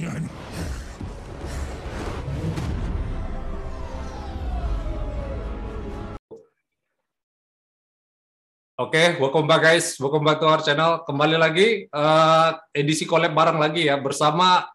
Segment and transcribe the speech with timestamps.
[0.00, 0.16] Oke,
[8.80, 11.04] okay, welcome back guys, welcome back to our channel.
[11.04, 14.72] Kembali lagi uh, edisi collab bareng lagi ya bersama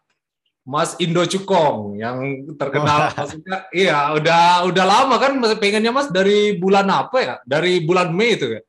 [0.62, 6.86] Mas Indo Cukong yang terkenal maksudnya iya udah udah lama kan pengennya Mas dari bulan
[6.86, 7.34] apa ya?
[7.42, 8.62] Dari bulan Mei itu ya.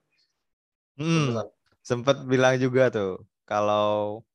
[0.98, 1.38] Hmm,
[1.86, 4.26] sempat bilang juga tuh kalau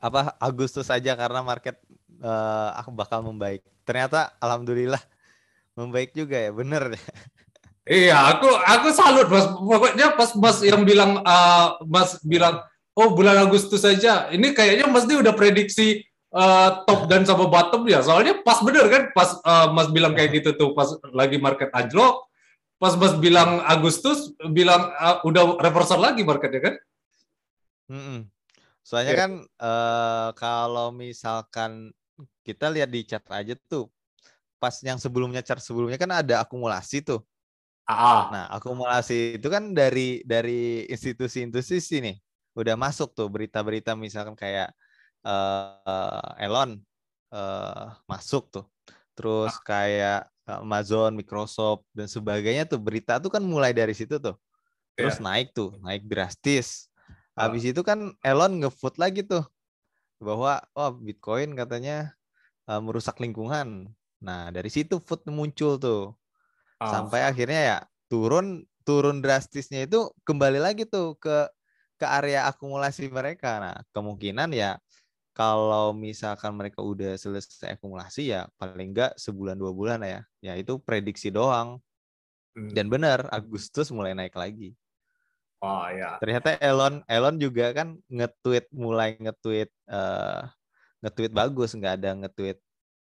[0.00, 1.76] apa Agustus saja karena market
[2.24, 3.60] uh, aku bakal membaik.
[3.84, 5.00] Ternyata alhamdulillah
[5.76, 6.96] membaik juga ya, bener.
[7.88, 9.46] Iya, aku aku salut mas.
[9.50, 12.62] Pokoknya pas mas yang bilang uh, mas bilang
[12.94, 14.28] oh bulan Agustus saja.
[14.30, 17.98] Ini kayaknya mas dia udah prediksi uh, top dan sama bottom ya.
[18.04, 22.30] Soalnya pas bener kan pas uh, mas bilang kayak gitu tuh pas lagi market anjlok.
[22.78, 26.74] Pas mas bilang Agustus bilang uh, udah reversal lagi marketnya kan?
[27.90, 28.18] Mm -mm.
[28.80, 29.20] Soalnya yeah.
[29.20, 29.30] kan
[29.60, 31.92] uh, kalau misalkan
[32.44, 33.88] kita lihat di chart aja tuh
[34.60, 37.24] pas yang sebelumnya chart sebelumnya kan ada akumulasi tuh
[37.90, 38.30] Ah.
[38.30, 42.16] Nah, akumulasi itu kan dari dari institusi-institusi nih
[42.54, 44.70] udah masuk tuh berita-berita misalkan kayak
[45.26, 46.78] uh, Elon
[47.34, 48.66] uh, masuk tuh.
[49.18, 49.62] Terus ah.
[49.66, 54.38] kayak Amazon, Microsoft dan sebagainya tuh berita tuh kan mulai dari situ tuh.
[54.94, 55.26] Terus yeah.
[55.26, 56.89] naik tuh, naik drastis.
[57.38, 59.46] Habis itu kan Elon ngefoot lagi tuh
[60.20, 62.12] bahwa oh Bitcoin katanya
[62.68, 63.88] uh, merusak lingkungan.
[64.20, 66.12] Nah, dari situ food muncul tuh
[66.78, 66.90] oh.
[66.90, 67.78] sampai akhirnya ya
[68.12, 71.48] turun turun drastisnya itu kembali lagi tuh ke
[71.96, 73.60] ke area akumulasi mereka.
[73.60, 74.76] Nah, kemungkinan ya
[75.32, 80.20] kalau misalkan mereka udah selesai akumulasi ya paling enggak sebulan dua bulan ya.
[80.44, 81.80] Ya itu prediksi doang.
[82.52, 82.72] Hmm.
[82.74, 84.76] Dan benar Agustus mulai naik lagi.
[85.60, 86.16] Oh ya.
[86.16, 90.48] Ternyata Elon Elon juga kan nge-tweet mulai nge-tweet uh,
[91.04, 92.58] nge-tweet bagus, nggak ada nge-tweet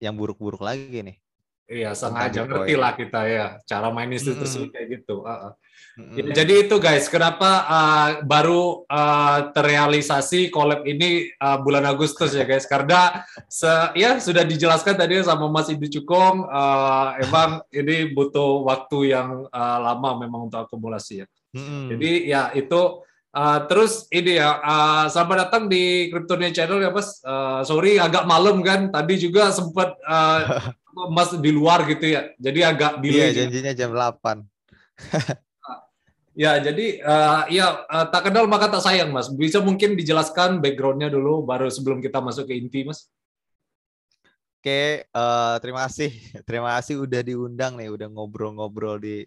[0.04, 1.18] yang buruk-buruk lagi nih.
[1.64, 4.74] Iya, sengaja ngerti lah kita ya cara main institusi mm -hmm.
[4.76, 5.16] kayak gitu.
[5.24, 5.56] Uh,
[5.96, 6.16] mm -hmm.
[6.20, 12.44] ya, jadi itu guys, kenapa uh, baru uh, terrealisasi collab ini uh, bulan Agustus ya
[12.44, 12.68] guys?
[12.68, 19.16] Karena se ya sudah dijelaskan tadi sama Mas Ibu Cukong, uh, emang ini butuh waktu
[19.16, 21.28] yang uh, lama memang untuk akumulasi ya.
[21.54, 21.86] Mm -hmm.
[21.94, 22.82] Jadi ya itu
[23.34, 27.18] Uh, terus ini ya, uh, selamat datang di Kryptonia Channel ya Mas.
[27.26, 30.70] Uh, sorry agak malam kan, tadi juga sempat uh,
[31.18, 32.30] Mas di luar gitu ya.
[32.38, 33.34] Jadi agak delay.
[33.34, 34.46] Iya, janjinya jam 8.
[36.46, 39.34] ya, jadi uh, ya uh, tak kenal maka tak sayang, Mas.
[39.34, 43.10] Bisa mungkin dijelaskan backgroundnya dulu baru sebelum kita masuk ke inti, Mas.
[44.62, 46.14] Oke, uh, terima kasih.
[46.48, 49.26] Terima kasih udah diundang nih, udah ngobrol-ngobrol di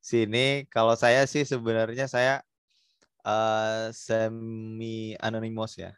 [0.00, 0.66] sini.
[0.70, 2.40] Kalau saya sih sebenarnya saya
[3.26, 5.92] uh, semi anonymous ya.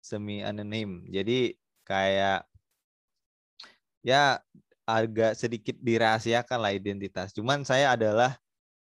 [0.00, 1.04] Semi anonim.
[1.08, 2.44] Jadi kayak
[4.04, 4.40] ya
[4.84, 7.32] agak sedikit dirahasiakan lah identitas.
[7.32, 8.36] Cuman saya adalah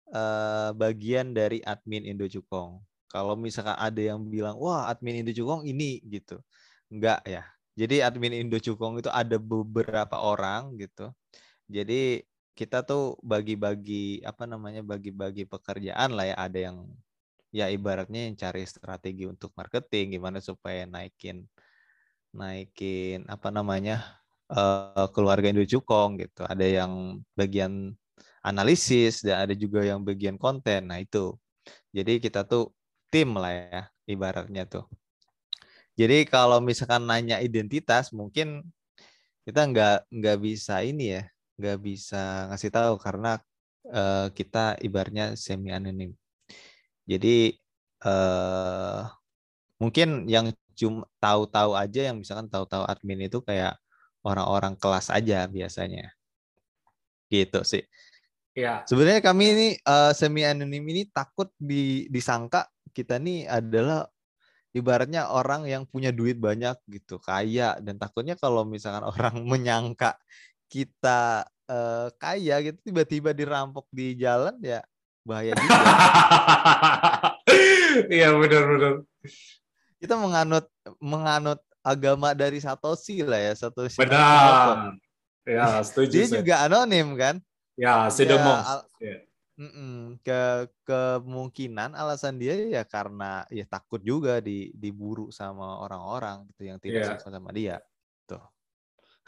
[0.10, 2.82] uh, bagian dari admin Indo Cukong.
[3.12, 6.42] Kalau misalkan ada yang bilang, wah admin Indo Cukong ini gitu.
[6.90, 7.46] Enggak ya.
[7.78, 11.14] Jadi admin Indo Cukong itu ada beberapa orang gitu.
[11.70, 12.26] Jadi
[12.62, 16.36] kita tuh bagi-bagi apa namanya bagi-bagi pekerjaan lah ya.
[16.38, 16.78] Ada yang
[17.50, 21.50] ya ibaratnya yang cari strategi untuk marketing gimana supaya naikin
[22.32, 24.06] naikin apa namanya
[24.54, 26.46] uh, keluarga Indo Cukong gitu.
[26.46, 27.98] Ada yang bagian
[28.46, 30.94] analisis dan ada juga yang bagian konten.
[30.94, 31.34] Nah itu.
[31.90, 32.70] Jadi kita tuh
[33.10, 34.86] tim lah ya ibaratnya tuh.
[35.98, 38.70] Jadi kalau misalkan nanya identitas mungkin
[39.50, 41.24] kita nggak nggak bisa ini ya
[41.60, 43.40] nggak bisa ngasih tahu karena
[43.90, 46.14] uh, kita ibaratnya semi anonim.
[47.10, 47.58] Jadi
[48.06, 49.10] uh,
[49.82, 53.78] mungkin yang cuma tahu-tahu aja yang misalkan tahu-tahu admin itu kayak
[54.22, 56.14] orang-orang kelas aja biasanya.
[57.32, 57.84] Gitu sih.
[58.52, 58.84] Ya.
[58.84, 64.12] Sebenarnya kami ini uh, semi anonim ini takut di, disangka kita nih adalah
[64.76, 70.20] ibaratnya orang yang punya duit banyak gitu, kaya dan takutnya kalau misalkan orang menyangka
[70.72, 74.80] kita uh, kaya gitu tiba-tiba dirampok di jalan ya
[75.28, 75.78] bahaya juga.
[77.92, 79.04] Iya benar-benar.
[80.00, 80.66] Kita menganut
[81.04, 84.00] menganut agama dari Satoshi lah ya Satoshi.
[84.00, 84.96] Benar.
[85.44, 86.24] Ya setuju.
[86.24, 86.40] Dia saya.
[86.40, 87.36] juga anonim kan?
[87.76, 88.64] Ya pseudonym.
[89.04, 89.28] Ya,
[90.24, 90.42] ke
[90.88, 97.04] kemungkinan alasan dia ya karena ya takut juga di diburu sama orang-orang gitu yang tidak
[97.04, 97.20] yeah.
[97.20, 97.78] suka sama dia.
[98.26, 98.42] Tuh.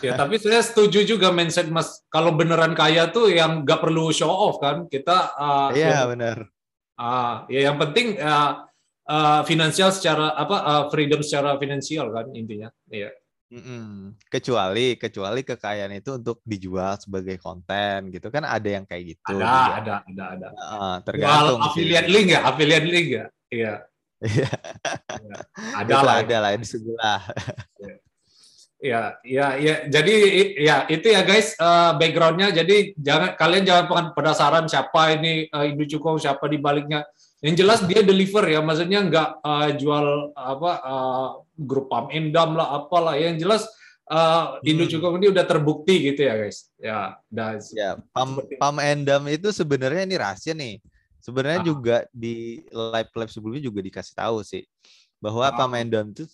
[0.01, 4.31] Ya tapi saya setuju juga mindset Mas kalau beneran kaya tuh yang nggak perlu show
[4.31, 5.31] off kan kita.
[5.37, 6.49] Uh, iya benar.
[6.97, 8.65] Ah uh, ya yang penting uh,
[9.07, 12.73] uh, finansial secara apa uh, freedom secara finansial kan intinya.
[12.89, 13.13] Iya.
[13.53, 14.17] Mm-mm.
[14.33, 19.37] Kecuali kecuali kekayaan itu untuk dijual sebagai konten gitu kan ada yang kayak gitu.
[19.37, 19.77] Ada, juga.
[19.77, 20.47] ada, ada, ada.
[20.57, 21.59] Uh, tergantung.
[21.61, 23.25] affiliate link ya, affiliate link ya.
[23.53, 23.73] Iya.
[24.25, 24.49] iya.
[25.77, 27.21] ada lah, ada lah di sebelah.
[28.83, 29.87] Ya, ya, ya.
[29.87, 30.15] Jadi
[30.59, 32.51] ya itu ya guys uh, backgroundnya.
[32.51, 37.07] Jadi jangan kalian jangan penasaran siapa ini uh, Indo Cukong, siapa di baliknya.
[37.39, 42.75] Yang jelas dia deliver ya, maksudnya nggak uh, jual apa uh, grup Pam Endam lah
[42.75, 43.15] apalah.
[43.15, 43.63] Yang jelas
[44.11, 46.67] uh, Indo Cukong ini udah terbukti gitu ya guys.
[46.75, 50.83] Ya, dan ya Pam Pam Endam itu sebenarnya ini rahasia nih.
[51.23, 51.67] Sebenarnya ah.
[51.71, 54.67] juga di live live sebelumnya juga dikasih tahu sih
[55.23, 55.55] bahwa ah.
[55.55, 56.27] Pam Endam itu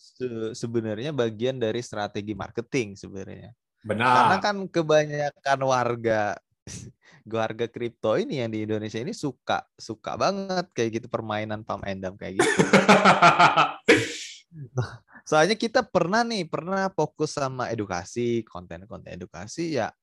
[0.57, 3.53] sebenarnya bagian dari strategi marketing sebenarnya.
[3.85, 4.09] Benar.
[4.09, 6.33] Karena kan kebanyakan warga
[7.29, 12.17] warga kripto ini yang di Indonesia ini suka suka banget kayak gitu permainan pam endam
[12.17, 12.61] kayak gitu.
[15.29, 19.93] Soalnya kita pernah nih pernah fokus sama edukasi konten-konten edukasi ya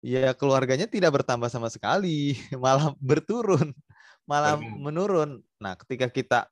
[0.00, 2.32] ya keluarganya tidak bertambah sama sekali
[2.64, 3.76] malah berturun
[4.24, 5.44] malah menurun.
[5.60, 6.50] Nah ketika kita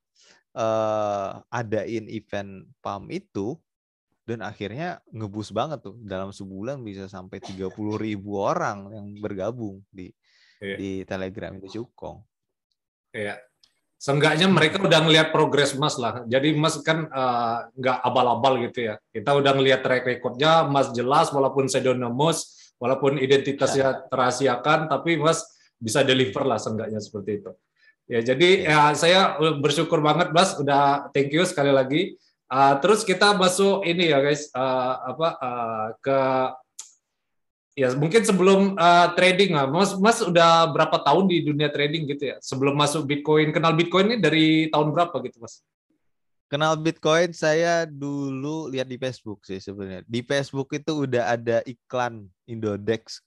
[0.55, 3.59] uh, adain event pam itu
[4.25, 7.69] dan akhirnya ngebus banget tuh dalam sebulan bisa sampai 30
[8.01, 10.09] ribu orang yang bergabung di
[10.65, 10.77] iya.
[10.81, 12.25] di Telegram itu Cukong.
[13.13, 13.37] Iya.
[14.01, 16.25] Seenggaknya mereka udah ngelihat progres Mas lah.
[16.29, 18.95] Jadi Mas kan uh, nggak abal-abal gitu ya.
[19.13, 24.01] Kita udah ngelihat track recordnya Mas jelas walaupun pseudonymous, walaupun identitasnya ya.
[24.13, 25.41] terahasiakan, tapi Mas
[25.81, 27.53] bisa deliver lah seenggaknya seperti itu.
[28.05, 28.93] Ya, jadi ya.
[28.93, 29.21] ya saya
[29.59, 32.21] bersyukur banget Mas, udah thank you sekali lagi
[32.55, 36.19] Uh, terus kita masuk ini ya guys, uh, apa uh, ke
[37.75, 42.31] ya mungkin sebelum uh, trading lah, Mas, Mas udah berapa tahun di dunia trading gitu
[42.31, 42.37] ya?
[42.45, 45.65] Sebelum masuk Bitcoin, kenal Bitcoin ini dari tahun berapa gitu Mas?
[46.47, 50.05] Kenal Bitcoin saya dulu lihat di Facebook sih sebenarnya.
[50.07, 53.25] Di Facebook itu udah ada iklan Indodex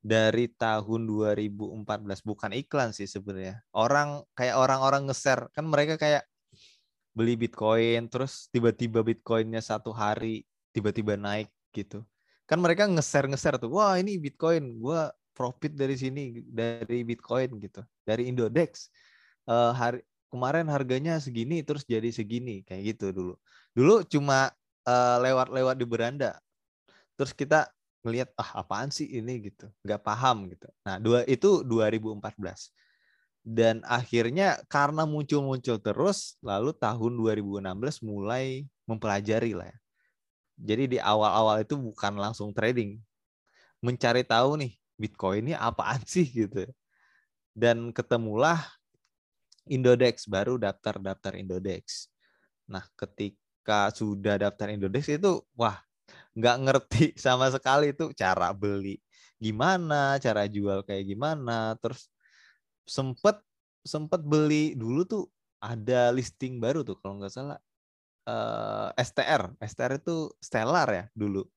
[0.00, 1.84] dari tahun 2014
[2.24, 3.60] bukan iklan sih sebenarnya.
[3.76, 5.52] Orang kayak orang-orang nge-share.
[5.52, 6.24] Kan mereka kayak
[7.12, 12.00] beli Bitcoin terus tiba-tiba Bitcoinnya satu hari tiba-tiba naik gitu.
[12.48, 14.80] Kan mereka nge-share nge-share tuh wah ini Bitcoin.
[14.80, 15.04] Gue
[15.36, 17.84] profit dari sini dari Bitcoin gitu.
[18.02, 18.88] Dari Indodex.
[19.44, 20.00] Uh, hari
[20.30, 22.64] kemarin harganya segini terus jadi segini.
[22.64, 23.34] Kayak gitu dulu.
[23.76, 24.48] Dulu cuma
[24.80, 26.32] lewat eh, lewat-lewat di beranda.
[27.20, 27.68] Terus kita
[28.00, 32.72] ngelihat ah apaan sih ini gitu nggak paham gitu nah dua itu 2014
[33.40, 39.78] dan akhirnya karena muncul-muncul terus lalu tahun 2016 mulai mempelajari lah ya.
[40.60, 43.00] Jadi di awal-awal itu bukan langsung trading.
[43.80, 46.68] Mencari tahu nih Bitcoin ini apaan sih gitu.
[47.56, 48.60] Dan ketemulah
[49.64, 52.12] Indodex baru daftar-daftar Indodex.
[52.68, 55.80] Nah, ketika sudah daftar Indodex itu wah,
[56.36, 58.98] nggak ngerti sama sekali itu cara beli
[59.40, 62.12] gimana, cara jual kayak gimana, terus
[62.84, 63.40] sempet
[63.80, 65.24] sempet beli dulu tuh
[65.60, 67.56] ada listing baru tuh kalau nggak salah
[68.28, 71.48] uh, eh, STR STR itu Stellar ya dulu.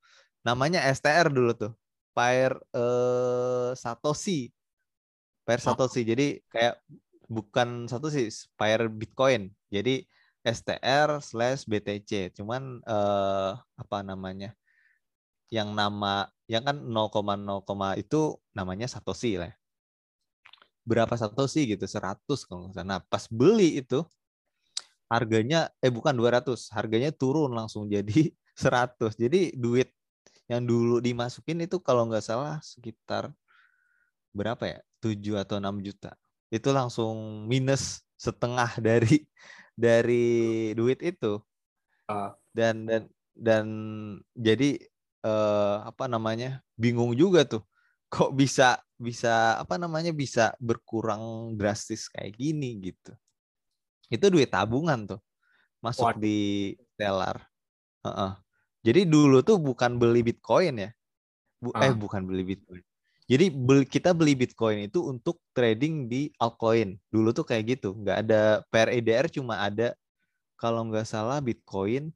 [0.47, 1.73] Namanya STR dulu tuh
[2.15, 4.51] Pair uh, Satoshi.
[5.43, 5.63] Pair oh.
[5.71, 6.01] Satoshi.
[6.07, 6.79] Jadi kayak
[7.27, 9.51] bukan satu sih Pair Bitcoin.
[9.71, 10.03] Jadi
[10.43, 14.51] STR slash BTC cuman uh, apa namanya
[15.49, 19.57] yang nama yang kan 0,0 itu namanya Satoshi lah ya.
[20.83, 21.87] Berapa satu sih gitu?
[21.87, 22.87] 100 kalau nggak salah.
[22.87, 24.03] Nah pas beli itu
[25.07, 28.33] harganya eh bukan 200 harganya turun langsung jadi
[28.63, 29.93] 100 jadi duit
[30.51, 33.31] yang dulu dimasukin itu kalau nggak salah sekitar
[34.35, 34.79] berapa ya?
[34.99, 36.11] 7 atau 6 juta.
[36.51, 39.23] Itu langsung minus setengah dari
[39.75, 40.25] dari
[40.75, 41.39] duit itu.
[42.03, 42.35] Ah.
[42.51, 43.65] dan dan dan
[44.35, 44.75] jadi
[45.23, 47.63] eh, apa namanya bingung juga tuh
[48.13, 53.11] kok bisa bisa apa namanya bisa berkurang drastis kayak gini gitu.
[54.07, 55.21] Itu duit tabungan tuh
[55.81, 56.21] masuk What?
[56.21, 57.41] di Stellar.
[58.05, 58.31] Uh -uh.
[58.83, 60.91] Jadi dulu tuh bukan beli Bitcoin ya.
[61.59, 61.83] Bu uh.
[61.83, 62.83] Eh bukan beli Bitcoin.
[63.23, 66.99] Jadi beli, kita beli Bitcoin itu untuk trading di altcoin.
[67.07, 67.95] Dulu tuh kayak gitu.
[67.95, 69.95] Nggak ada PREDR cuma ada
[70.59, 72.11] kalau nggak salah Bitcoin,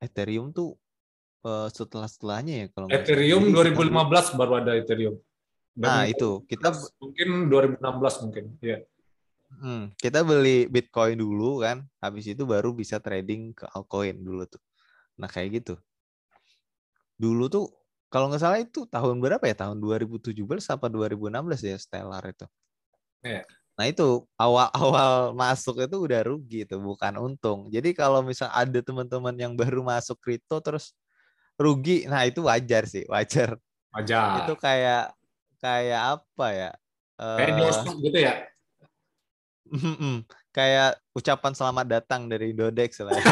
[0.00, 0.76] Ethereum tuh
[1.46, 5.18] uh, setelah setelahnya ya kalau Ethereum 2015 baru ada Ethereum.
[5.72, 8.78] Dan nah itu kita mungkin 2016 mungkin ya.
[9.52, 14.62] Hmm, kita beli Bitcoin dulu kan, habis itu baru bisa trading ke altcoin dulu tuh.
[15.20, 15.74] Nah kayak gitu.
[17.20, 17.68] Dulu tuh
[18.08, 19.68] kalau nggak salah itu tahun berapa ya?
[19.68, 20.36] Tahun 2017
[20.72, 22.46] apa 2016 ya Stellar itu.
[23.20, 23.44] Yeah.
[23.76, 27.72] Nah itu awal-awal masuk itu udah rugi itu bukan untung.
[27.72, 30.92] Jadi kalau misal ada teman-teman yang baru masuk kripto terus
[31.62, 32.04] rugi.
[32.10, 33.56] Nah, itu wajar sih, wajar.
[33.94, 34.44] Wajar.
[34.44, 35.14] Itu kayak
[35.62, 36.70] kayak apa ya?
[37.22, 38.34] Kayak uh, gitu ya?
[40.52, 43.16] kayak ucapan selamat datang dari Indodex lah.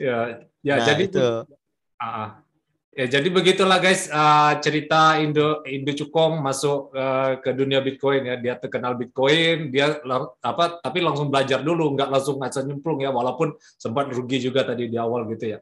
[0.00, 0.18] ya,
[0.64, 1.28] ya nah, jadi itu.
[2.00, 2.28] Uh,
[2.98, 8.34] ya jadi begitulah guys uh, cerita Indo Indo Cukong masuk uh, ke dunia Bitcoin ya.
[8.34, 10.02] Dia terkenal Bitcoin, dia
[10.42, 14.90] apa tapi langsung belajar dulu, nggak langsung ngajak nyemplung ya walaupun sempat rugi juga tadi
[14.90, 15.58] di awal gitu ya.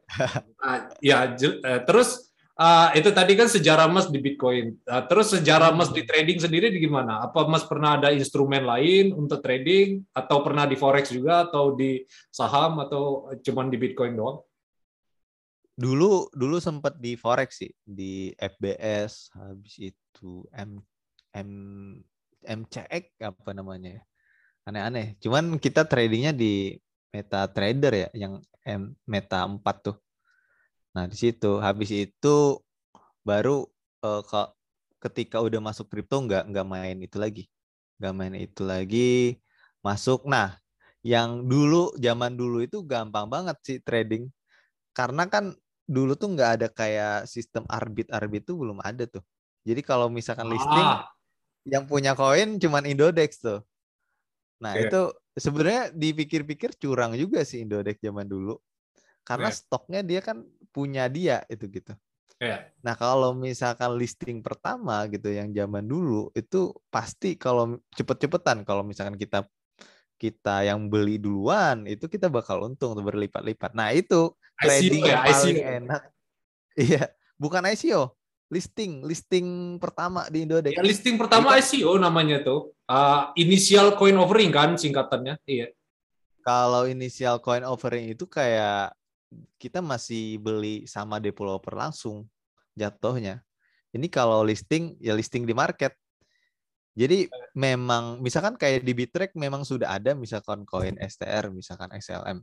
[0.65, 4.73] uh, ya uh, terus uh, itu tadi kan sejarah Mas di Bitcoin.
[4.89, 7.21] Uh, terus sejarah Mas di trading sendiri di gimana?
[7.21, 12.01] Apa Mas pernah ada instrumen lain untuk trading atau pernah di forex juga atau di
[12.33, 14.41] saham atau cuman di Bitcoin doang?
[15.77, 20.81] Dulu dulu sempat di forex sih, di FBS, habis itu M
[21.37, 21.51] M
[22.41, 24.03] MCX apa namanya ya.
[24.65, 25.15] Aneh-aneh.
[25.21, 26.75] Cuman kita tradingnya di
[27.13, 28.33] Meta Trader ya, yang
[28.65, 29.97] M Meta 4 tuh.
[30.97, 32.57] Nah, di situ habis itu
[33.21, 33.69] baru
[34.01, 34.41] uh, ke,
[35.07, 37.45] ketika udah masuk kripto nggak nggak main itu lagi.
[38.01, 39.37] Nggak main itu lagi
[39.85, 40.25] masuk.
[40.25, 40.57] Nah,
[41.05, 44.33] yang dulu zaman dulu itu gampang banget sih trading.
[44.97, 45.53] Karena kan
[45.87, 49.23] dulu tuh nggak ada kayak sistem arbit-arbit tuh belum ada tuh.
[49.63, 51.07] Jadi kalau misalkan listing ah.
[51.63, 53.63] yang punya koin cuman Indodex tuh.
[54.59, 54.89] Nah, yeah.
[54.89, 55.01] itu
[55.39, 58.59] sebenarnya dipikir-pikir curang juga sih Indodex zaman dulu.
[59.23, 59.57] Karena yeah.
[59.57, 60.43] stoknya dia kan
[60.75, 61.95] punya dia itu gitu.
[62.37, 62.69] Yeah.
[62.85, 69.17] Nah kalau misalkan listing pertama gitu yang zaman dulu itu pasti kalau cepet-cepetan kalau misalkan
[69.17, 69.49] kita
[70.21, 73.73] kita yang beli duluan itu kita bakal untung tuh berlipat-lipat.
[73.73, 75.77] Nah itu trading ICO ya, paling ICO.
[75.83, 76.01] enak.
[76.77, 77.09] Iya,
[77.41, 78.13] bukan ICO,
[78.53, 80.77] listing, listing pertama di Indonesia.
[80.77, 82.69] Ya, listing pertama itu, ICO namanya tuh.
[82.85, 85.41] Uh, initial coin offering kan singkatannya.
[85.49, 85.73] Iya.
[86.45, 88.93] Kalau initial coin offering itu kayak
[89.57, 92.29] kita masih beli sama developer langsung
[92.77, 93.41] jatuhnya.
[93.89, 95.97] Ini kalau listing ya listing di market.
[96.97, 97.25] Jadi
[97.57, 102.41] memang misalkan kayak di Bittrex memang sudah ada misalkan koin STR, misalkan XLM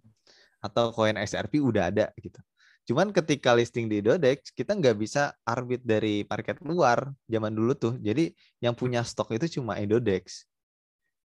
[0.64, 2.40] atau koin XRP udah ada gitu.
[2.84, 7.94] Cuman ketika listing di Dodex kita nggak bisa arbit dari market luar zaman dulu tuh.
[8.00, 8.32] Jadi
[8.64, 10.48] yang punya stok itu cuma Indodex.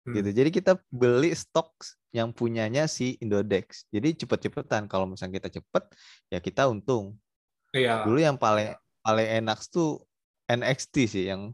[0.05, 0.17] Hmm.
[0.17, 0.29] gitu.
[0.33, 1.73] Jadi kita beli stok
[2.13, 3.89] yang punyanya si Indodex.
[3.89, 4.85] Jadi cepet-cepetan.
[4.85, 5.83] Kalau misalnya kita cepet,
[6.29, 7.17] ya kita untung.
[7.73, 8.05] Iya.
[8.05, 10.01] Dulu yang paling paling enak tuh
[10.47, 11.51] NXT sih yang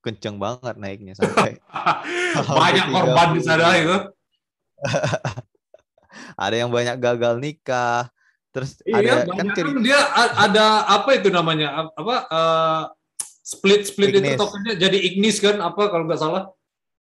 [0.00, 1.58] kenceng banget naiknya sampai
[2.60, 3.96] banyak korban di sana itu.
[6.34, 8.10] ada yang banyak gagal nikah.
[8.54, 9.98] Terus iya, ada kan, kan dia
[10.38, 11.90] ada apa itu namanya?
[11.98, 12.82] Apa uh,
[13.42, 14.34] split split ignis.
[14.34, 16.54] itu tokennya jadi ignis kan apa kalau nggak salah?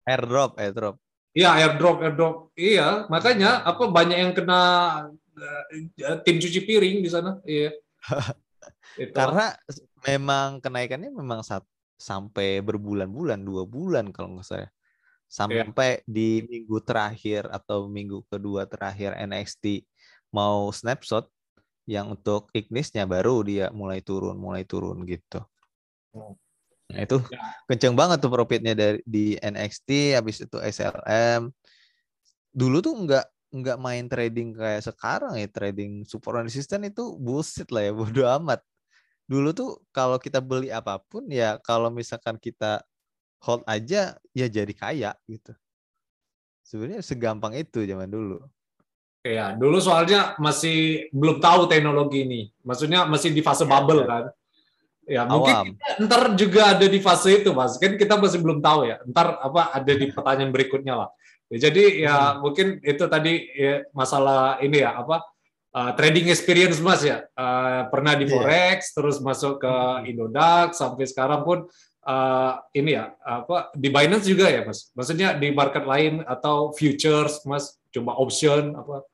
[0.04, 1.00] Airdrop airdrop.
[1.32, 2.36] Iya airdrop airdrop.
[2.52, 4.60] Iya makanya apa banyak yang kena
[5.08, 7.40] uh, tim cuci piring di sana.
[7.48, 7.72] Iya.
[9.16, 9.54] Karena
[10.04, 11.64] memang kenaikannya memang saat,
[11.96, 14.68] sampai berbulan-bulan dua bulan kalau nggak saya
[15.28, 16.00] sampai yeah.
[16.08, 19.84] di minggu terakhir atau minggu kedua terakhir NXT
[20.32, 21.28] mau snapshot
[21.88, 25.44] yang untuk Ignisnya baru dia mulai turun mulai turun gitu.
[26.16, 26.36] Oh.
[26.88, 27.40] Nah, itu ya.
[27.68, 31.52] kenceng banget tuh profitnya dari di NXT habis itu SLM.
[32.48, 37.88] Dulu tuh nggak nggak main trading kayak sekarang ya trading support resistance itu bullshit lah
[37.88, 38.60] ya bodo amat.
[39.28, 42.80] Dulu tuh kalau kita beli apa pun ya kalau misalkan kita
[43.42, 45.54] hold aja ya jadi kaya gitu.
[46.66, 48.44] Sebenarnya segampang itu zaman dulu.
[49.24, 52.40] Iya, dulu soalnya masih belum tahu teknologi ini.
[52.62, 54.06] Maksudnya masih di fase ya, bubble ya.
[54.06, 54.24] kan.
[55.08, 57.80] Ya, mungkin kita ntar juga ada di fase itu, Mas.
[57.80, 59.00] Kan kita masih belum tahu ya.
[59.08, 61.08] Ntar apa ada di pertanyaan berikutnya lah.
[61.48, 62.34] Ya, jadi ya hmm.
[62.44, 65.24] mungkin itu tadi ya, masalah ini ya apa
[65.72, 67.24] uh, trading experience Mas ya.
[67.32, 68.32] Uh, pernah di iya.
[68.36, 68.94] forex, yeah.
[69.00, 70.08] terus masuk ke hmm.
[70.12, 71.64] Indodax sampai sekarang pun
[72.08, 74.88] uh, ini ya apa di Binance juga ya, Mas.
[74.96, 79.04] Maksudnya di market lain atau futures, Mas, cuma option apa?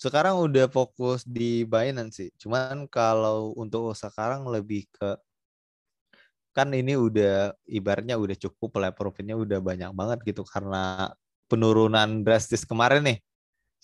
[0.00, 2.30] sekarang udah fokus di Binance sih.
[2.40, 5.20] Cuman kalau untuk sekarang lebih ke
[6.50, 11.12] kan ini udah ibaratnya udah cukup lah profitnya udah banyak banget gitu karena
[11.46, 13.18] penurunan drastis kemarin nih.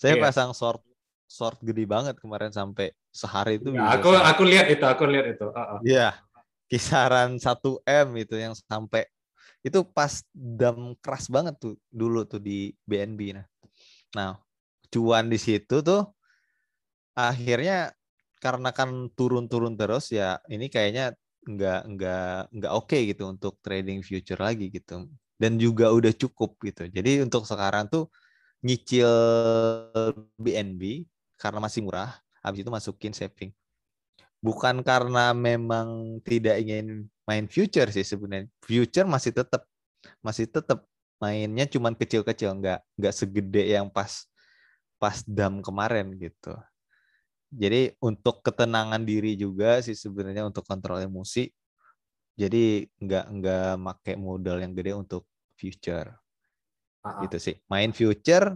[0.01, 0.23] Saya yeah.
[0.25, 0.81] pasang short
[1.29, 3.69] short gede banget kemarin sampai sehari itu.
[3.77, 5.45] Ya, aku aku lihat itu, aku lihat itu.
[5.85, 6.09] Iya.
[6.09, 6.26] Uh -uh.
[6.67, 9.07] Kisaran 1 M itu yang sampai
[9.63, 13.47] itu pas dam keras banget tuh dulu tuh di BNB nah.
[14.15, 14.31] Nah,
[14.91, 16.07] cuan di situ tuh
[17.17, 17.91] akhirnya
[18.43, 24.05] karena kan turun-turun terus ya ini kayaknya nggak nggak nggak oke okay gitu untuk trading
[24.05, 25.09] future lagi gitu
[25.41, 28.11] dan juga udah cukup gitu jadi untuk sekarang tuh
[28.65, 29.09] nyicil
[30.37, 31.05] BNB
[31.37, 33.53] karena masih murah, habis itu masukin saving.
[34.37, 38.47] Bukan karena memang tidak ingin main future sih sebenarnya.
[38.61, 39.65] Future masih tetap
[40.21, 40.85] masih tetap
[41.17, 44.29] mainnya cuman kecil-kecil, nggak nggak segede yang pas
[45.01, 46.53] pas dam kemarin gitu.
[47.47, 51.47] Jadi untuk ketenangan diri juga sih sebenarnya untuk kontrol emosi.
[52.37, 55.25] Jadi nggak nggak make modal yang gede untuk
[55.57, 56.13] future.
[57.01, 57.25] Uh-huh.
[57.25, 57.55] Gitu sih.
[57.71, 58.53] Main future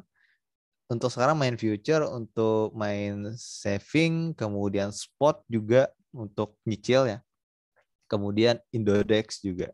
[0.91, 7.19] untuk sekarang main future untuk main saving, kemudian spot juga untuk nyicil ya.
[8.11, 9.71] Kemudian Indodex juga.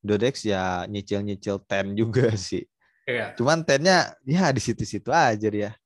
[0.00, 2.64] Indodex ya nyicil-nyicil ten juga sih.
[3.04, 3.36] Iya.
[3.36, 5.76] Cuman tennya ya di situ-situ aja dia.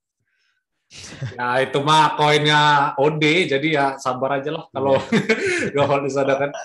[1.39, 4.99] Ya itu mah koinnya OD, jadi ya sabar aja lah kalau
[5.75, 6.51] gak disadakan.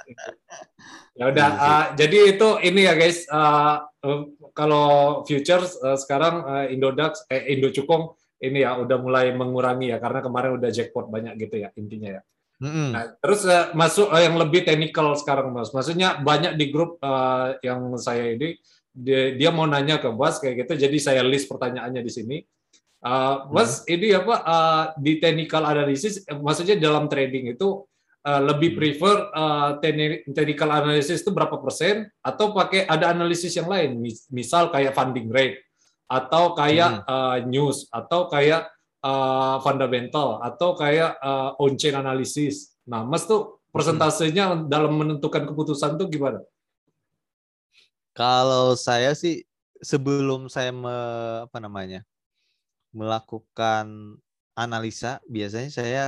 [1.16, 3.88] Ya udah, uh, jadi itu ini ya guys, uh,
[4.56, 10.00] kalau futures uh, sekarang uh, Indodax, eh, Indo Cukong ini ya udah mulai mengurangi ya
[10.00, 12.22] karena kemarin udah jackpot banyak gitu ya intinya ya.
[12.64, 12.90] Mm-hmm.
[12.96, 17.60] Nah, terus uh, masuk uh, yang lebih technical sekarang mas, maksudnya banyak di grup uh,
[17.60, 18.56] yang saya ini
[18.96, 22.38] dia, dia mau nanya ke Bas kayak gitu, jadi saya list pertanyaannya di sini.
[23.04, 23.92] Uh, mas, hmm.
[23.92, 27.84] ini apa uh, di technical analysis, maksudnya dalam trading itu
[28.26, 29.78] uh, lebih prefer uh,
[30.34, 34.02] technical analysis itu berapa persen atau pakai ada analisis yang lain,
[34.34, 35.62] misal kayak funding rate
[36.10, 37.10] atau kayak hmm.
[37.10, 38.70] uh, news atau kayak
[39.06, 42.74] uh, fundamental atau kayak uh, on chain analysis.
[42.86, 44.62] Nah, mas tuh persentasenya hmm.
[44.70, 46.42] dalam menentukan keputusan tuh gimana?
[48.16, 49.44] Kalau saya sih
[49.84, 50.96] sebelum saya me,
[51.44, 52.08] apa namanya
[52.96, 54.16] melakukan
[54.56, 56.04] analisa biasanya saya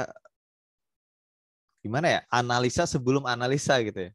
[1.83, 4.11] gimana ya analisa sebelum analisa gitu ya.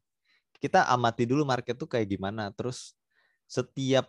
[0.59, 2.95] Kita amati dulu market tuh kayak gimana terus
[3.47, 4.07] setiap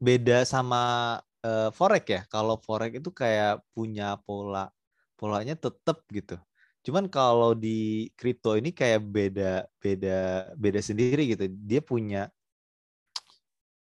[0.00, 4.72] beda sama uh, forex ya kalau forex itu kayak punya pola
[5.16, 6.40] polanya tetap gitu.
[6.80, 10.18] Cuman kalau di kripto ini kayak beda beda
[10.56, 11.44] beda sendiri gitu.
[11.52, 12.32] Dia punya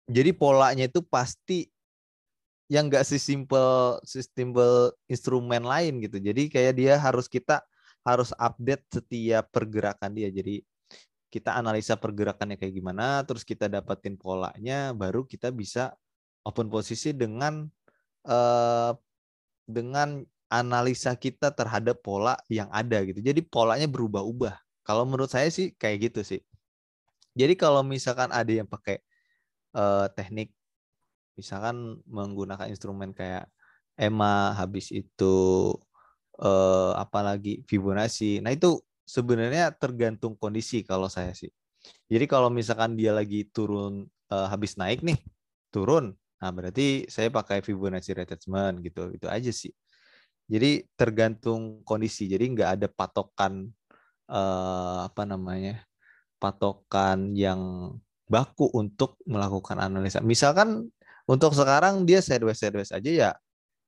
[0.07, 1.67] jadi polanya itu pasti
[2.71, 6.17] yang enggak sesimpel sesimpel instrumen lain gitu.
[6.23, 7.61] Jadi kayak dia harus kita
[8.05, 10.29] harus update setiap pergerakan dia.
[10.29, 10.61] Jadi
[11.33, 15.91] kita analisa pergerakannya kayak gimana, terus kita dapetin polanya, baru kita bisa
[16.45, 17.67] open posisi dengan
[18.29, 18.93] uh,
[19.65, 23.19] dengan analisa kita terhadap pola yang ada gitu.
[23.19, 24.55] Jadi polanya berubah-ubah.
[24.85, 26.41] Kalau menurut saya sih kayak gitu sih.
[27.35, 29.01] Jadi kalau misalkan ada yang pakai
[29.75, 30.55] uh, teknik
[31.35, 33.51] misalkan menggunakan instrumen kayak
[33.99, 35.35] EMA habis itu
[36.41, 38.43] eh, apalagi Fibonacci.
[38.43, 41.51] Nah itu sebenarnya tergantung kondisi kalau saya sih.
[42.09, 45.19] Jadi kalau misalkan dia lagi turun eh, habis naik nih
[45.73, 46.15] turun.
[46.41, 49.13] Nah berarti saya pakai Fibonacci retracement gitu.
[49.15, 49.71] Itu aja sih.
[50.45, 52.29] Jadi tergantung kondisi.
[52.29, 53.69] Jadi nggak ada patokan
[54.29, 55.85] eh, apa namanya
[56.41, 57.93] patokan yang
[58.29, 60.19] baku untuk melakukan analisa.
[60.21, 60.89] Misalkan
[61.25, 63.31] untuk sekarang dia sideways sideways aja ya.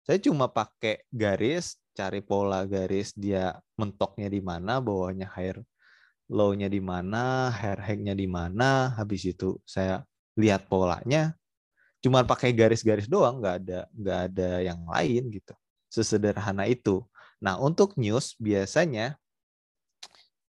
[0.05, 5.57] Saya cuma pakai garis, cari pola garis dia mentoknya di mana, bawahnya higher
[6.29, 10.05] low-nya di mana, hair high-nya di mana, habis itu saya
[10.37, 11.33] lihat polanya.
[12.03, 15.57] Cuma pakai garis-garis doang, nggak ada nggak ada yang lain gitu.
[15.89, 17.01] Sesederhana itu.
[17.41, 19.17] Nah, untuk news biasanya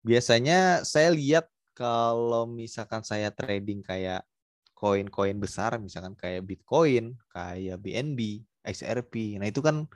[0.02, 1.46] biasanya saya lihat
[1.76, 4.26] kalau misalkan saya trading kayak
[4.74, 9.38] koin-koin besar misalkan kayak Bitcoin, kayak BNB, XRP.
[9.38, 9.86] Nah, itu kan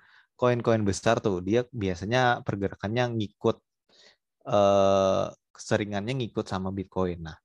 [0.43, 1.39] koin-koin besar tuh.
[1.47, 3.57] Dia biasanya pergerakannya ngikut
[4.51, 7.23] eh keseringannya ngikut sama Bitcoin.
[7.29, 7.39] Nah,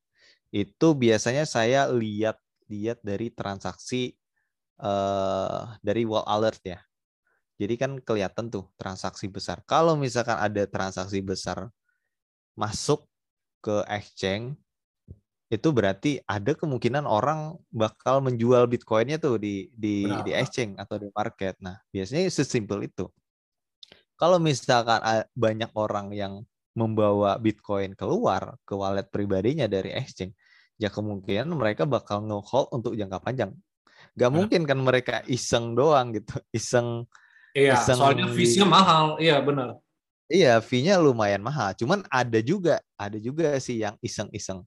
[0.49, 2.41] itu biasanya saya lihat
[2.73, 4.17] lihat dari transaksi
[4.81, 6.79] eh dari wall alert ya.
[7.62, 9.62] Jadi kan kelihatan tuh transaksi besar.
[9.69, 11.69] Kalau misalkan ada transaksi besar
[12.57, 13.05] masuk
[13.65, 14.57] ke exchange
[15.47, 20.27] itu berarti ada kemungkinan orang bakal menjual bitcoinnya tuh di di Benar.
[20.27, 21.55] di exchange atau di market.
[21.63, 23.07] Nah, biasanya sesimpel itu.
[24.19, 24.99] Kalau misalkan
[25.31, 26.43] banyak orang yang
[26.75, 30.36] membawa bitcoin keluar ke wallet pribadinya dari exchange,
[30.75, 33.51] ya kemungkinan mereka bakal nge-hold untuk jangka panjang.
[34.17, 37.07] Gak mungkin kan mereka iseng doang gitu, iseng.
[37.55, 39.15] Iya, iseng soalnya fee-nya mahal.
[39.21, 39.79] Iya, benar.
[40.27, 41.71] Iya, fee-nya lumayan mahal.
[41.77, 44.65] Cuman ada juga, ada juga sih yang iseng-iseng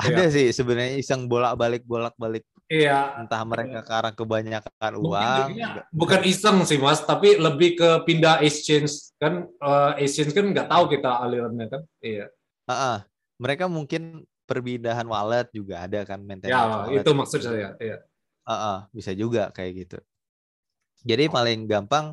[0.00, 0.32] ada iya.
[0.32, 2.44] sih sebenarnya iseng bolak-balik bolak-balik.
[2.70, 3.20] Iya.
[3.20, 5.48] Entah mereka karena kebanyakan uang.
[5.92, 10.88] Bukan iseng sih mas, tapi lebih ke pindah exchange kan uh, exchange kan nggak tahu
[10.88, 11.82] kita alirannya kan.
[12.00, 12.32] Iya.
[12.66, 12.98] Uh -uh.
[13.40, 16.54] Mereka mungkin perpindahan wallet juga ada kan maintenance.
[16.54, 17.02] Ya wallet.
[17.02, 17.74] itu maksud saya.
[17.78, 17.98] Iya.
[18.46, 18.78] Uh -uh.
[18.94, 19.98] bisa juga kayak gitu.
[21.04, 22.12] Jadi paling gampang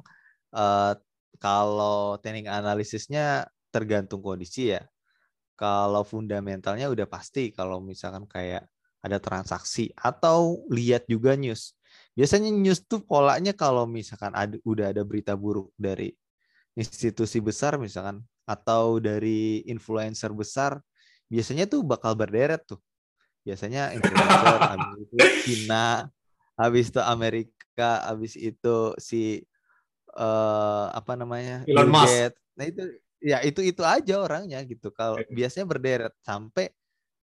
[0.55, 0.93] uh,
[1.37, 4.81] kalau teknik analisisnya tergantung kondisi ya.
[5.57, 8.69] Kalau fundamentalnya udah pasti kalau misalkan kayak
[9.01, 11.73] ada transaksi atau lihat juga news.
[12.13, 16.13] Biasanya news tuh polanya kalau misalkan ada, udah ada berita buruk dari
[16.77, 20.77] institusi besar misalkan atau dari influencer besar,
[21.25, 22.77] biasanya tuh bakal berderet tuh.
[23.41, 25.87] Biasanya influencer, habis itu Cina,
[26.53, 29.41] habis itu Amerika, habis itu si
[30.17, 32.35] uh, apa namanya Elon Musk.
[32.57, 32.83] Nah itu
[33.21, 34.93] ya itu itu aja orangnya gitu.
[34.93, 36.69] Kalau biasanya berderet sampai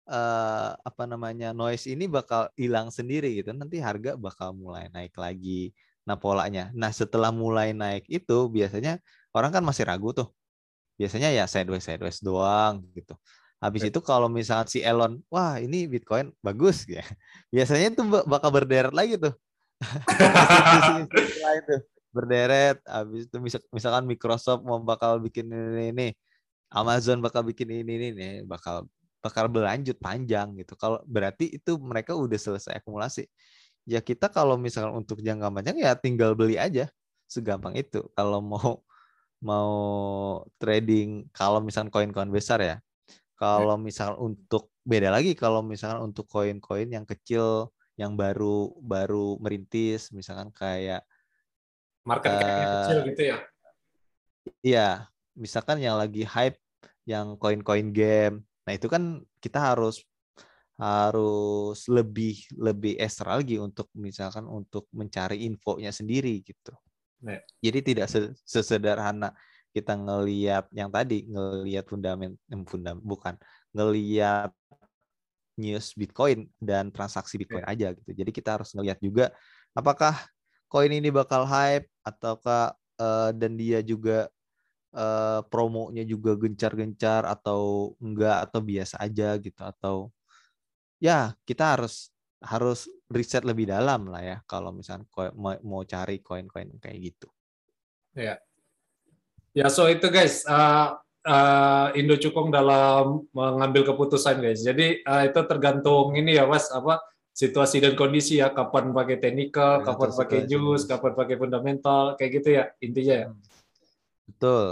[0.09, 3.53] uh, apa namanya noise ini bakal hilang sendiri gitu.
[3.53, 5.71] Nanti harga bakal mulai naik lagi.
[6.07, 6.69] Nah polanya.
[6.75, 8.99] Nah setelah mulai naik itu biasanya
[9.35, 10.29] orang kan masih ragu tuh.
[10.99, 13.17] Biasanya ya sideways sideways doang gitu.
[13.63, 16.99] Habis itu kalau misalnya si Elon, wah ini Bitcoin bagus ya.
[17.55, 19.31] Biasanya itu bakal berderet lagi tuh.
[22.13, 23.37] berderet habis itu
[23.73, 26.07] misalkan Microsoft mau bakal bikin ini, ini
[26.69, 28.85] Amazon bakal bikin ini ini, ini bakal
[29.23, 30.77] bakal berlanjut panjang gitu.
[30.77, 33.25] Kalau berarti itu mereka udah selesai akumulasi.
[33.89, 36.87] Ya kita kalau misalkan untuk jangka panjang ya tinggal beli aja.
[37.27, 38.05] Segampang itu.
[38.13, 38.83] Kalau mau
[39.43, 39.71] mau
[40.61, 42.77] trading kalau misalkan koin-koin besar ya.
[43.39, 50.11] Kalau misalkan untuk beda lagi kalau misalkan untuk koin-koin yang kecil yang baru baru merintis
[50.11, 51.05] misalkan kayak
[52.03, 53.37] market uh, kecil gitu ya.
[54.59, 54.89] Iya,
[55.35, 56.59] misalkan yang lagi hype
[57.07, 60.03] yang koin-koin game Nah, itu kan kita harus
[60.79, 66.73] harus lebih lebih ekstra lagi untuk misalkan untuk mencari infonya sendiri gitu.
[67.23, 67.39] Nah.
[67.61, 68.07] Jadi tidak
[68.43, 69.31] sesederhana
[69.69, 73.37] kita ngelihat yang tadi ngelihat fundament fundament bukan
[73.73, 74.53] ngelihat
[75.57, 78.09] news Bitcoin dan transaksi Bitcoin aja gitu.
[78.09, 79.29] Jadi kita harus ngelihat juga
[79.77, 80.17] apakah
[80.73, 84.25] koin ini bakal hype ataukah uh, dan dia juga
[84.97, 90.09] uh, promonya juga gencar-gencar atau enggak atau biasa aja gitu atau
[90.97, 92.09] ya kita harus
[92.41, 95.05] harus riset lebih dalam lah ya kalau misalnya
[95.37, 97.29] mau, cari koin-koin kayak gitu.
[98.17, 98.41] Ya,
[99.53, 104.65] ya so itu guys uh, uh, Indo Cukong dalam mengambil keputusan guys.
[104.65, 109.81] Jadi uh, itu tergantung ini ya mas apa situasi dan kondisi ya kapan pakai teknikal,
[109.81, 113.27] ya, kapan pakai jus, kapan pakai fundamental kayak gitu ya intinya ya.
[113.33, 113.41] Hmm.
[114.29, 114.65] Betul.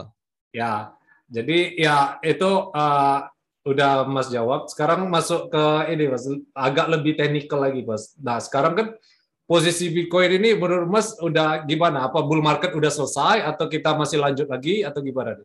[0.53, 0.73] Ya,
[1.27, 3.19] jadi ya itu uh,
[3.65, 4.69] udah Mas jawab.
[4.69, 8.13] Sekarang masuk ke ini Mas, agak lebih teknikal lagi Mas.
[8.21, 8.87] Nah sekarang kan
[9.49, 12.07] posisi Bitcoin ini menurut Mas udah gimana?
[12.07, 15.41] Apa bull market udah selesai atau kita masih lanjut lagi atau gimana?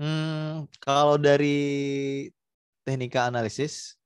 [0.00, 2.32] Hmm, kalau dari
[2.88, 3.99] teknika analisis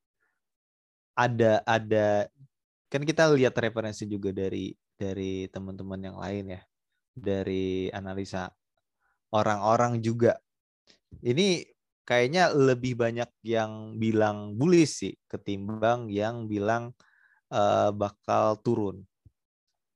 [1.15, 2.27] ada ada
[2.91, 6.61] kan kita lihat referensi juga dari dari teman-teman yang lain ya
[7.15, 8.51] dari analisa
[9.31, 10.35] orang-orang juga.
[11.23, 11.63] Ini
[12.03, 16.91] kayaknya lebih banyak yang bilang bullish sih ketimbang yang bilang
[17.51, 19.07] uh, bakal turun.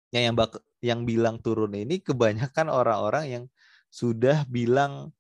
[0.09, 3.43] Yang yang bak yang bilang turun ini kebanyakan orang-orang yang
[3.91, 5.11] sudah bilang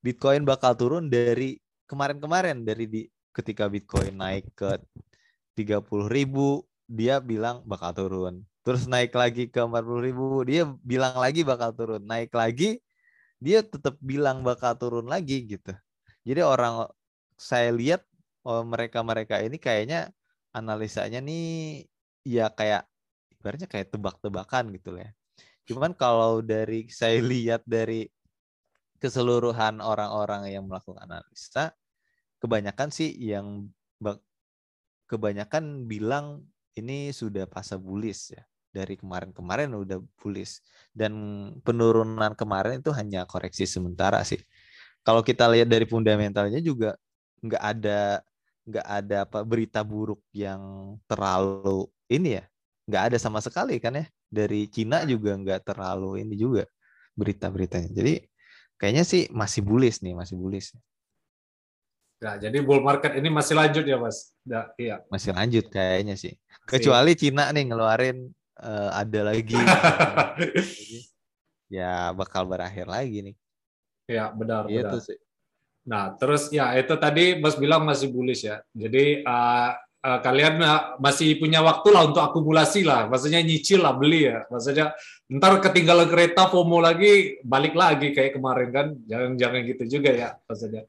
[0.00, 1.60] Bitcoin bakal turun dari
[1.90, 3.02] kemarin-kemarin dari di
[3.34, 4.80] ketika Bitcoin naik ke
[5.62, 8.34] 30 ribu dia bilang bakal turun.
[8.66, 12.02] Terus naik lagi ke 40 ribu dia bilang lagi bakal turun.
[12.04, 12.82] Naik lagi
[13.40, 15.72] dia tetap bilang bakal turun lagi gitu.
[16.24, 16.88] Jadi orang
[17.40, 18.04] saya lihat
[18.44, 20.12] oh, mereka mereka ini kayaknya
[20.52, 21.86] analisanya nih
[22.26, 22.84] ya kayak
[23.32, 25.08] ibaratnya kayak tebak-tebakan gitu ya.
[25.64, 28.04] Cuman kalau dari saya lihat dari
[29.00, 31.72] keseluruhan orang-orang yang melakukan analisa
[32.36, 33.72] kebanyakan sih yang
[35.10, 36.46] kebanyakan bilang
[36.78, 38.42] ini sudah fase bullish ya.
[38.70, 40.62] Dari kemarin-kemarin udah bullish.
[40.94, 41.12] Dan
[41.66, 44.38] penurunan kemarin itu hanya koreksi sementara sih.
[45.02, 46.94] Kalau kita lihat dari fundamentalnya juga
[47.42, 48.22] nggak ada
[48.68, 52.44] nggak ada apa berita buruk yang terlalu ini ya.
[52.86, 54.06] Nggak ada sama sekali kan ya.
[54.30, 56.62] Dari Cina juga nggak terlalu ini juga
[57.18, 57.90] berita-beritanya.
[57.90, 58.22] Jadi
[58.80, 60.72] kayaknya sih masih bullish nih masih bullish
[62.20, 64.36] Nah, jadi bull market ini masih lanjut ya, Mas?
[64.44, 64.96] Ya, iya.
[65.08, 66.36] Masih lanjut kayaknya sih.
[66.68, 68.28] Kecuali Cina nih ngeluarin
[68.60, 69.56] uh, ada lagi.
[71.80, 73.36] ya bakal berakhir lagi nih.
[74.04, 75.00] Ya, benar, itu benar.
[75.00, 75.18] Sih.
[75.88, 78.60] Nah, terus ya itu tadi Mas bilang masih bullish ya.
[78.76, 79.72] Jadi uh,
[80.04, 83.08] uh, kalian uh, masih punya waktu lah untuk akumulasi lah.
[83.08, 84.44] Maksudnya nyicil lah beli ya.
[84.52, 84.92] Maksudnya
[85.32, 88.86] ntar ketinggalan kereta FOMO lagi balik lagi kayak kemarin kan.
[89.08, 90.84] Jangan jangan gitu juga ya maksudnya.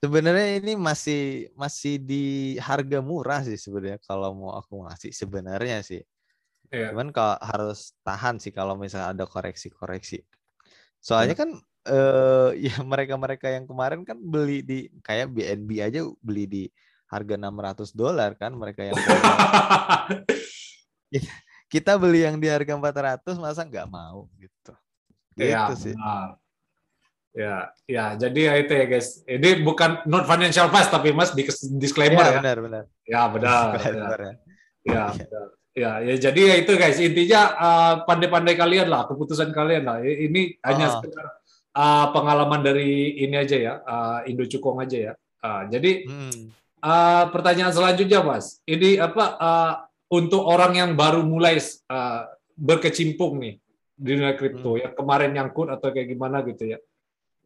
[0.00, 6.00] Sebenarnya ini masih masih di harga murah sih sebenarnya kalau mau aku ngasih sebenarnya sih.
[6.72, 6.96] Yeah.
[6.96, 10.24] Cuman kalau harus tahan sih kalau misalnya ada koreksi-koreksi.
[11.04, 11.40] Soalnya yeah.
[11.44, 11.50] kan
[11.92, 16.64] eh, ya mereka-mereka yang kemarin kan beli di kayak BNB aja beli di
[17.12, 18.96] harga 600 dolar kan mereka yang
[21.72, 24.72] kita beli yang di harga 400 masa nggak mau gitu.
[25.36, 25.92] Iya, gitu ya, sih.
[25.92, 26.40] Benar.
[27.30, 29.22] Ya, ya, jadi ya itu ya guys.
[29.22, 31.46] Ini bukan not financial advice tapi Mas di
[31.78, 32.30] disclaimer ya.
[32.34, 32.38] ya.
[32.42, 32.84] Benar, benar.
[33.06, 33.64] Ya, benar.
[33.78, 34.18] benar.
[34.18, 34.32] Ya.
[34.82, 35.46] Ya, benar.
[35.70, 36.98] Ya, ya jadi ya itu guys.
[36.98, 40.02] Intinya uh, pandai-pandai kalian lah, keputusan kalian lah.
[40.02, 41.06] Ini hanya oh.
[41.78, 45.12] uh, pengalaman dari ini aja ya, uh, Indo Cukong aja ya.
[45.38, 46.50] Uh, jadi hmm.
[46.82, 48.58] uh, pertanyaan selanjutnya, Mas.
[48.66, 49.72] Ini apa uh,
[50.10, 52.26] untuk orang yang baru mulai uh,
[52.58, 53.54] berkecimpung nih
[53.94, 54.82] di dunia kripto hmm.
[54.82, 56.78] yang kemarin nyangkut atau kayak gimana gitu ya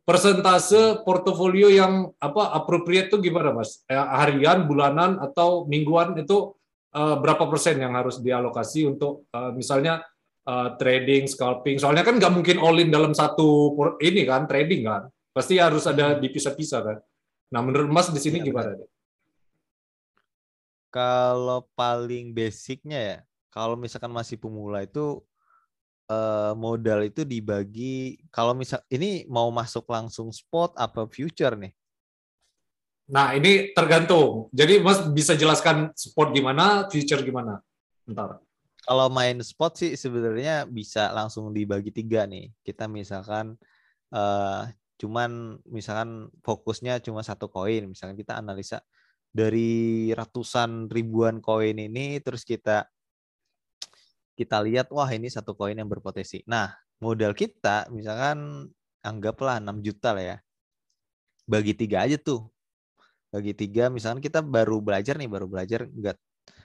[0.05, 3.81] persentase portofolio yang apa appropriate itu gimana mas?
[3.89, 6.53] Eh, harian, bulanan atau mingguan itu
[6.93, 10.05] uh, berapa persen yang harus dialokasi untuk uh, misalnya
[10.45, 11.81] uh, trading, scalping?
[11.81, 13.73] Soalnya kan nggak mungkin all in dalam satu
[14.05, 16.99] ini kan trading kan, pasti harus ada dipisah-pisah kan.
[17.57, 18.77] Nah menurut mas di sini ya, gimana?
[18.77, 18.89] Benar.
[20.95, 23.19] Kalau paling basicnya ya,
[23.51, 25.25] kalau misalkan masih pemula itu
[26.09, 31.73] uh, modal itu dibagi kalau misal ini mau masuk langsung spot apa future nih?
[33.05, 34.49] Nah, ini tergantung.
[34.49, 37.61] Jadi Mas bisa jelaskan spot gimana, future gimana?
[38.09, 38.41] Bentar.
[38.85, 42.53] Kalau main spot sih sebenarnya bisa langsung dibagi tiga nih.
[42.65, 43.57] Kita misalkan
[44.13, 48.81] uh, cuman misalkan fokusnya cuma satu koin, misalkan kita analisa
[49.35, 52.87] dari ratusan ribuan koin ini terus kita
[54.35, 56.43] kita lihat wah ini satu koin yang berpotensi.
[56.51, 58.69] Nah, modal kita misalkan
[59.03, 60.37] anggaplah 6 juta lah ya.
[61.47, 62.51] Bagi tiga aja tuh.
[63.31, 66.17] Bagi tiga misalkan kita baru belajar nih, baru belajar nggak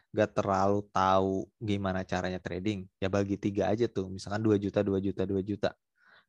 [0.09, 2.89] nggak terlalu tahu gimana caranya trading.
[2.97, 4.09] Ya bagi tiga aja tuh.
[4.09, 5.69] Misalkan 2 juta, 2 juta, 2 juta.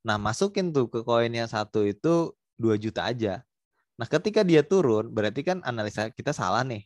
[0.04, 3.44] Nah, masukin tuh ke koin yang satu itu 2 juta aja.
[4.00, 6.84] Nah, ketika dia turun, berarti kan analisa kita salah nih.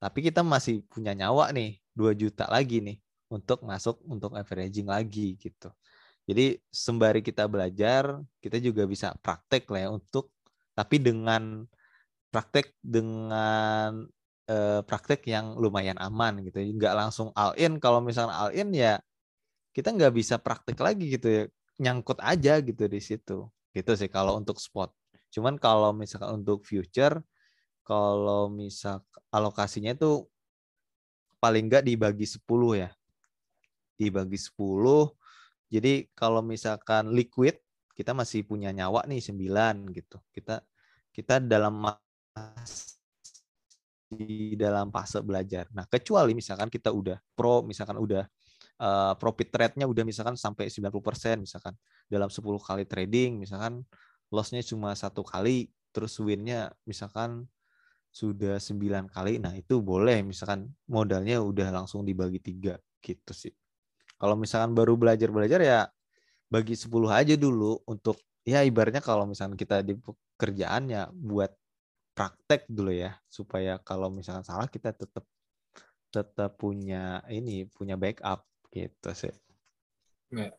[0.00, 3.03] Tapi kita masih punya nyawa nih, 2 juta lagi nih
[3.34, 5.70] untuk masuk untuk averaging lagi gitu.
[6.24, 10.32] Jadi sembari kita belajar, kita juga bisa praktek lah ya untuk
[10.72, 11.68] tapi dengan
[12.32, 14.08] praktek dengan
[14.48, 16.58] eh, praktek yang lumayan aman gitu.
[16.64, 17.76] Nggak langsung all in.
[17.82, 18.98] Kalau misalnya all in ya
[19.76, 21.44] kita nggak bisa praktek lagi gitu ya.
[21.82, 23.50] Nyangkut aja gitu di situ.
[23.76, 24.94] Gitu sih kalau untuk spot.
[25.34, 27.20] Cuman kalau misalkan untuk future,
[27.84, 30.24] kalau misal alokasinya itu
[31.42, 32.90] paling nggak dibagi 10 ya
[33.98, 34.54] dibagi 10.
[35.70, 37.58] Jadi kalau misalkan liquid
[37.94, 40.18] kita masih punya nyawa nih 9 gitu.
[40.34, 40.62] Kita
[41.14, 41.78] kita dalam
[44.14, 45.70] di dalam fase belajar.
[45.74, 48.22] Nah, kecuali misalkan kita udah pro, misalkan udah
[48.78, 51.74] uh, profit rate-nya udah misalkan sampai 90% misalkan
[52.06, 53.82] dalam 10 kali trading, misalkan
[54.30, 57.46] loss-nya cuma satu kali, terus win-nya misalkan
[58.14, 63.54] sudah 9 kali, nah itu boleh misalkan modalnya udah langsung dibagi tiga gitu sih.
[64.24, 65.84] Kalau misalkan baru belajar-belajar ya
[66.48, 71.52] bagi 10 aja dulu untuk ya ibaratnya kalau misalkan kita di pekerjaannya buat
[72.16, 75.28] praktek dulu ya supaya kalau misalkan salah kita tetap
[76.08, 79.34] tetap punya ini punya backup gitu sih.
[80.32, 80.56] Ya.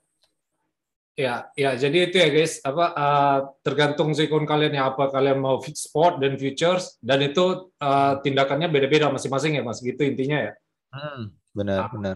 [1.16, 5.64] Ya, ya, jadi itu ya guys, apa uh, tergantung sikon kalian ya apa kalian mau
[5.64, 10.54] fit sport dan futures dan itu uh, tindakannya beda-beda masing-masing ya mas, gitu intinya ya.
[10.92, 12.16] Hmm, benar, nah, benar.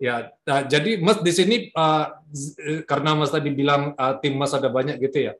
[0.00, 2.08] Ya, nah, jadi Mas di sini uh,
[2.88, 5.32] karena Mas tadi bilang uh, tim Mas ada banyak gitu ya.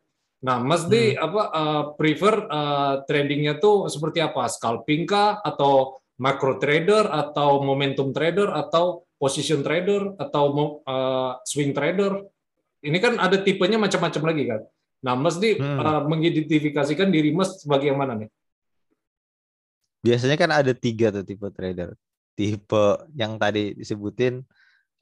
[0.45, 0.93] Nah, Mas hmm.
[0.93, 4.45] di apa uh, prefer uh, tradingnya tuh seperti apa?
[4.53, 12.21] Scalping kah atau macro trader atau momentum trader atau position trader atau uh, swing trader?
[12.85, 14.61] Ini kan ada tipenya macam-macam lagi kan.
[15.01, 15.79] Nah, Mas di hmm.
[15.81, 18.29] uh, mengidentifikasikan diri Mas sebagai yang mana nih?
[20.05, 21.97] Biasanya kan ada tiga tuh tipe trader
[22.35, 24.43] tipe yang tadi disebutin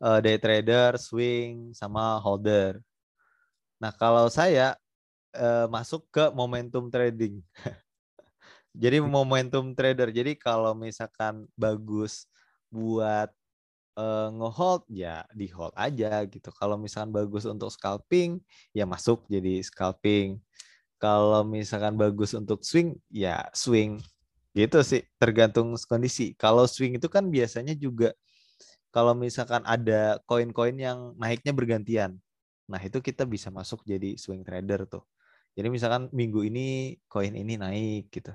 [0.03, 2.79] uh, day trader, swing, sama holder.
[3.79, 4.75] Nah kalau saya
[5.35, 7.43] uh, masuk ke momentum trading.
[8.83, 10.11] jadi momentum trader.
[10.11, 12.27] Jadi kalau misalkan bagus
[12.69, 13.31] buat
[13.99, 16.51] uh, ngehold ya di hold aja gitu.
[16.55, 18.38] Kalau misalkan bagus untuk scalping
[18.75, 20.38] ya masuk jadi scalping.
[20.99, 24.03] Kalau misalkan bagus untuk swing ya swing
[24.57, 26.35] Gitu sih, tergantung kondisi.
[26.37, 28.13] Kalau swing itu kan biasanya juga
[28.95, 32.17] kalau misalkan ada koin-koin yang naiknya bergantian.
[32.69, 35.05] Nah, itu kita bisa masuk jadi swing trader tuh.
[35.57, 38.33] Jadi misalkan minggu ini koin ini naik gitu.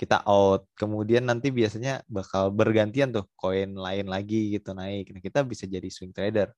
[0.00, 0.66] kita out.
[0.76, 5.10] Kemudian nanti biasanya bakal bergantian tuh koin lain lagi gitu naik.
[5.14, 6.50] Nah, kita bisa jadi swing trader.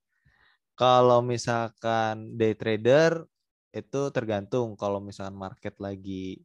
[0.77, 3.25] Kalau misalkan day trader
[3.73, 6.41] itu tergantung kalau misalkan market lagi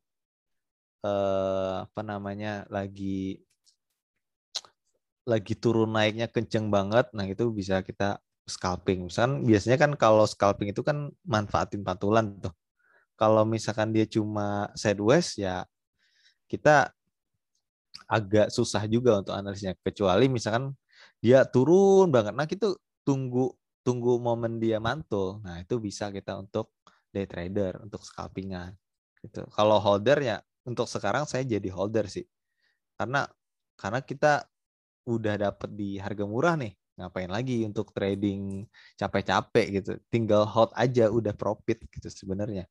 [1.06, 3.42] eh, apa namanya lagi
[5.22, 8.18] lagi turun naiknya kenceng banget, nah itu bisa kita
[8.50, 9.08] scalping.
[9.08, 12.54] Misalkan biasanya kan kalau scalping itu kan manfaatin pantulan tuh.
[13.16, 15.62] Kalau misalkan dia cuma sideways ya
[16.50, 16.92] kita
[18.12, 20.76] agak susah juga untuk analisnya kecuali misalkan
[21.24, 22.76] dia turun banget nah kita
[23.08, 23.56] tunggu
[23.88, 26.76] tunggu momen dia mantul nah itu bisa kita untuk
[27.16, 28.76] day trader untuk scalpingan
[29.24, 32.26] gitu kalau holder ya untuk sekarang saya jadi holder sih
[32.97, 33.26] karena
[33.78, 34.45] karena kita
[35.10, 38.69] udah dapet di harga murah nih ngapain lagi untuk trading
[39.00, 42.69] capek-capek gitu tinggal hold aja udah profit gitu sebenarnya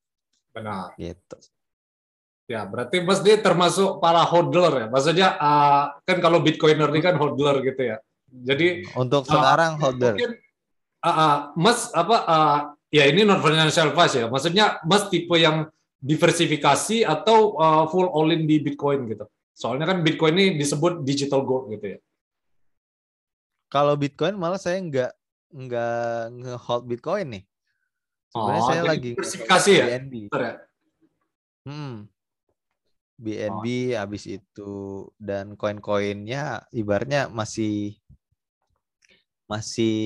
[0.54, 1.38] benar gitu
[2.50, 4.86] Ya, berarti Mas dia termasuk para hodler ya.
[4.90, 8.02] Maksudnya uh, kan kalau Bitcoiner ini kan hodler gitu ya.
[8.26, 10.18] Jadi untuk uh, sekarang hodler.
[10.18, 10.34] Mungkin
[10.98, 12.58] uh, uh, Mas apa uh,
[12.90, 14.26] ya ini non financial advice ya.
[14.26, 19.28] Maksudnya Mas tipe yang diversifikasi atau uh, full all in di Bitcoin gitu.
[19.52, 21.98] Soalnya kan Bitcoin ini disebut digital gold gitu ya.
[23.68, 25.12] Kalau Bitcoin malah saya nggak
[25.52, 27.44] nggak nge-hold Bitcoin nih.
[28.32, 29.86] Sebenarnya oh, saya lagi diversifikasi ya?
[30.00, 30.52] ya?
[31.68, 32.08] Hmm.
[33.20, 34.00] BNB oh.
[34.00, 34.72] habis itu
[35.20, 38.00] dan koin-koinnya ibarnya masih
[39.44, 39.98] masih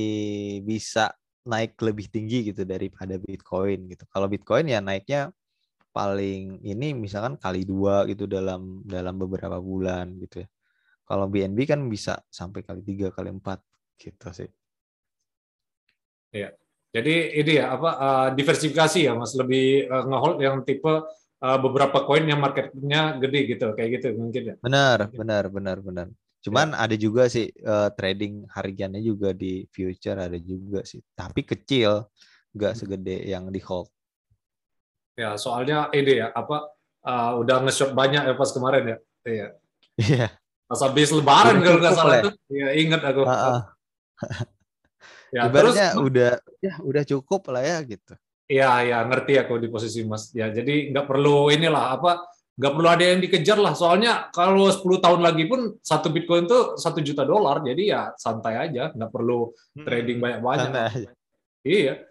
[0.66, 1.14] bisa
[1.46, 4.02] naik lebih tinggi gitu daripada Bitcoin gitu.
[4.10, 5.30] Kalau Bitcoin ya naiknya
[5.94, 10.48] paling ini misalkan kali dua gitu dalam dalam beberapa bulan gitu ya.
[11.06, 13.62] Kalau BNB kan bisa sampai kali tiga kali empat
[13.94, 14.50] gitu sih.
[16.34, 16.50] Ya,
[16.94, 20.86] jadi ini ya apa uh, diversifikasi ya mas lebih uh, ngehold yang tipe
[21.44, 26.06] uh, beberapa koin yang marketnya gede gitu kayak gitu mungkin ya benar benar benar benar
[26.44, 26.86] cuman ya.
[26.86, 32.06] ada juga sih uh, trading hariannya juga di future ada juga sih tapi kecil
[32.54, 32.80] nggak hmm.
[32.80, 33.90] segede yang di hold
[35.14, 36.74] ya soalnya ini ya apa
[37.06, 38.96] uh, udah nge-short banyak ya pas kemarin ya
[39.26, 39.48] iya
[39.98, 40.26] iya
[40.66, 43.60] pas habis lebaran kalau nggak salah tuh ya ingat aku uh -uh.
[45.34, 49.72] ya, Ibaratnya terus udah ya udah cukup lah ya gitu Iya, ya ngerti aku di
[49.72, 50.28] posisi Mas.
[50.36, 53.72] Ya, jadi nggak perlu inilah apa nggak perlu ada yang dikejar lah.
[53.72, 57.64] Soalnya kalau 10 tahun lagi pun satu Bitcoin itu satu juta dolar.
[57.64, 60.72] Jadi ya santai aja, nggak perlu hmm, trading banyak-banyak.
[61.64, 62.04] Iya.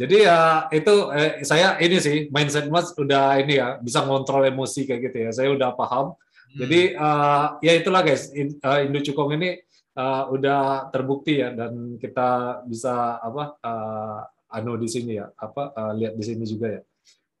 [0.00, 4.88] Jadi ya itu eh, saya ini sih mindset Mas udah ini ya bisa ngontrol emosi
[4.88, 5.30] kayak gitu ya.
[5.36, 6.16] Saya udah paham.
[6.16, 6.56] Hmm.
[6.64, 8.32] Jadi uh, ya itulah guys,
[8.64, 9.60] uh, Indo Cukong ini
[10.00, 15.92] uh, udah terbukti ya dan kita bisa apa uh, anu di sini ya, apa uh,
[15.92, 16.82] lihat di sini juga ya.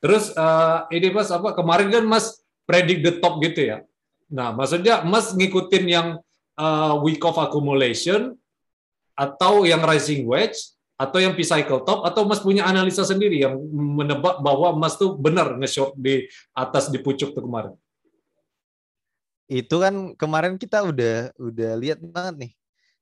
[0.04, 3.78] Terus uh, ini Mas apa kemarin kan Mas predict the top gitu ya.
[4.28, 6.08] Nah, maksudnya Mas ngikutin yang
[6.60, 8.36] uh, week of accumulation
[9.16, 14.44] atau yang rising wedge atau yang P-cycle top atau Mas punya analisa sendiri yang menebak
[14.44, 17.72] bahwa Mas tuh benar nge-short di atas di pucuk tuh kemarin.
[19.48, 22.52] Itu kan kemarin kita udah udah lihat banget nih.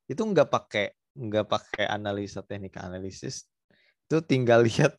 [0.07, 3.51] Itu nggak pakai nggak pakai analisa teknik analisis,
[4.07, 4.95] itu tinggal lihat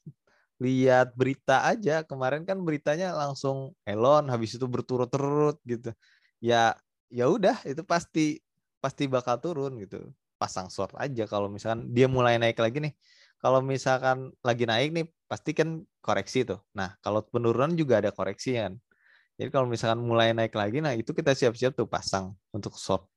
[0.59, 5.95] lihat berita aja kemarin kan beritanya langsung Elon habis itu berturut-turut gitu
[6.43, 6.75] ya
[7.07, 8.43] ya udah itu pasti
[8.83, 11.27] pasti bakal turun gitu pasang short aja.
[11.27, 12.93] Kalau misalkan dia mulai naik lagi nih
[13.39, 16.59] kalau misalkan lagi naik nih pasti kan koreksi tuh.
[16.75, 18.75] Nah kalau penurunan juga ada koreksi kan.
[19.39, 23.07] Jadi kalau misalkan mulai naik lagi nah itu kita siap-siap tuh pasang untuk short.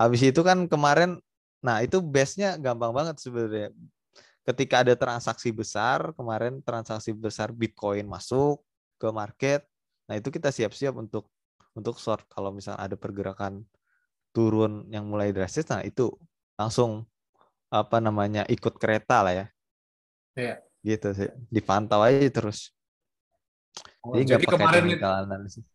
[0.00, 1.20] Habis itu kan kemarin
[1.60, 3.68] nah itu base-nya gampang banget sebenarnya.
[4.40, 8.64] Ketika ada transaksi besar kemarin transaksi besar Bitcoin masuk
[8.96, 9.68] ke market
[10.08, 11.28] nah itu kita siap-siap untuk
[11.76, 12.24] untuk short.
[12.32, 13.62] Kalau misalnya ada pergerakan
[14.30, 16.12] turun yang mulai drastis nah itu
[16.58, 17.06] langsung
[17.70, 19.46] apa namanya ikut kereta lah ya
[20.38, 20.54] Iya.
[20.86, 22.70] gitu sih dipantau aja terus
[24.06, 25.66] oh, jadi pakai technical analysis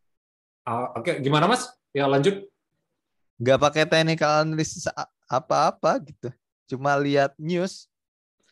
[0.64, 1.16] uh, oke okay.
[1.20, 2.48] gimana mas ya lanjut
[3.36, 4.88] nggak pakai technical analysis
[5.28, 6.32] apa-apa gitu
[6.72, 7.92] cuma lihat news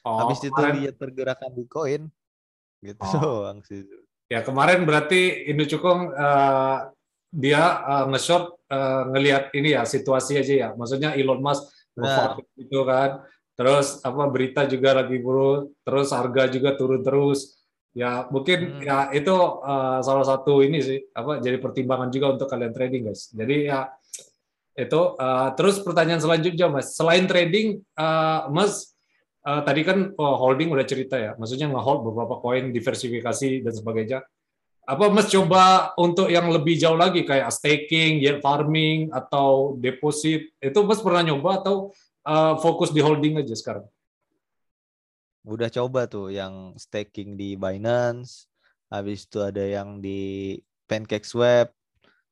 [0.04, 0.84] Oh, Habis itu kemarin...
[0.84, 2.02] lihat pergerakan Bitcoin
[2.84, 3.12] gitu oh.
[3.24, 3.88] doang sih.
[4.28, 6.92] Ya kemarin berarti Indo Cukong uh,
[7.34, 10.70] dia uh, nge-short uh, ngelihat ini ya situasi aja ya.
[10.78, 12.38] Maksudnya Elon Musk nah.
[12.54, 13.26] itu kan.
[13.54, 17.58] Terus apa berita juga lagi buruk, terus harga juga turun terus.
[17.94, 18.82] Ya mungkin hmm.
[18.82, 23.30] ya itu uh, salah satu ini sih apa jadi pertimbangan juga untuk kalian trading guys.
[23.30, 23.94] Jadi ya
[24.74, 28.98] itu uh, terus pertanyaan selanjutnya Mas, selain trading uh, Mas
[29.46, 34.20] uh, tadi kan oh, holding udah cerita ya, maksudnya ngehold beberapa koin, diversifikasi dan sebagainya.
[34.84, 40.80] Apa Mas coba untuk yang lebih jauh lagi kayak staking, yield farming atau deposit itu
[40.84, 41.96] Mas pernah nyoba atau
[42.28, 43.88] uh, fokus di holding aja sekarang?
[45.48, 48.48] Udah coba tuh yang staking di Binance,
[48.92, 50.56] habis itu ada yang di
[50.88, 51.72] PancakeSwap,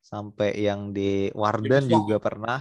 [0.02, 2.60] sampai yang di Warden juga pernah.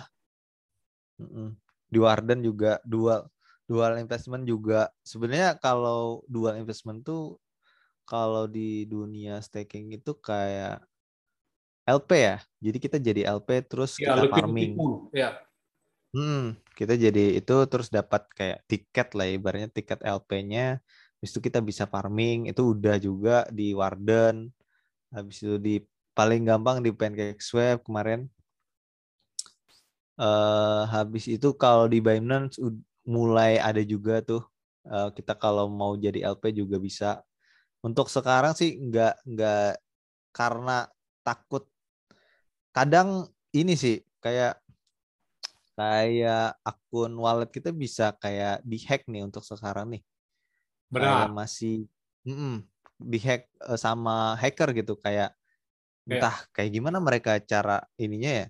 [1.90, 3.26] Di Warden juga dual
[3.66, 4.92] dual investment juga.
[5.02, 7.39] Sebenarnya kalau dual investment tuh
[8.10, 10.82] kalau di dunia staking itu kayak
[11.86, 12.36] LP ya.
[12.58, 14.74] Jadi kita jadi LP terus ya, kita farming.
[15.14, 15.38] Ya.
[16.10, 20.82] Hmm, kita jadi itu terus dapat kayak tiket lah ibaratnya tiket LP-nya.
[21.22, 24.50] Habis itu kita bisa farming, itu udah juga di Warden.
[25.14, 25.74] Habis itu di
[26.10, 28.26] paling gampang di Pancake Swap kemarin.
[30.18, 32.60] Uh, habis itu kalau di Binance
[33.08, 34.44] mulai ada juga tuh
[34.84, 37.24] uh, kita kalau mau jadi LP juga bisa
[37.80, 39.72] untuk sekarang sih nggak nggak
[40.36, 40.86] karena
[41.24, 41.64] takut.
[42.70, 43.26] Kadang
[43.56, 44.60] ini sih kayak
[45.74, 50.02] kayak akun wallet kita bisa kayak dihack nih untuk sekarang nih.
[50.92, 51.32] Benar.
[51.32, 51.76] Kayak masih
[52.28, 52.54] mm -mm,
[53.00, 55.32] dihack eh, sama hacker gitu kayak
[56.04, 56.52] entah yeah.
[56.52, 58.46] kayak gimana mereka cara ininya ya.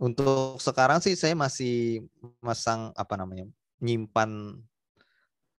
[0.00, 2.08] Untuk sekarang sih saya masih
[2.40, 3.44] masang apa namanya
[3.84, 4.56] nyimpan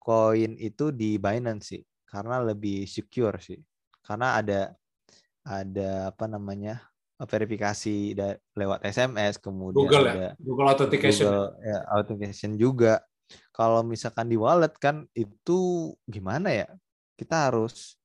[0.00, 3.56] koin itu di Binance sih karena lebih secure sih.
[4.04, 4.76] Karena ada
[5.48, 6.84] ada apa namanya
[7.16, 8.12] verifikasi
[8.52, 10.12] lewat SMS kemudian Google ya?
[10.12, 10.32] ada ya?
[10.36, 12.94] Google Authentication Google, ya, Authentication juga.
[13.48, 16.68] Kalau misalkan di wallet kan itu gimana ya?
[17.16, 17.96] Kita harus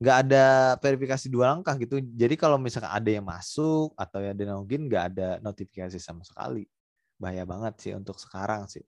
[0.00, 0.44] nggak ada
[0.80, 1.98] verifikasi dua langkah gitu.
[1.98, 6.64] Jadi kalau misalkan ada yang masuk atau yang ada login nggak ada notifikasi sama sekali.
[7.20, 8.84] Bahaya banget sih untuk sekarang sih.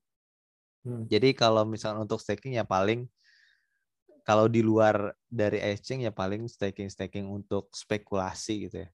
[0.87, 1.05] Hmm.
[1.09, 3.07] Jadi kalau misalkan untuk staking ya paling
[4.23, 8.91] kalau di luar dari exchange ya paling staking staking untuk spekulasi gitu ya.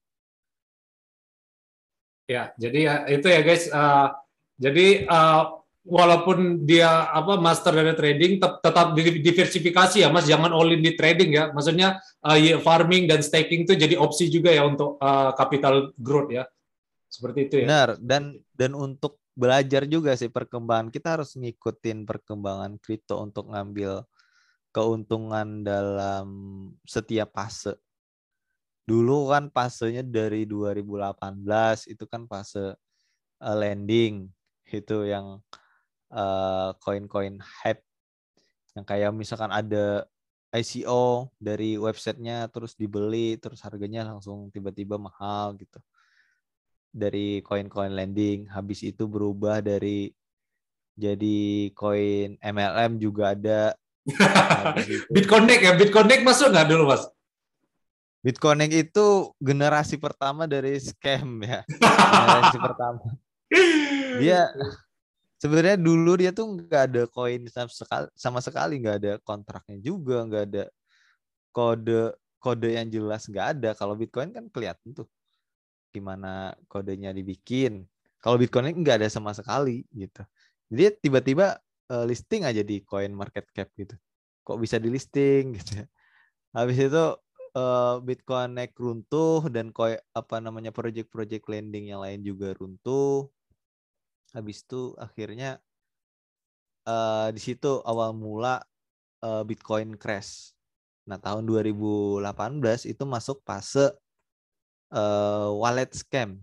[2.29, 3.65] Ya, jadi ya itu ya guys.
[3.73, 4.13] Uh,
[4.61, 10.69] jadi uh, walaupun dia apa master dari trading tetap, tetap diversifikasi ya Mas, jangan all
[10.69, 11.49] in di trading ya.
[11.49, 16.45] Maksudnya uh, farming dan staking itu jadi opsi juga ya untuk uh, capital growth ya.
[17.09, 17.65] Seperti itu ya.
[17.65, 24.03] Benar, dan dan untuk belajar juga sih perkembangan kita harus ngikutin perkembangan kripto untuk ngambil
[24.79, 26.27] keuntungan dalam
[26.87, 27.75] setiap fase.
[28.87, 32.79] Dulu kan fasenya dari 2018 itu kan fase
[33.43, 34.31] uh, landing
[34.71, 35.43] itu yang
[36.15, 37.83] uh, koin-koin hype.
[38.71, 40.07] Yang kayak misalkan ada
[40.55, 45.83] ICO dari websitenya terus dibeli terus harganya langsung tiba-tiba mahal gitu.
[46.89, 50.09] Dari koin-koin landing habis itu berubah dari
[50.95, 53.75] jadi koin MLM juga ada
[55.13, 57.03] BitConnect ya, BitConnect masuk nggak dulu mas?
[58.19, 59.05] BitConnect itu
[59.39, 61.63] generasi pertama dari scam ya,
[62.13, 62.99] generasi pertama.
[64.19, 64.51] Dia
[65.39, 70.27] sebenarnya dulu dia tuh nggak ada koin sama sekali, sama sekali nggak ada kontraknya juga,
[70.27, 70.63] nggak ada
[71.55, 73.69] kode kode yang jelas nggak ada.
[73.75, 75.07] Kalau Bitcoin kan kelihatan tuh
[75.95, 77.87] gimana kodenya dibikin.
[78.19, 80.23] Kalau Bitcoin nggak ada sama sekali gitu.
[80.69, 81.57] Jadi tiba-tiba
[81.89, 83.97] uh, listing aja di coin market cap gitu.
[84.45, 85.85] Kok bisa di listing gitu ya.
[86.53, 87.05] Habis itu
[87.53, 93.29] uh, Bitcoin naik runtuh dan koin apa namanya project-project lending yang lain juga runtuh.
[94.33, 95.61] Habis itu akhirnya
[96.85, 98.61] uh, di situ awal mula
[99.21, 100.53] uh, Bitcoin crash.
[101.09, 102.21] Nah, tahun 2018
[102.85, 103.89] itu masuk fase
[104.93, 106.37] uh, wallet scam.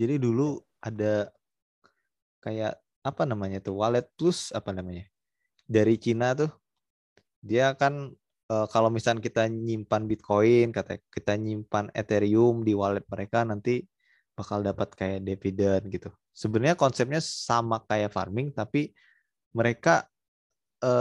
[0.00, 1.28] Jadi dulu ada
[2.40, 5.04] kayak apa namanya tuh wallet plus apa namanya
[5.68, 6.48] dari Cina tuh.
[7.44, 8.08] Dia kan
[8.48, 13.84] e, kalau misalnya kita nyimpan Bitcoin kata kita nyimpan Ethereum di wallet mereka nanti
[14.32, 16.08] bakal dapat kayak dividen gitu.
[16.32, 18.96] Sebenarnya konsepnya sama kayak farming tapi
[19.52, 20.08] mereka
[20.80, 20.92] e,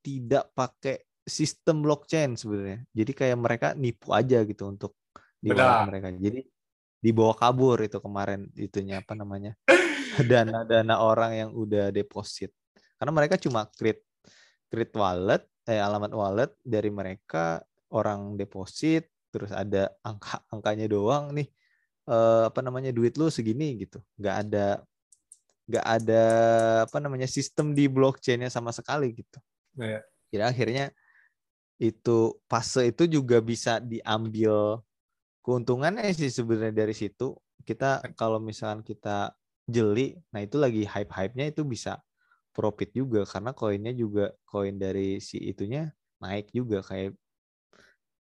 [0.00, 2.80] tidak pakai sistem blockchain sebenarnya.
[2.96, 4.96] Jadi kayak mereka nipu aja gitu untuk
[5.36, 6.08] di wallet mereka.
[6.16, 6.40] Jadi
[7.02, 9.58] dibawa kabur itu kemarin itunya apa namanya
[10.30, 12.52] dana-dana orang yang udah deposit.
[12.96, 14.04] Karena mereka cuma create
[14.72, 17.60] create wallet, eh alamat wallet dari mereka
[17.92, 21.48] orang deposit, terus ada angka angkanya doang nih.
[22.02, 24.02] Eh, apa namanya duit lu segini gitu.
[24.18, 24.66] nggak ada
[25.70, 26.24] nggak ada
[26.90, 29.38] apa namanya sistem di blockchainnya sama sekali gitu.
[29.78, 30.02] Ya.
[30.34, 30.84] Jadi akhirnya
[31.78, 34.82] itu fase itu juga bisa diambil
[35.42, 37.34] keuntungannya sih sebenarnya dari situ
[37.66, 39.34] kita kalau misalkan kita
[39.66, 42.02] jeli nah itu lagi hype-hype-nya itu bisa
[42.52, 45.88] profit juga karena koinnya juga koin dari si itunya
[46.20, 47.16] naik juga kayak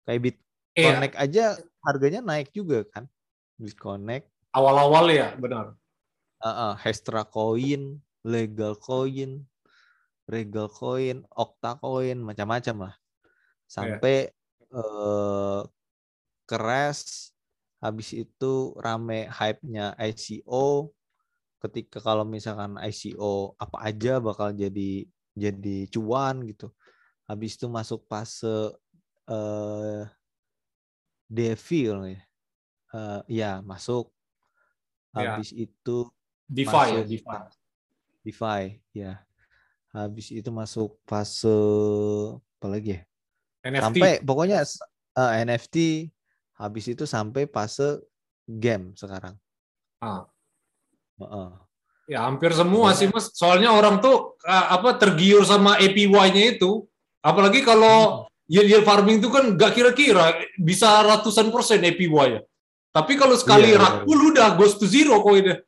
[0.05, 0.37] kayak bit
[0.75, 1.55] Connect aja
[1.87, 3.07] harganya naik juga kan.
[3.55, 4.27] Disconnect.
[4.51, 5.79] Awal-awal ya, benar.
[6.43, 9.47] Uh, uh, Hestra Coin, Legal Coin,
[10.27, 12.95] Regal Coin, Octa Coin, macam-macam lah.
[13.71, 14.75] Sampai yeah.
[14.75, 15.61] uh,
[16.43, 17.31] crash,
[17.79, 20.91] habis itu rame hype-nya ICO.
[21.65, 26.69] Ketika kalau misalkan ICO apa aja bakal jadi jadi cuan gitu.
[27.25, 28.71] Habis itu masuk fase
[29.27, 30.01] uh,
[31.25, 32.21] Devil ya.
[32.95, 34.13] Uh, ya, masuk.
[35.11, 35.35] Ya.
[35.35, 35.65] Habis ya.
[35.65, 35.97] itu
[36.45, 37.37] DeFi ya, masuk, ya, DeFi.
[38.23, 38.61] DeFi,
[38.93, 39.13] ya.
[39.89, 41.57] Habis itu masuk fase
[42.37, 43.01] apa lagi ya?
[43.65, 43.81] NFT.
[43.81, 45.75] Sampai pokoknya uh, eh, NFT
[46.55, 47.99] habis itu sampai fase
[48.45, 49.33] game sekarang.
[49.99, 50.29] Ah.
[51.21, 51.51] Uh.
[52.05, 52.97] Ya hampir semua ya.
[53.01, 53.33] sih mas.
[53.33, 56.85] Soalnya orang tuh uh, apa tergiur sama APY-nya itu.
[57.25, 62.09] Apalagi kalau hmm yield yield farming itu kan gak kira-kira bisa ratusan persen APY
[62.39, 62.41] ya.
[62.95, 64.29] Tapi kalau sekali yeah, rakul yeah.
[64.31, 65.59] udah goes to zero koinnya.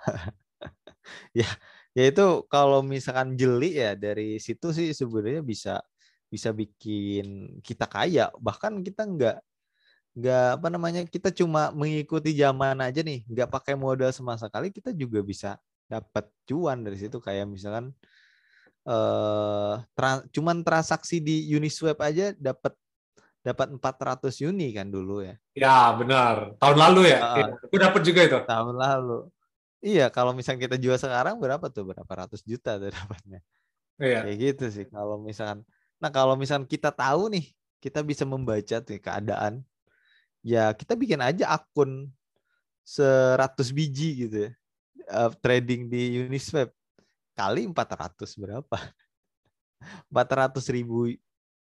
[1.38, 1.48] ya,
[1.92, 5.84] ya itu kalau misalkan jeli ya dari situ sih sebenarnya bisa
[6.32, 8.32] bisa bikin kita kaya.
[8.40, 9.36] Bahkan kita nggak
[10.14, 14.94] nggak apa namanya kita cuma mengikuti zaman aja nih, nggak pakai modal sama sekali kita
[14.94, 15.58] juga bisa
[15.90, 17.92] dapat cuan dari situ kayak misalkan
[18.88, 22.72] uh, tra cuman transaksi di Uniswap aja dapat
[23.44, 25.36] dapat 400 uni kan dulu ya.
[25.52, 26.56] Ya, benar.
[26.56, 27.20] Tahun lalu ya.
[27.20, 28.38] Uh, aku dapat juga itu.
[28.40, 29.28] Tahun lalu.
[29.84, 31.84] Iya, kalau misalnya kita jual sekarang berapa tuh?
[31.92, 33.44] Berapa ratus juta tuh dapatnya.
[34.00, 34.24] Iya.
[34.24, 34.86] Kayak gitu sih.
[34.88, 35.60] Kalau misalkan
[36.04, 37.48] Nah, kalau misalkan kita tahu nih,
[37.80, 39.64] kita bisa membaca tuh keadaan.
[40.44, 42.12] Ya, kita bikin aja akun
[42.84, 43.40] 100
[43.72, 44.50] biji gitu ya.
[45.08, 46.68] Uh, trading di Uniswap
[47.32, 48.76] kali 400 berapa?
[50.12, 51.08] 400 ribu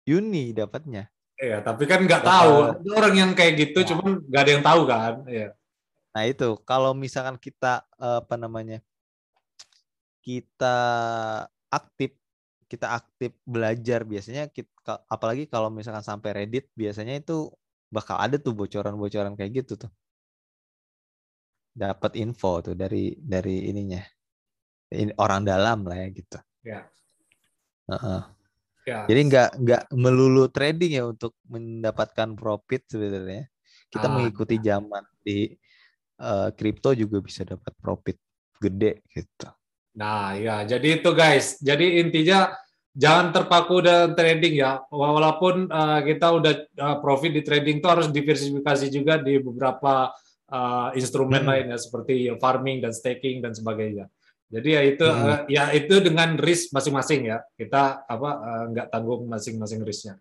[0.09, 1.05] uni dapatnya.
[1.37, 2.53] Iya, tapi kan nggak tahu.
[2.93, 3.87] orang yang kayak gitu, ya.
[3.93, 5.13] cuman nggak ada yang tahu kan.
[5.29, 5.47] Iya.
[6.13, 8.81] Nah itu, kalau misalkan kita apa namanya,
[10.21, 10.77] kita
[11.69, 12.13] aktif,
[12.69, 14.69] kita aktif belajar biasanya, kita,
[15.09, 17.49] apalagi kalau misalkan sampai Reddit, biasanya itu
[17.91, 19.91] bakal ada tuh bocoran-bocoran kayak gitu tuh.
[21.75, 24.01] Dapat info tuh dari dari ininya
[25.19, 26.37] orang dalam lah ya gitu.
[26.63, 26.79] Ya.
[27.87, 28.21] Uh -uh.
[28.81, 29.05] Ya.
[29.05, 33.45] Jadi nggak nggak melulu trading ya untuk mendapatkan profit sebenarnya.
[33.91, 34.75] Kita ah, mengikuti ya.
[34.75, 35.51] zaman di
[36.57, 38.17] kripto uh, juga bisa dapat profit
[38.61, 39.49] gede gitu.
[39.97, 41.61] Nah ya jadi itu guys.
[41.61, 42.53] Jadi intinya
[42.91, 44.83] jangan terpaku dengan trading ya.
[44.91, 50.11] Walaupun uh, kita udah uh, profit di trading itu harus diversifikasi juga di beberapa
[50.51, 51.49] uh, instrumen hmm.
[51.49, 54.11] lainnya seperti farming dan staking dan sebagainya.
[54.51, 55.23] Jadi ya itu hmm.
[55.23, 57.39] uh, ya itu dengan risk masing-masing ya.
[57.55, 60.19] Kita apa uh, nggak tanggung masing-masing risknya.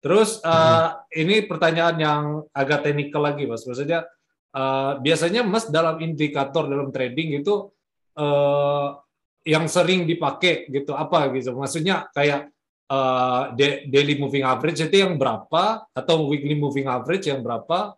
[0.00, 1.20] Terus uh, hmm.
[1.24, 3.64] ini pertanyaan yang agak teknikal lagi, Mas.
[3.64, 4.04] Maksudnya
[4.52, 7.72] uh, biasanya Mas dalam indikator dalam trading itu
[8.20, 9.00] uh,
[9.44, 11.56] yang sering dipakai gitu apa gitu.
[11.56, 12.52] Maksudnya kayak
[12.90, 13.54] uh,
[13.88, 17.94] daily moving average itu yang berapa atau weekly moving average yang berapa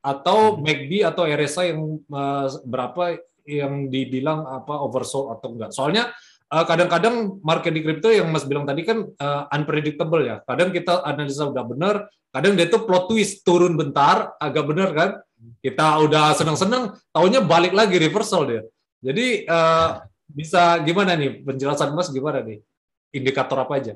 [0.00, 0.64] atau hmm.
[0.64, 5.72] MACD atau RSI yang uh, berapa yang dibilang apa oversold atau enggak.
[5.74, 6.12] Soalnya
[6.52, 10.38] eh, kadang-kadang market di kripto yang Mas bilang tadi kan uh, unpredictable ya.
[10.44, 11.94] Kadang kita analisa udah benar,
[12.30, 15.10] kadang dia tuh plot twist turun bentar agak benar kan.
[15.64, 18.62] Kita udah senang-senang, tahunya balik lagi reversal dia.
[19.00, 20.04] Jadi uh,
[20.34, 22.62] bisa gimana nih penjelasan Mas gimana nih?
[23.10, 23.94] Indikator apa aja?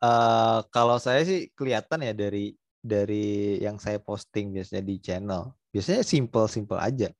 [0.00, 5.52] Uh, kalau saya sih kelihatan ya dari dari yang saya posting biasanya di channel.
[5.70, 7.12] Biasanya simple-simple aja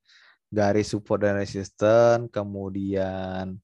[0.50, 3.54] garis support dan resisten, kemudian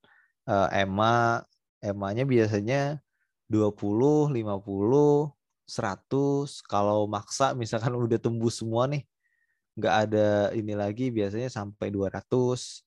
[0.46, 1.42] uh, EMA,
[1.82, 3.02] EMA-nya biasanya
[3.50, 5.34] 20, 50,
[5.66, 6.62] 100.
[6.62, 9.02] Kalau maksa misalkan udah tembus semua nih,
[9.74, 12.85] nggak ada ini lagi biasanya sampai 200.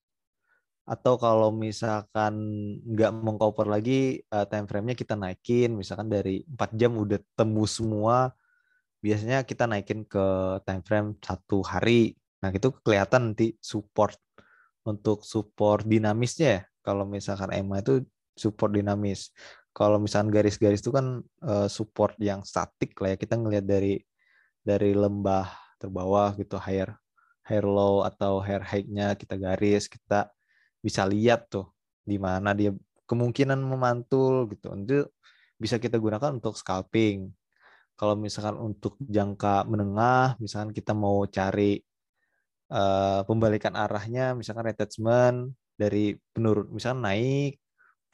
[0.90, 2.34] Atau kalau misalkan
[2.82, 8.34] nggak mengcover lagi uh, time frame-nya kita naikin, misalkan dari 4 jam udah tembus semua,
[8.98, 10.26] biasanya kita naikin ke
[10.66, 14.16] time frame satu hari Nah, itu kelihatan nanti support
[14.88, 16.62] untuk support dinamisnya ya.
[16.80, 18.00] Kalau misalkan EMA itu
[18.32, 19.28] support dinamis.
[19.76, 23.16] Kalau misalkan garis-garis itu kan uh, support yang statik lah ya.
[23.20, 24.00] Kita ngelihat dari
[24.64, 25.46] dari lembah
[25.80, 26.96] terbawah gitu higher
[27.44, 30.32] higher low atau higher high-nya kita garis, kita
[30.80, 31.68] bisa lihat tuh
[32.02, 32.72] di mana dia
[33.06, 34.72] kemungkinan memantul gitu.
[34.74, 35.08] Itu
[35.60, 37.30] bisa kita gunakan untuk scalping.
[37.94, 41.76] Kalau misalkan untuk jangka menengah, misalkan kita mau cari
[42.70, 47.52] uh, pembalikan arahnya misalkan retachment dari penurun misalkan naik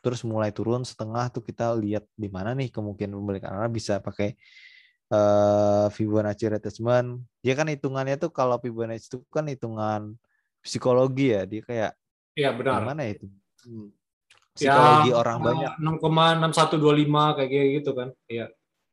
[0.01, 4.39] terus mulai turun setengah tuh kita lihat di mana nih kemungkinan pembalikan arah bisa pakai
[5.13, 10.15] uh, Fibonacci retracement dia kan hitungannya tuh kalau Fibonacci itu kan hitungan
[10.63, 11.93] psikologi ya dia kayak
[12.37, 12.85] Iya benar.
[12.85, 13.27] Gimana ya itu?
[13.65, 13.89] Hmm.
[14.57, 15.73] Psikologi ya, orang banyak.
[15.81, 18.09] 6,6125 kayak gitu kan.
[18.29, 18.47] Iya.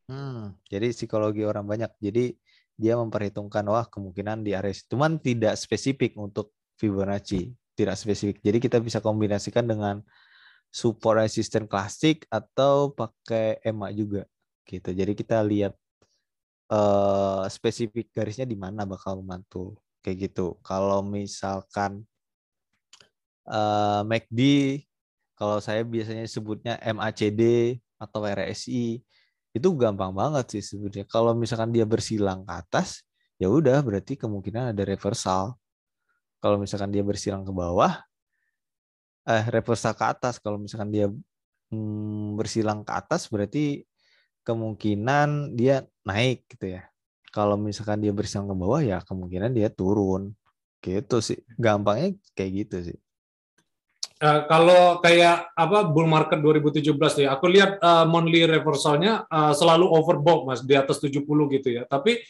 [0.07, 1.91] Hmm, jadi psikologi orang banyak.
[1.99, 2.35] Jadi
[2.75, 8.41] dia memperhitungkan wah kemungkinan di area cuman tidak spesifik untuk Fibonacci, tidak spesifik.
[8.43, 10.01] Jadi kita bisa kombinasikan dengan
[10.73, 14.25] support resisten klasik atau pakai EMA juga
[14.65, 14.89] gitu.
[14.89, 15.77] Jadi kita lihat
[16.73, 20.57] uh, spesifik garisnya di mana bakal mantul kayak gitu.
[20.65, 22.03] Kalau misalkan
[23.47, 24.41] uh, MACD
[25.33, 29.01] kalau saya biasanya sebutnya MACD atau RSI
[29.53, 31.05] itu gampang banget sih sebenarnya.
[31.05, 33.05] Kalau misalkan dia bersilang ke atas,
[33.37, 35.57] ya udah berarti kemungkinan ada reversal.
[36.41, 38.01] Kalau misalkan dia bersilang ke bawah,
[39.29, 40.41] eh reversal ke atas.
[40.41, 41.07] Kalau misalkan dia
[41.69, 43.85] hmm, bersilang ke atas, berarti
[44.41, 46.83] kemungkinan dia naik gitu ya.
[47.29, 50.33] Kalau misalkan dia bersilang ke bawah, ya kemungkinan dia turun.
[50.83, 51.39] Gitu sih.
[51.61, 52.97] Gampangnya kayak gitu sih.
[54.24, 59.84] Uh, kalau kayak apa bull market 2017 ya, aku lihat uh, monthly reversalnya uh, selalu
[59.84, 61.84] overbought mas di atas 70 gitu ya.
[61.84, 62.24] Tapi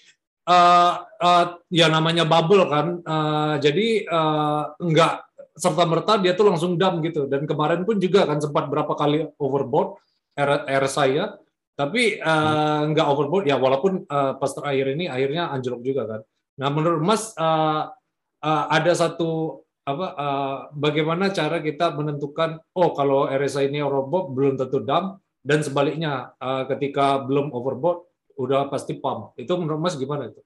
[0.49, 5.21] uh, uh, ya namanya bubble kan, uh, jadi uh, enggak
[5.53, 7.29] serta merta dia tuh langsung dump gitu.
[7.29, 10.01] Dan kemarin pun juga kan sempat berapa kali overbought
[10.33, 11.37] R saya,
[11.77, 16.21] tapi uh, enggak overbought ya walaupun uh, pas terakhir ini akhirnya anjlok juga kan.
[16.57, 17.93] Nah menurut Mas uh,
[18.41, 24.55] uh, ada satu apa uh, bagaimana cara kita menentukan oh kalau RSI ini overbought belum
[24.55, 28.07] tentu dump dan sebaliknya uh, ketika belum overbought
[28.39, 29.35] udah pasti pump.
[29.35, 30.41] Itu menurut Mas gimana itu?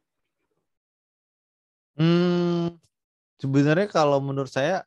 [1.98, 2.82] Hmm,
[3.38, 4.82] sebenarnya kalau menurut saya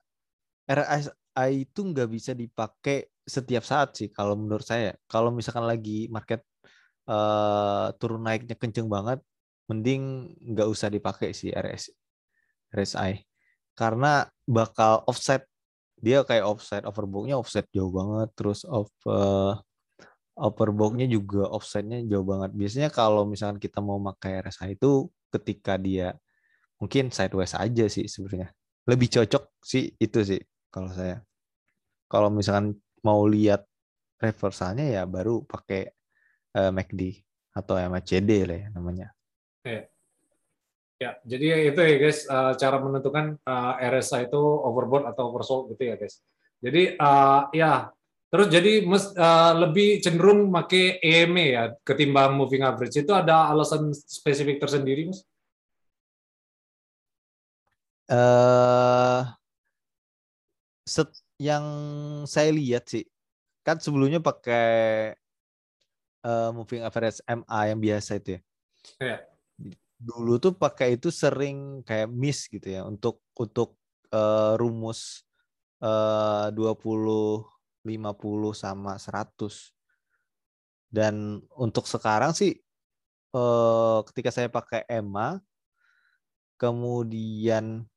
[0.67, 4.99] RSI itu nggak bisa dipakai setiap saat sih kalau menurut saya.
[5.07, 6.43] Kalau misalkan lagi market
[7.07, 9.23] uh, turun naiknya kenceng banget
[9.71, 11.95] mending nggak usah dipakai sih RSI
[12.75, 13.30] RSI
[13.81, 15.49] karena bakal offset
[15.97, 19.57] dia kayak offset overbooknya offset jauh banget terus off uh,
[20.37, 26.13] overbooknya juga offsetnya jauh banget biasanya kalau misalkan kita mau pakai RSI itu ketika dia
[26.77, 28.53] mungkin sideways aja sih sebenarnya
[28.85, 31.25] lebih cocok sih itu sih kalau saya
[32.09, 33.65] kalau misalkan mau lihat
[34.21, 35.89] reversalnya ya baru pakai
[36.59, 37.25] uh, MACD
[37.57, 39.09] atau MACD lah ya namanya.
[39.65, 39.89] Okay.
[41.01, 45.73] Ya, jadi itu ya guys, uh, cara menentukan uh, eh, RSI itu overbought atau oversold
[45.73, 46.21] gitu ya guys.
[46.61, 47.89] Jadi uh, ya,
[48.29, 53.01] terus jadi mes, uh, lebih cenderung make EMA ya ketimbang moving average.
[53.01, 55.25] Itu ada alasan spesifik tersendiri, Mas?
[58.05, 59.25] Uh,
[60.85, 61.09] set,
[61.41, 61.65] yang
[62.29, 63.09] saya lihat sih,
[63.65, 65.17] kan sebelumnya pakai
[66.29, 68.41] uh, moving average MA yang biasa itu ya.
[69.01, 69.19] Ya
[70.01, 73.77] dulu tuh pakai itu sering kayak miss gitu ya untuk untuk
[74.17, 75.29] uh, rumus
[75.85, 77.45] uh, 20
[77.85, 79.77] 50 sama 100.
[80.91, 82.57] Dan untuk sekarang sih
[83.37, 85.39] uh, ketika saya pakai EMA
[86.61, 87.89] kemudian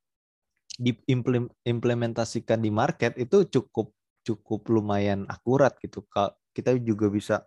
[0.80, 3.92] diimplementasikan di market itu cukup
[4.24, 6.04] cukup lumayan akurat gitu.
[6.54, 7.44] Kita juga bisa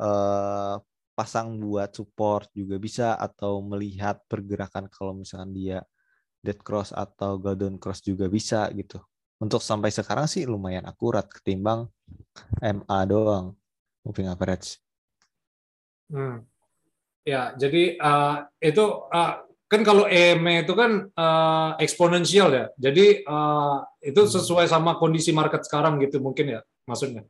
[0.00, 0.80] uh,
[1.18, 5.82] pasang buat support juga bisa atau melihat pergerakan kalau misalkan dia
[6.38, 9.02] dead cross atau golden cross juga bisa gitu.
[9.42, 11.90] Untuk sampai sekarang sih lumayan akurat ketimbang
[12.62, 13.58] MA doang
[14.06, 14.78] moving average.
[16.06, 16.46] Hmm.
[17.26, 22.66] Ya, jadi uh, itu uh, kan kalau EMA itu kan uh, eksponensial ya.
[22.78, 24.32] Jadi uh, itu hmm.
[24.38, 27.26] sesuai sama kondisi market sekarang gitu mungkin ya maksudnya.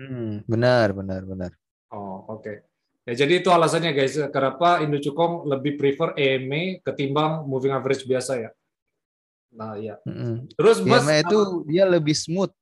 [0.00, 1.52] Hmm, benar, benar, benar.
[1.92, 2.40] Oh, oke.
[2.40, 2.71] Okay.
[3.02, 8.38] Ya, jadi itu alasannya guys, kenapa Indo Cukong lebih prefer EMA ketimbang moving average biasa
[8.38, 8.50] ya.
[9.50, 9.98] Nah, ya.
[10.06, 10.54] Mm-hmm.
[10.54, 12.54] Terus Mas EMA itu dia lebih smooth.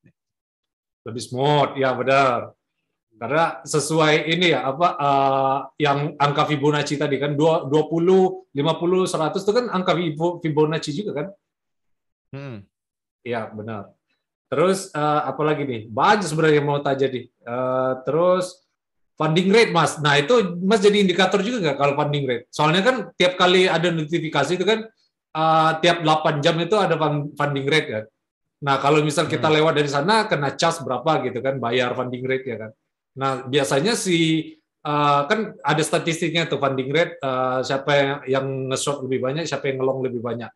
[1.05, 2.57] Lebih smooth, ya benar.
[3.21, 9.53] Karena sesuai ini ya apa uh, yang angka Fibonacci tadi kan 20, 50, 100 itu
[9.53, 9.93] kan angka
[10.41, 11.27] Fibonacci juga kan?
[12.33, 12.65] Hmm.
[13.21, 13.93] Ya, benar.
[14.49, 15.93] Terus uh, apa lagi nih?
[15.93, 17.29] Banyak sebenarnya yang mau tanya nih.
[17.45, 18.70] Uh, terus
[19.21, 20.01] funding rate mas.
[20.01, 22.45] Nah itu mas jadi indikator juga nggak kalau funding rate?
[22.49, 24.89] Soalnya kan tiap kali ada notifikasi itu kan
[25.37, 26.97] uh, tiap 8 jam itu ada
[27.37, 28.05] funding rate kan.
[28.65, 29.57] Nah kalau misal kita hmm.
[29.61, 32.71] lewat dari sana kena charge berapa gitu kan bayar funding rate ya kan.
[33.21, 34.49] Nah biasanya si
[34.89, 39.69] uh, kan ada statistiknya tuh funding rate uh, siapa yang, yang nge-short lebih banyak, siapa
[39.69, 40.49] yang ngelong lebih banyak.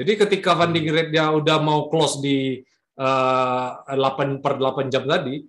[0.00, 0.96] Jadi ketika funding hmm.
[0.96, 2.56] rate dia udah mau close di
[2.96, 5.44] uh, 8 per 8 jam tadi,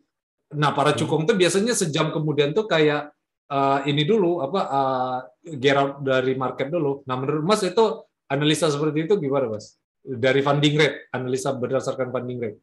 [0.50, 3.14] Nah, para cukong tuh biasanya sejam kemudian tuh kayak
[3.54, 5.18] uh, ini dulu apa uh,
[5.58, 7.06] get out dari market dulu.
[7.06, 9.78] Nah, menurut Mas itu analisa seperti itu gimana, Mas?
[10.02, 12.60] Dari funding rate, analisa berdasarkan funding rate.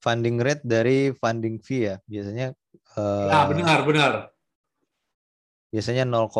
[0.00, 2.56] Funding rate dari funding fee ya, biasanya.
[2.96, 4.12] Uh, ya, benar, benar.
[5.68, 6.30] Biasanya 0,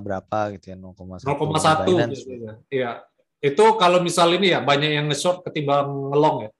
[0.00, 1.26] berapa gitu ya, 0,1.
[1.26, 3.04] 0,1 Iya.
[3.40, 6.50] Itu kalau misal ini ya banyak yang nge-short ketimbang ngelong ya.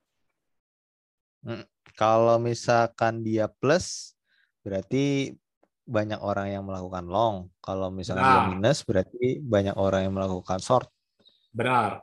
[1.40, 1.64] Hmm,
[2.00, 4.16] kalau misalkan dia plus
[4.64, 5.36] berarti
[5.84, 7.52] banyak orang yang melakukan long.
[7.60, 10.88] Kalau misalnya dia minus berarti banyak orang yang melakukan short.
[11.52, 12.00] Benar.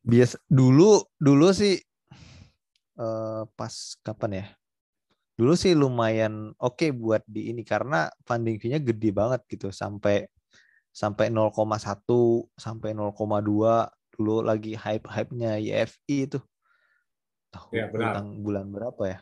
[0.00, 1.76] Bias dulu dulu sih
[2.96, 4.46] uh, pas kapan ya?
[5.36, 10.24] Dulu sih lumayan oke okay buat di ini karena funding fee-nya gede banget gitu sampai
[10.94, 11.52] sampai 0,1
[12.56, 13.12] sampai 0,2
[14.14, 16.38] dulu lagi hype-hype-nya YFI itu.
[17.54, 17.86] Tahu ya,
[18.42, 19.18] bulan berapa ya?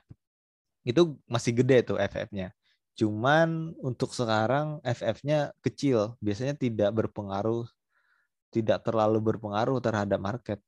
[0.89, 2.57] Itu masih gede tuh FF-nya.
[2.97, 7.69] Cuman untuk sekarang FF-nya kecil, biasanya tidak berpengaruh
[8.53, 10.61] tidak terlalu berpengaruh terhadap market.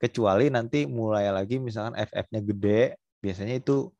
[0.00, 2.82] Kecuali nanti mulai lagi misalkan FF-nya gede,
[3.22, 3.92] biasanya itu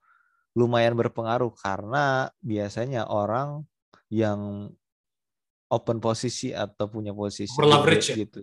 [0.56, 3.62] lumayan berpengaruh karena biasanya orang
[4.08, 4.72] yang
[5.72, 8.16] open posisi atau punya posisi leverage ya?
[8.26, 8.40] gitu.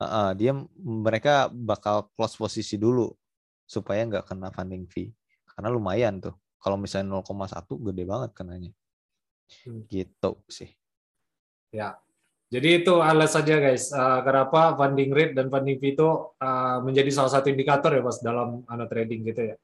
[0.00, 3.12] Uh, uh, dia mereka bakal close posisi dulu
[3.70, 5.14] supaya nggak kena funding fee
[5.46, 6.34] karena lumayan tuh.
[6.58, 8.72] Kalau misalnya 0,1 gede banget kenanya.
[9.62, 9.86] Hmm.
[9.86, 10.70] Gitu sih.
[11.70, 11.94] Ya.
[12.50, 17.30] Jadi itu alasannya guys, uh, kenapa funding rate dan funding fee itu uh, menjadi salah
[17.30, 19.56] satu indikator ya Mas dalam ana trading gitu ya.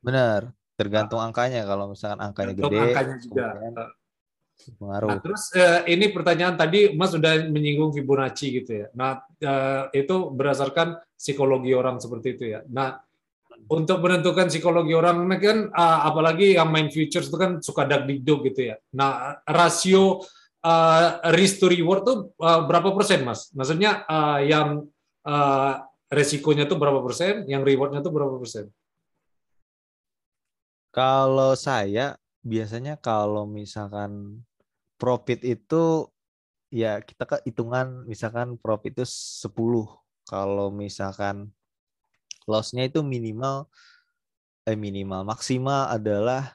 [0.00, 1.28] Benar, tergantung nah.
[1.28, 2.88] angkanya kalau misalkan angkanya tergantung gede.
[2.96, 3.46] angkanya juga
[4.80, 5.08] pengaruh.
[5.12, 8.86] Nah, terus uh, ini pertanyaan tadi Mas sudah menyinggung Fibonacci gitu ya.
[8.96, 12.60] Nah, uh, itu berdasarkan psikologi orang seperti itu ya.
[12.68, 13.00] Nah,
[13.68, 18.08] untuk menentukan psikologi orang nah kan uh, apalagi yang main futures itu kan suka dag
[18.08, 18.76] digdog gitu ya.
[18.96, 20.24] Nah, rasio
[20.64, 23.52] uh, risk to reward tuh uh, berapa persen, Mas?
[23.52, 24.88] Maksudnya uh, yang
[25.26, 25.74] uh,
[26.10, 28.68] resikonya tuh berapa persen, yang rewardnya tuh berapa persen?
[30.90, 34.42] Kalau saya biasanya kalau misalkan
[34.98, 36.10] profit itu
[36.72, 39.54] ya kita ke hitungan misalkan profit itu 10.
[40.26, 41.50] Kalau misalkan
[42.48, 43.68] lossnya itu minimal
[44.68, 46.52] eh minimal maksimal adalah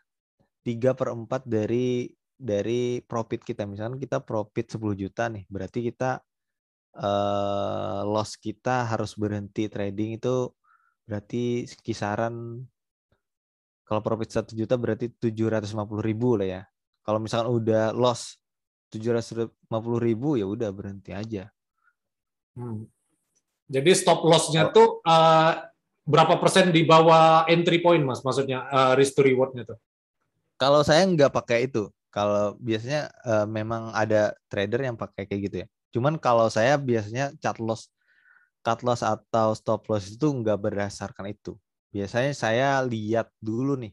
[0.65, 3.63] 3 per 4 dari dari profit kita.
[3.69, 6.19] Misalkan kita profit 10 juta nih, berarti kita
[6.99, 10.51] uh, loss kita harus berhenti trading itu
[11.05, 12.65] berarti kisaran
[13.85, 15.69] kalau profit 1 juta berarti 750
[16.01, 16.61] ribu lah ya.
[17.05, 18.41] Kalau misalkan udah loss
[18.89, 19.53] 750
[20.01, 21.53] ribu ya udah berhenti aja.
[22.57, 22.89] Hmm.
[23.69, 24.73] Jadi stop loss-nya oh.
[24.73, 25.53] tuh uh,
[26.05, 28.21] berapa persen di bawah entry point, Mas?
[28.21, 29.77] Maksudnya uh, risk to reward-nya tuh?
[30.55, 31.89] Kalau saya nggak pakai itu.
[32.13, 35.67] Kalau biasanya uh, memang ada trader yang pakai kayak gitu ya.
[35.91, 37.91] Cuman kalau saya biasanya cut loss,
[38.63, 41.59] cut loss atau stop loss itu nggak berdasarkan itu.
[41.91, 43.91] Biasanya saya lihat dulu nih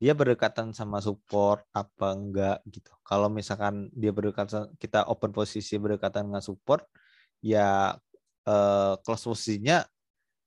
[0.00, 2.88] dia berdekatan sama support apa enggak gitu.
[3.04, 6.88] Kalau misalkan dia berdekatan kita open posisi berdekatan dengan support,
[7.44, 7.92] ya
[8.48, 9.84] eh, close posisinya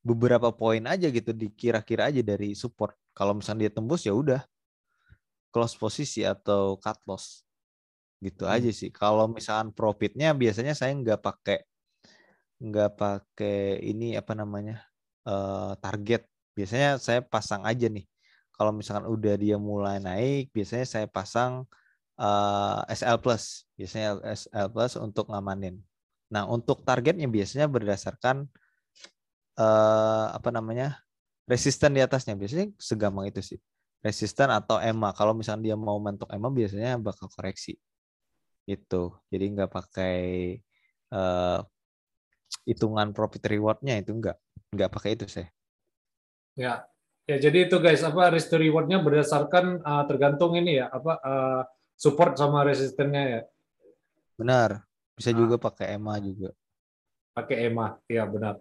[0.03, 2.93] beberapa poin aja gitu dikira-kira aja dari support.
[3.15, 4.41] Kalau misalnya dia tembus ya udah
[5.53, 7.47] close posisi atau cut loss
[8.19, 8.53] gitu hmm.
[8.53, 8.91] aja sih.
[8.91, 11.59] Kalau misalkan profitnya biasanya saya nggak pakai
[12.63, 14.83] nggak pakai ini apa namanya
[15.25, 16.27] uh, target.
[16.53, 18.05] Biasanya saya pasang aja nih
[18.53, 21.65] kalau misalkan udah dia mulai naik, biasanya saya pasang
[22.21, 25.81] uh, eh, SL plus, biasanya SL plus untuk ngamanin.
[26.29, 28.45] Nah, untuk targetnya biasanya berdasarkan
[29.59, 31.01] uh, apa namanya
[31.49, 33.59] resisten di atasnya, biasanya segampang itu sih.
[34.03, 35.15] Resisten atau EMA.
[35.15, 37.79] Kalau misalnya dia mau mentok EMA, biasanya bakal koreksi.
[38.67, 39.15] Itu.
[39.31, 40.17] Jadi nggak pakai
[41.15, 41.59] uh,
[42.67, 44.37] hitungan profit rewardnya itu nggak
[44.75, 45.47] nggak pakai itu sih.
[46.53, 46.85] Ya,
[47.23, 51.61] Ya, jadi itu guys, apa risk to reward-nya berdasarkan uh, tergantung ini ya, apa uh,
[51.95, 53.41] support sama resistennya ya.
[54.35, 54.83] Benar.
[55.15, 55.39] Bisa nah.
[55.39, 56.51] juga pakai EMA juga.
[57.31, 58.59] Pakai EMA, ya benar.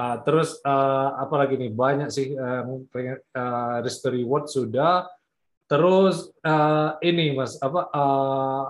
[0.00, 1.68] Uh, terus uh, apa lagi nih?
[1.76, 5.04] Banyak sih uh, uh, risk reward sudah.
[5.68, 8.64] Terus uh, ini Mas, apa uh,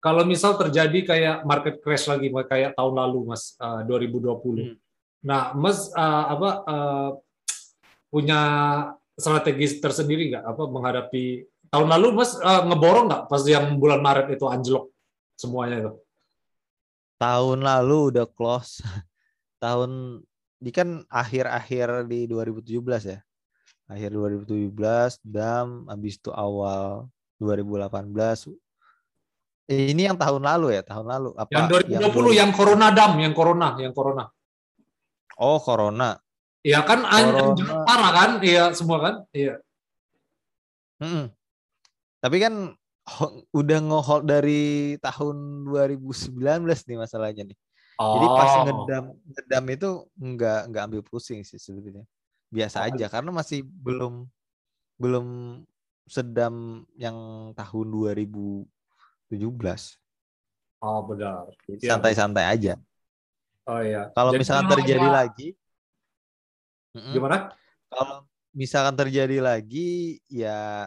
[0.00, 4.24] kalau misal terjadi kayak market crash lagi kayak tahun lalu Mas uh, 2020.
[4.32, 4.76] Hmm.
[5.20, 7.10] Nah, Mas uh, apa uh,
[8.08, 8.40] punya
[9.20, 14.32] strategi tersendiri nggak apa menghadapi tahun lalu Mas uh, ngeborong nggak pas yang bulan Maret
[14.32, 14.88] itu anjlok
[15.36, 15.92] semuanya itu?
[17.20, 18.80] Tahun lalu udah close.
[19.60, 20.22] Tahun
[20.56, 23.20] di kan akhir-akhir di 2017 ya.
[23.86, 27.06] Akhir 2017 dan habis itu awal
[27.38, 28.56] 2018
[29.70, 31.50] eh, ini yang tahun lalu ya, tahun lalu apa?
[31.52, 34.24] Yang 2020 yang, yang corona dam, yang corona, yang corona.
[35.36, 36.16] Oh, corona.
[36.66, 37.84] Iya kan corona.
[37.86, 38.30] parah kan?
[38.42, 39.14] Iya, semua kan?
[39.30, 39.62] Iya.
[40.98, 41.30] Hmm.
[42.18, 42.74] Tapi kan
[43.54, 46.34] udah ngehold dari tahun 2019
[46.66, 47.58] nih masalahnya nih.
[47.96, 48.20] Oh.
[48.20, 48.62] Jadi pas oh.
[48.68, 49.90] ngedam ngedam itu
[50.20, 52.04] nggak nggak ambil pusing sih sebetulnya.
[52.52, 54.28] Biasa aja karena masih belum
[55.00, 55.26] belum
[56.06, 57.16] sedam yang
[57.56, 58.68] tahun 2017.
[60.84, 61.50] Oh benar.
[61.80, 62.74] Santai-santai aja.
[63.66, 64.12] Oh iya.
[64.14, 65.16] Kalau misalkan terjadi apa?
[65.26, 65.48] lagi,
[66.94, 67.50] gimana?
[67.90, 70.86] Kalau misalkan terjadi lagi, ya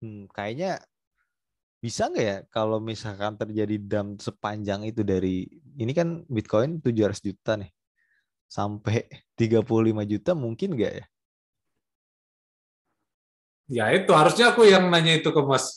[0.00, 0.80] hmm, kayaknya
[1.80, 5.46] bisa nggak ya kalau misalkan terjadi dam sepanjang itu dari
[5.76, 7.70] ini kan Bitcoin 700 juta nih
[8.48, 9.06] sampai
[9.36, 11.06] 35 juta mungkin nggak ya?
[13.66, 15.74] Ya itu harusnya aku yang nanya itu ke Mas.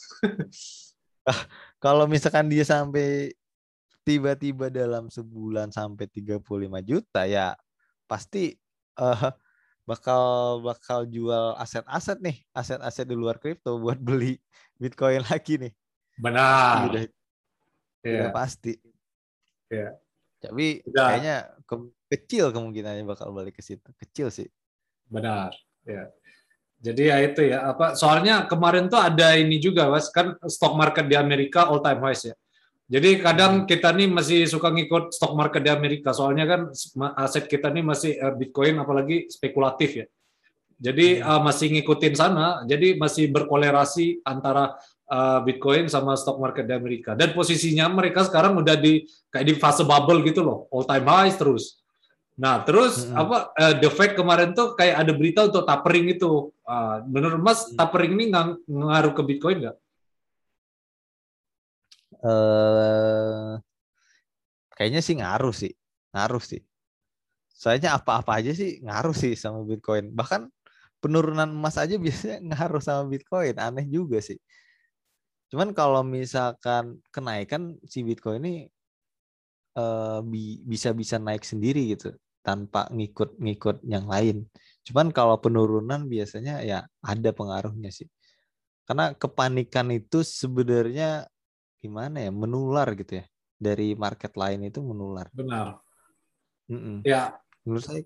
[1.84, 3.34] kalau misalkan dia sampai
[4.06, 7.58] tiba-tiba dalam sebulan sampai 35 juta ya
[8.06, 8.54] pasti
[8.98, 9.34] uh,
[9.90, 10.22] bakal
[10.62, 14.38] bakal jual aset-aset nih, aset-aset di luar kripto buat beli
[14.78, 15.72] Bitcoin lagi nih.
[16.20, 16.92] Benar.
[16.92, 17.02] Udah,
[18.04, 18.28] yeah.
[18.28, 18.76] udah pasti.
[19.72, 19.96] Yeah.
[20.40, 21.06] Tapi udah.
[21.08, 21.74] kayaknya ke
[22.12, 23.88] kecil kemungkinannya bakal balik ke situ.
[23.96, 24.48] Kecil sih.
[25.08, 25.56] Benar.
[25.88, 26.12] Ya.
[26.80, 31.04] Jadi ya itu ya apa soalnya kemarin tuh ada ini juga Mas kan stock market
[31.04, 32.34] di Amerika all time highs ya.
[32.90, 33.66] Jadi kadang hmm.
[33.68, 36.60] kita nih masih suka ngikut stock market di Amerika soalnya kan
[37.20, 40.06] aset kita nih masih eh, Bitcoin apalagi spekulatif ya.
[40.80, 44.80] Jadi uh, masih ngikutin sana, jadi masih berkolerasi antara
[45.10, 47.18] uh, Bitcoin sama stock market di Amerika.
[47.18, 51.36] Dan posisinya mereka sekarang udah di kayak di fase bubble gitu loh, all time highs
[51.36, 51.82] terus.
[52.40, 53.20] Nah, terus hmm.
[53.20, 56.48] apa uh, the fact kemarin tuh kayak ada berita untuk tapering itu.
[56.64, 57.76] Uh, menurut Mas, hmm.
[57.76, 59.76] tapering ini ng ngaruh ke Bitcoin nggak?
[62.20, 63.60] Uh,
[64.72, 65.72] kayaknya sih ngaruh sih,
[66.16, 66.64] ngaruh sih.
[67.52, 70.08] Soalnya apa-apa aja sih ngaruh sih sama Bitcoin.
[70.16, 70.48] Bahkan
[71.04, 73.60] penurunan emas aja biasanya ngaruh sama Bitcoin.
[73.60, 74.40] Aneh juga sih.
[75.50, 78.54] Cuman kalau misalkan kenaikan si Bitcoin ini
[79.74, 84.46] uh, bi bisa-bisa naik sendiri gitu tanpa ngikut-ngikut yang lain.
[84.86, 88.06] Cuman kalau penurunan biasanya ya ada pengaruhnya sih.
[88.86, 91.26] Karena kepanikan itu sebenarnya
[91.82, 93.24] gimana ya menular gitu ya
[93.58, 95.26] dari market lain itu menular.
[95.34, 95.82] Benar.
[96.70, 96.96] Mm -mm.
[97.02, 97.34] Ya.
[97.66, 98.02] Menurut saya.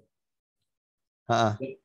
[1.28, 1.83] Ha -ha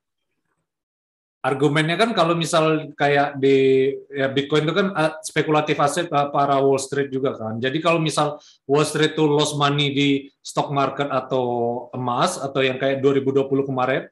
[1.40, 6.60] argumennya kan kalau misal kayak di ya Bitcoin itu kan uh, spekulatif aset uh, para
[6.60, 7.56] Wall Street juga kan.
[7.64, 8.36] Jadi kalau misal
[8.68, 10.10] Wall Street itu lost money di
[10.44, 14.04] stock market atau emas atau yang kayak 2020 kemarin,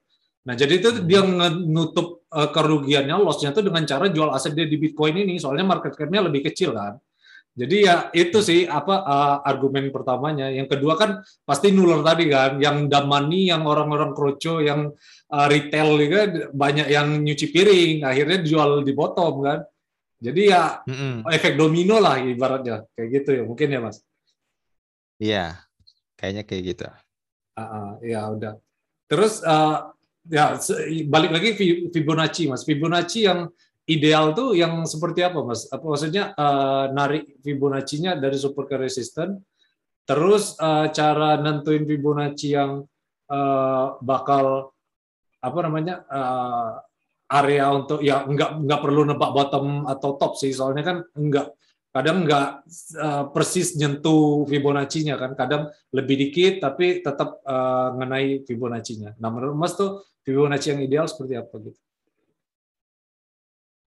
[0.47, 1.03] nah jadi itu hmm.
[1.03, 5.67] dia menutup uh, kerugiannya, lossnya itu dengan cara jual aset dia di Bitcoin ini, soalnya
[5.67, 6.95] market cap-nya lebih kecil kan.
[7.57, 10.45] Jadi ya itu sih apa uh, argumen pertamanya.
[10.53, 14.93] Yang kedua kan pasti nular tadi kan, yang damani, yang orang-orang kroco, yang
[15.31, 16.21] uh, retail juga
[16.51, 19.59] banyak yang nyuci piring, akhirnya dijual di bottom kan.
[20.17, 21.29] Jadi ya mm-hmm.
[21.29, 24.01] efek domino lah ibaratnya kayak gitu ya mungkin ya mas.
[25.21, 25.61] Iya,
[26.17, 26.85] kayaknya kayak gitu.
[27.53, 28.53] Uh, uh, ya udah.
[29.05, 29.93] Terus uh,
[30.25, 30.57] ya
[31.05, 31.49] balik lagi
[31.93, 32.65] Fibonacci mas.
[32.65, 33.45] Fibonacci yang
[33.87, 35.69] ideal tuh yang seperti apa mas?
[35.69, 39.37] Apa maksudnya uh, narik Fibonacci-nya dari super ke resistant,
[40.03, 42.83] terus uh, cara nentuin Fibonacci yang
[43.29, 44.73] uh, bakal
[45.47, 46.83] apa namanya uh,
[47.27, 51.47] area untuk ya nggak nggak perlu nebak bottom atau top sih soalnya kan nggak
[51.91, 52.47] kadang nggak
[53.01, 59.17] uh, persis nyentuh Fibonacci-nya kan kadang lebih dikit tapi tetap uh, ngenai Fibonacci-nya.
[59.17, 61.79] Nah menurut Mas tuh Fibonacci yang ideal seperti apa gitu?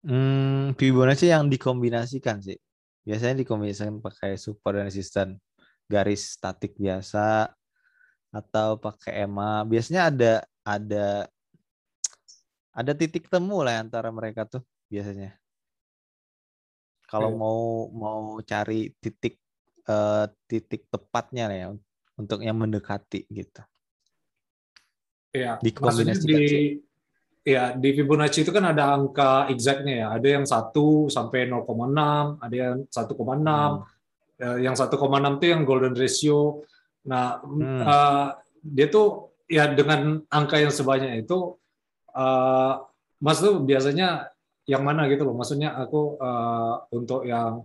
[0.09, 2.57] Hmm, Fibonacci yang dikombinasikan sih.
[3.05, 5.37] Biasanya dikombinasikan pakai support dan resisten
[5.85, 7.53] garis statik biasa
[8.33, 9.69] atau pakai EMA.
[9.69, 10.33] Biasanya ada
[10.65, 11.29] ada
[12.73, 15.37] ada titik temu lah antara mereka tuh biasanya.
[17.09, 19.41] Kalau mau mau cari titik
[19.89, 21.67] uh, titik tepatnya ya
[22.21, 23.63] untuk yang mendekati gitu.
[25.33, 25.57] Iya.
[25.61, 26.67] Dikombinasikan di, sih
[27.49, 30.07] ya di Fibonacci itu kan ada angka exactnya ya.
[30.21, 33.17] Ada yang 1 sampai 0,6, ada yang 1,6.
[33.17, 33.77] Hmm.
[34.39, 34.93] Ya, yang 1,6
[35.41, 36.63] itu yang golden ratio.
[37.09, 37.83] Nah, hmm.
[37.83, 38.29] uh,
[38.61, 41.57] dia tuh ya dengan angka yang sebanyak itu
[42.19, 42.83] uh,
[43.23, 44.35] Mas tuh biasanya
[44.67, 45.39] yang mana gitu loh.
[45.39, 47.63] Maksudnya aku uh, untuk yang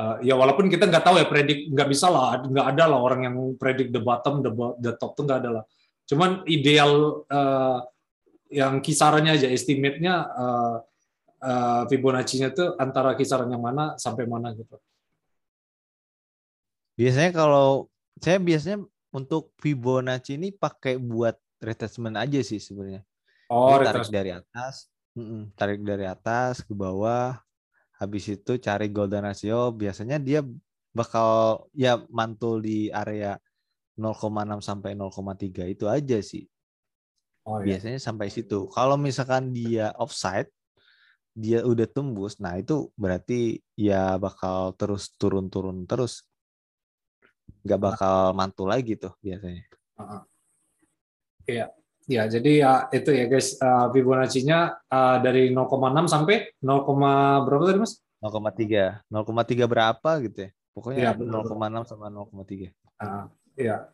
[0.00, 3.20] uh, ya walaupun kita nggak tahu ya predik nggak bisa lah nggak ada lah orang
[3.28, 5.64] yang predik the bottom the, the top tuh nggak ada lah
[6.08, 7.84] cuman ideal uh,
[8.52, 10.76] yang kisarannya aja estimate-nya uh,
[11.42, 14.76] uh, Fibonacci-nya tuh antara kisaran yang mana sampai mana gitu?
[17.00, 17.88] Biasanya kalau
[18.20, 21.34] saya biasanya untuk Fibonacci ini pakai buat
[21.64, 23.02] retracement aja sih sebenarnya.
[23.52, 24.88] Oh, tarik dari atas,
[25.60, 27.36] tarik dari atas ke bawah,
[28.00, 29.68] habis itu cari golden ratio.
[29.68, 30.40] Biasanya dia
[30.96, 33.36] bakal ya mantul di area
[34.00, 36.48] 0,6 sampai 0,3 itu aja sih.
[37.44, 37.76] Oh, iya.
[37.76, 38.72] Biasanya sampai situ.
[38.72, 40.48] Kalau misalkan dia offside,
[41.36, 46.28] dia udah tembus, nah itu berarti ya bakal terus turun-turun terus
[47.64, 49.64] nggak bakal mantul lagi tuh biasanya.
[51.48, 51.72] Iya,
[52.06, 57.78] ya jadi ya itu ya guys uh, Fibonacci-nya uh, dari 0,6 sampai 0, berapa tadi
[57.82, 58.02] mas?
[58.22, 60.50] 0,3, 0,3 berapa gitu ya?
[60.72, 62.70] Pokoknya ya, 0,6 sama 0,3.
[63.02, 63.26] Uh,
[63.58, 63.90] ya.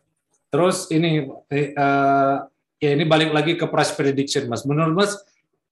[0.49, 2.35] Terus ini uh,
[2.81, 4.65] ya ini balik lagi ke price prediction mas.
[4.65, 5.13] Menurut mas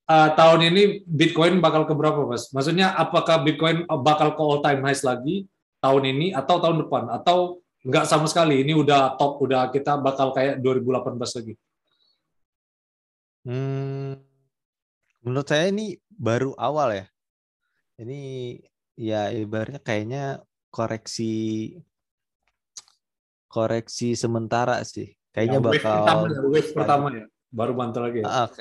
[0.10, 2.50] uh, tahun ini Bitcoin bakal ke berapa mas?
[2.54, 5.50] Maksudnya apakah Bitcoin bakal ke all time highs lagi
[5.82, 8.68] tahun ini atau tahun depan atau Enggak sama sekali.
[8.68, 11.54] Ini udah top, udah kita bakal kayak 2018 lagi.
[13.48, 14.20] Hmm,
[15.24, 17.06] menurut saya ini baru awal ya.
[18.04, 18.20] Ini
[19.00, 21.72] ya ibaratnya kayaknya koreksi
[23.48, 25.16] koreksi sementara sih.
[25.32, 27.26] Kayaknya ya, bakal pertama, ya, wave pertama ya.
[27.48, 28.20] Baru mantul lagi.
[28.20, 28.28] Ya.
[28.28, 28.52] Ah,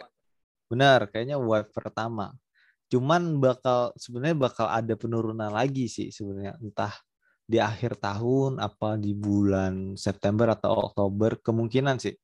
[0.71, 2.31] benar, kayaknya wave pertama.
[2.87, 6.95] Cuman bakal sebenarnya bakal ada penurunan lagi sih sebenarnya entah
[7.43, 12.15] di akhir tahun apa di bulan September atau Oktober kemungkinan sih.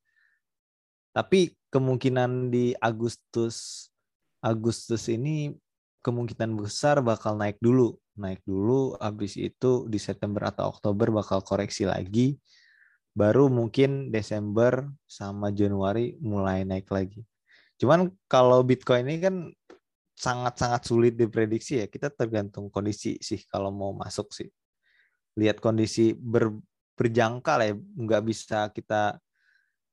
[1.10, 3.88] Tapi kemungkinan di Agustus
[4.44, 5.54] Agustus ini
[6.02, 11.86] kemungkinan besar bakal naik dulu, naik dulu habis itu di September atau Oktober bakal koreksi
[11.86, 12.36] lagi.
[13.12, 17.22] Baru mungkin Desember sama Januari mulai naik lagi.
[17.78, 19.36] Cuman kalau Bitcoin ini kan
[20.16, 21.86] sangat-sangat sulit diprediksi ya.
[21.86, 24.50] Kita tergantung kondisi sih kalau mau masuk sih
[25.36, 26.52] lihat kondisi ber,
[26.96, 29.16] berjangka lah ya nggak bisa kita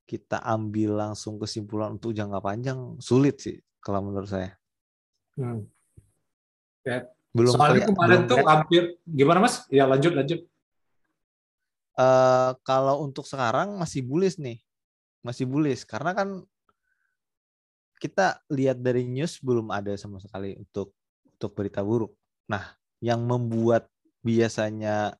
[0.10, 4.58] kita ambil langsung kesimpulan untuk jangka panjang sulit sih kalau menurut saya.
[5.38, 5.70] Hmm.
[6.82, 7.06] Ya.
[7.30, 9.70] Belum Soalnya kemarin belum tuh hampir gimana mas?
[9.70, 10.42] Ya lanjut lanjut.
[11.94, 14.58] Uh, kalau untuk sekarang masih bullish nih,
[15.22, 16.42] masih bullish karena kan
[18.02, 20.96] kita lihat dari news belum ada sama sekali untuk
[21.38, 22.16] untuk berita buruk.
[22.50, 22.66] Nah,
[22.98, 23.86] yang membuat
[24.26, 25.14] biasanya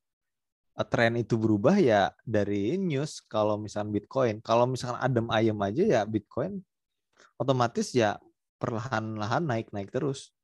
[0.86, 4.36] tren itu berubah ya dari news kalau misalkan Bitcoin.
[4.40, 6.62] Kalau misalkan adem ayem aja ya Bitcoin
[7.40, 8.20] otomatis ya
[8.60, 10.36] perlahan-lahan naik-naik terus.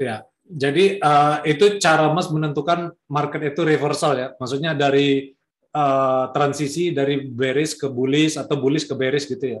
[0.00, 4.28] Ya, jadi uh, itu cara Mas menentukan market itu reversal ya.
[4.40, 5.30] Maksudnya dari
[5.70, 9.60] uh, transisi dari bearish ke bullish atau bullish ke bearish gitu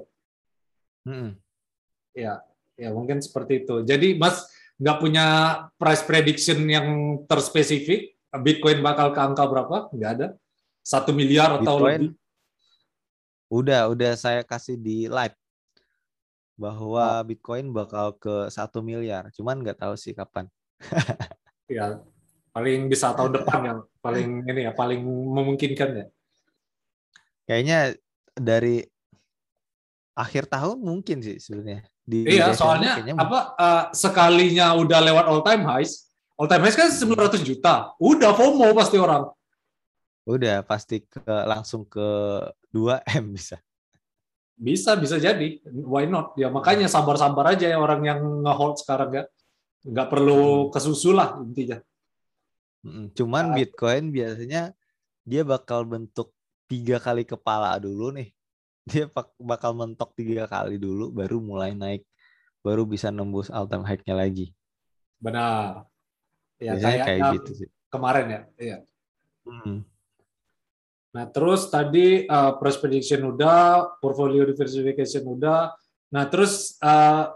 [1.06, 1.38] Hmm.
[2.10, 2.42] Ya,
[2.74, 3.86] ya mungkin seperti itu.
[3.86, 4.50] Jadi Mas
[4.80, 5.26] nggak punya
[5.76, 9.90] price prediction yang terspesifik, Bitcoin bakal ke angka berapa?
[9.90, 10.28] Nggak ada.
[10.86, 12.10] Satu miliar atau Bitcoin, lebih?
[13.50, 15.34] Udah, udah saya kasih di live
[16.54, 17.26] bahwa oh.
[17.26, 19.32] Bitcoin bakal ke satu miliar.
[19.34, 20.46] Cuman nggak tahu sih kapan.
[21.66, 21.98] ya,
[22.54, 26.06] paling bisa tahun depan yang paling ini ya, paling memungkinkan ya.
[27.48, 27.98] Kayaknya
[28.36, 28.84] dari
[30.14, 31.82] akhir tahun mungkin sih sebenarnya.
[32.04, 36.09] Di, iya, soalnya apa uh, sekalinya udah lewat all time highs,
[36.40, 37.92] All time highs kan 900 juta.
[38.00, 39.28] Udah FOMO pasti orang.
[40.24, 42.00] Udah pasti ke langsung ke
[42.72, 43.60] 2 M bisa.
[44.56, 45.60] Bisa, bisa jadi.
[45.68, 46.32] Why not?
[46.40, 49.24] Ya makanya sabar-sabar aja ya orang yang nge-hold sekarang ya.
[49.84, 50.70] Nggak perlu hmm.
[50.72, 51.76] kesusu lah intinya.
[53.12, 53.56] Cuman nah.
[53.60, 54.72] Bitcoin biasanya
[55.28, 56.32] dia bakal bentuk
[56.72, 58.32] tiga kali kepala dulu nih.
[58.88, 62.02] Dia bakal mentok tiga kali dulu, baru mulai naik,
[62.64, 64.56] baru bisa nembus all time high-nya lagi.
[65.20, 65.89] Benar.
[66.60, 67.68] Ya, kayak, kayak gitu sih.
[67.88, 68.78] Kemarin ya, iya.
[69.48, 69.82] Hmm.
[71.10, 75.74] Nah, terus tadi uh, price prediction udah, portfolio diversification udah.
[76.14, 77.34] Nah, terus uh,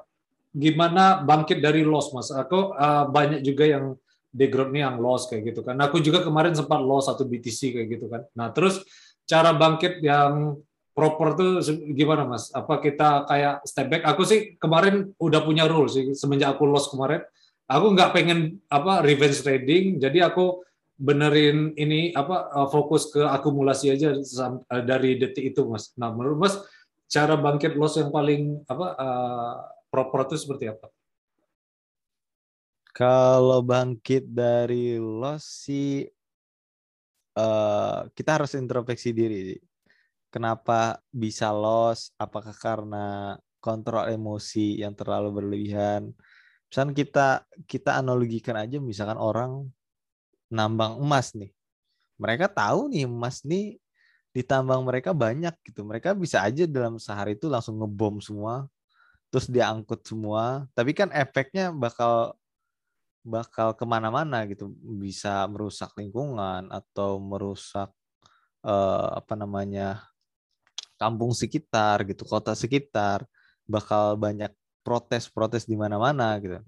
[0.54, 2.30] gimana bangkit dari loss, Mas?
[2.30, 3.98] Aku uh, banyak juga yang
[4.34, 5.74] di grup nih yang loss kayak gitu kan.
[5.74, 8.22] Nah, aku juga kemarin sempat loss satu BTC kayak gitu kan.
[8.38, 8.82] Nah, terus
[9.26, 10.58] cara bangkit yang
[10.94, 11.50] proper tuh
[11.94, 12.54] gimana, Mas?
[12.54, 14.02] Apa kita kayak step back?
[14.06, 17.26] Aku sih kemarin udah punya rule sih semenjak aku loss kemarin
[17.68, 23.90] aku nggak pengen apa revenge trading jadi aku benerin ini apa eh, fokus ke akumulasi
[23.94, 25.90] aja eh, dari detik itu mas.
[25.98, 26.54] Nah menurut mas
[27.10, 29.54] cara bangkit loss yang paling apa uh,
[29.92, 30.90] proper itu seperti apa?
[32.90, 36.02] Kalau bangkit dari loss sih
[37.38, 39.54] uh, kita harus introspeksi diri.
[40.26, 42.10] Kenapa bisa loss?
[42.18, 46.12] Apakah karena kontrol emosi yang terlalu berlebihan.
[46.68, 47.26] Misalkan kita
[47.70, 49.68] kita analogikan aja misalkan orang
[50.50, 51.52] nambang emas nih.
[52.18, 53.78] Mereka tahu nih emas nih
[54.34, 55.86] di tambang mereka banyak gitu.
[55.86, 58.66] Mereka bisa aja dalam sehari itu langsung ngebom semua,
[59.30, 60.66] terus diangkut semua.
[60.74, 62.34] Tapi kan efeknya bakal
[63.22, 64.74] bakal ke mana-mana gitu.
[64.82, 67.90] Bisa merusak lingkungan atau merusak
[68.66, 70.02] eh, apa namanya
[70.98, 73.26] kampung sekitar gitu, kota sekitar.
[73.64, 74.52] Bakal banyak
[74.84, 76.60] protes-protes di mana-mana gitu.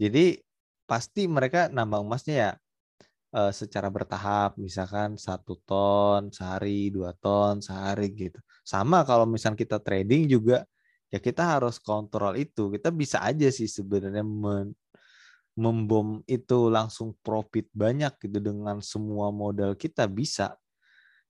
[0.00, 0.40] Jadi
[0.88, 2.50] pasti mereka nambang emasnya ya
[3.36, 8.40] uh, secara bertahap, misalkan satu ton sehari, dua ton sehari gitu.
[8.64, 10.64] Sama kalau misalnya kita trading juga
[11.12, 12.72] ya kita harus kontrol itu.
[12.72, 14.72] Kita bisa aja sih sebenarnya men
[15.52, 20.56] membom itu langsung profit banyak gitu dengan semua modal kita bisa.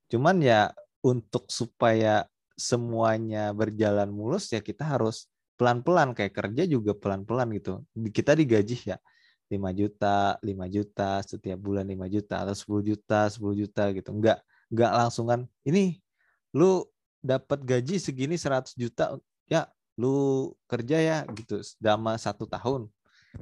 [0.07, 0.71] Cuman ya
[1.03, 2.23] untuk supaya
[2.55, 5.27] semuanya berjalan mulus ya kita harus
[5.63, 7.87] pelan-pelan kayak kerja juga pelan-pelan gitu.
[8.11, 8.99] Kita digaji ya
[9.47, 14.11] 5 juta, 5 juta setiap bulan 5 juta atau 10 juta, 10 juta gitu.
[14.11, 14.43] Enggak
[14.75, 16.03] enggak langsung kan ini
[16.51, 16.83] lu
[17.23, 19.15] dapat gaji segini 100 juta
[19.47, 21.63] ya lu kerja ya gitu.
[21.63, 22.91] Selama satu tahun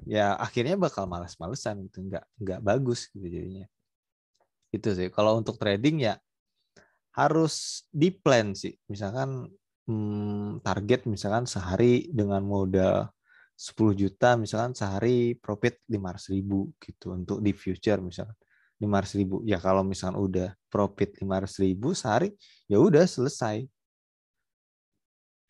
[0.04, 2.04] ya akhirnya bakal malas-malesan gitu.
[2.04, 3.64] Enggak enggak bagus gitu jadinya.
[4.68, 5.08] Itu sih.
[5.08, 6.20] Kalau untuk trading ya
[7.16, 8.76] harus di plan sih.
[8.92, 9.48] Misalkan
[9.90, 13.10] hmm, target misalkan sehari dengan modal
[13.58, 18.38] 10 juta misalkan sehari profit 500 ribu gitu untuk di future misalkan
[18.80, 19.36] 500 ribu.
[19.44, 22.32] Ya kalau misalkan udah profit 500 ribu sehari
[22.70, 23.66] ya udah selesai.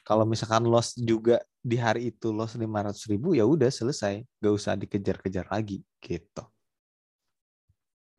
[0.02, 4.24] Kalau misalkan loss juga di hari itu loss 500 ribu ya udah selesai.
[4.42, 6.42] Gak usah dikejar-kejar lagi gitu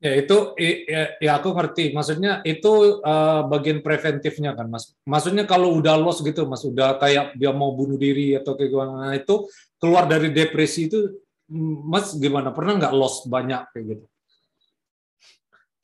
[0.02, 1.94] Ya itu ya, ya aku ngerti.
[1.94, 4.98] Maksudnya itu uh, bagian preventifnya kan, Mas.
[5.06, 8.94] Maksudnya kalau udah loss gitu, Mas, udah kayak dia mau bunuh diri atau kayak gimana
[8.98, 9.46] nah, itu
[9.78, 11.06] keluar dari depresi itu,
[11.86, 12.50] Mas gimana?
[12.50, 14.06] Pernah nggak loss banyak kayak gitu?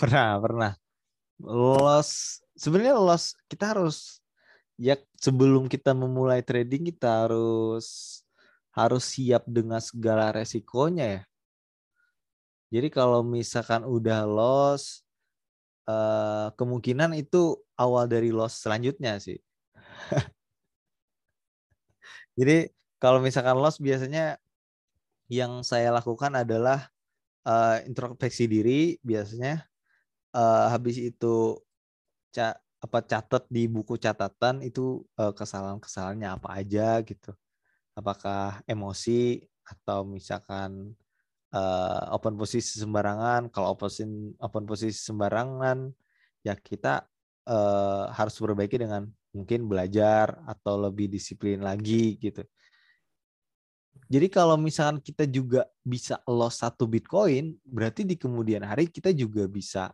[0.01, 0.71] Pernah, pernah.
[1.45, 4.17] Loss sebenarnya loss kita harus
[4.81, 8.19] ya sebelum kita memulai trading kita harus
[8.73, 11.21] harus siap dengan segala resikonya ya
[12.67, 15.07] jadi kalau misalkan udah loss,
[15.87, 19.39] uh, kemungkinan itu awal dari loss selanjutnya sih.
[22.37, 22.69] Jadi
[23.01, 24.37] kalau misalkan loss biasanya
[25.31, 26.91] yang saya lakukan adalah
[27.47, 29.63] uh, introspeksi diri biasanya
[30.35, 31.57] uh, habis itu
[32.35, 37.33] ca apa catat di buku catatan itu uh, kesalahan-kesalahannya apa aja gitu.
[37.97, 40.93] Apakah emosi atau misalkan
[41.53, 43.51] uh, open posisi sembarangan.
[43.53, 45.87] Kalau open open posisi sembarangan,
[46.43, 47.05] ya kita
[47.47, 52.41] uh, harus perbaiki dengan mungkin belajar atau lebih disiplin lagi gitu.
[54.07, 59.51] Jadi kalau misalkan kita juga bisa loss satu Bitcoin, berarti di kemudian hari kita juga
[59.51, 59.91] bisa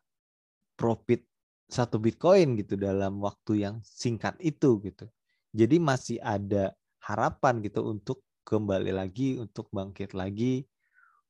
[0.77, 1.25] profit
[1.65, 5.09] satu Bitcoin gitu dalam waktu yang singkat itu gitu.
[5.49, 10.61] Jadi masih ada harapan gitu untuk kembali lagi, untuk bangkit lagi,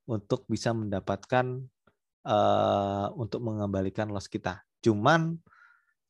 [0.04, 1.64] untuk bisa mendapatkan
[2.28, 4.64] uh, untuk mengembalikan loss kita.
[4.84, 5.39] Cuman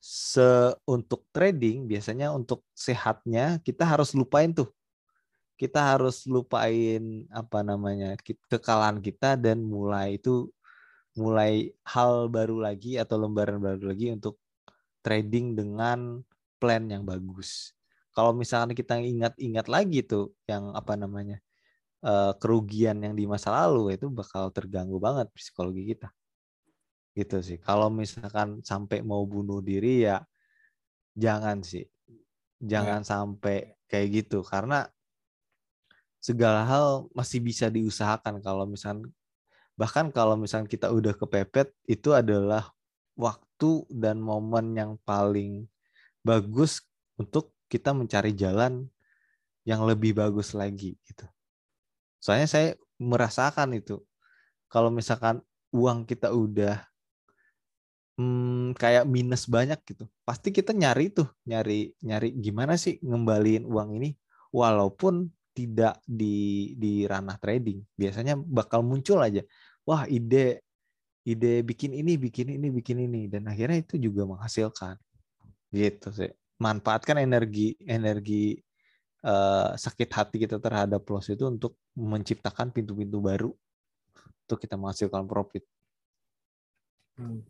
[0.04, 4.70] se untuk trading biasanya untuk sehatnya kita harus lupain tuh.
[5.56, 8.18] Kita harus lupain apa namanya
[8.50, 10.50] kekalahan kita dan mulai itu
[11.14, 14.42] mulai hal baru lagi atau lembaran baru lagi untuk
[15.06, 16.26] trading dengan
[16.58, 17.72] plan yang bagus.
[18.18, 21.38] Kalau misalkan kita ingat-ingat lagi tuh yang apa namanya
[22.04, 26.12] uh, kerugian yang di masa lalu itu bakal terganggu banget psikologi kita.
[27.16, 27.58] Gitu sih.
[27.58, 30.22] Kalau misalkan sampai mau bunuh diri ya
[31.16, 31.88] jangan sih.
[32.60, 33.08] Jangan ya.
[33.08, 33.58] sampai
[33.88, 34.44] kayak gitu.
[34.44, 34.86] Karena
[36.20, 38.44] segala hal masih bisa diusahakan.
[38.44, 39.10] Kalau misalkan
[39.74, 42.70] bahkan kalau misalkan kita udah kepepet itu adalah
[43.18, 45.66] waktu dan momen yang paling
[46.22, 46.86] bagus
[47.18, 48.86] untuk kita mencari jalan
[49.66, 51.26] yang lebih bagus lagi gitu
[52.24, 52.68] Soalnya saya
[53.04, 54.00] merasakan itu.
[54.72, 55.44] Kalau misalkan
[55.76, 56.80] uang kita udah
[58.16, 64.00] hmm, kayak minus banyak gitu, pasti kita nyari tuh, nyari nyari gimana sih ngembaliin uang
[64.00, 64.16] ini,
[64.56, 67.84] walaupun tidak di di ranah trading.
[68.00, 69.44] Biasanya bakal muncul aja,
[69.84, 70.64] wah ide
[71.28, 74.96] ide bikin ini, bikin ini, bikin ini, dan akhirnya itu juga menghasilkan.
[75.76, 76.32] Gitu sih.
[76.64, 78.56] Manfaatkan energi energi
[79.24, 83.52] uh, sakit hati kita terhadap loss itu untuk menciptakan pintu-pintu baru
[84.44, 85.64] untuk kita menghasilkan profit.
[87.16, 87.42] Hmm.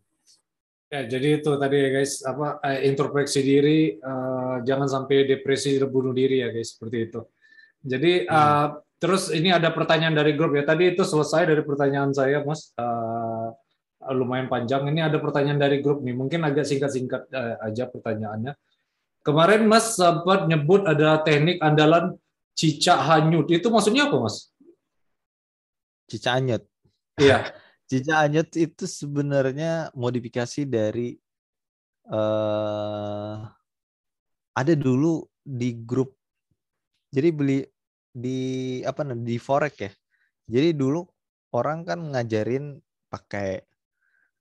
[0.93, 6.13] Ya, jadi itu tadi ya guys, apa eh, introspeksi diri, uh, jangan sampai depresi bunuh
[6.13, 7.21] diri ya guys, seperti itu.
[7.81, 10.61] Jadi uh, terus ini ada pertanyaan dari grup ya.
[10.61, 12.71] Tadi itu selesai dari pertanyaan saya, Mas.
[12.77, 13.49] Uh,
[14.13, 14.85] lumayan panjang.
[14.85, 16.13] Ini ada pertanyaan dari grup nih.
[16.13, 18.53] Mungkin agak singkat-singkat uh, aja pertanyaannya.
[19.23, 22.19] Kemarin Mas sempat nyebut ada teknik andalan
[22.53, 23.47] cicak hanyut.
[23.47, 24.51] Itu maksudnya apa, Mas?
[26.11, 26.63] Cicak hanyut.
[27.15, 27.39] Iya.
[27.93, 31.13] Cica Anyut itu sebenarnya modifikasi dari
[32.09, 33.45] uh,
[34.57, 36.17] ada dulu di grup.
[37.13, 37.59] Jadi beli
[38.09, 39.91] di apa namanya di forex ya.
[40.49, 41.05] Jadi dulu
[41.53, 42.81] orang kan ngajarin
[43.13, 43.61] pakai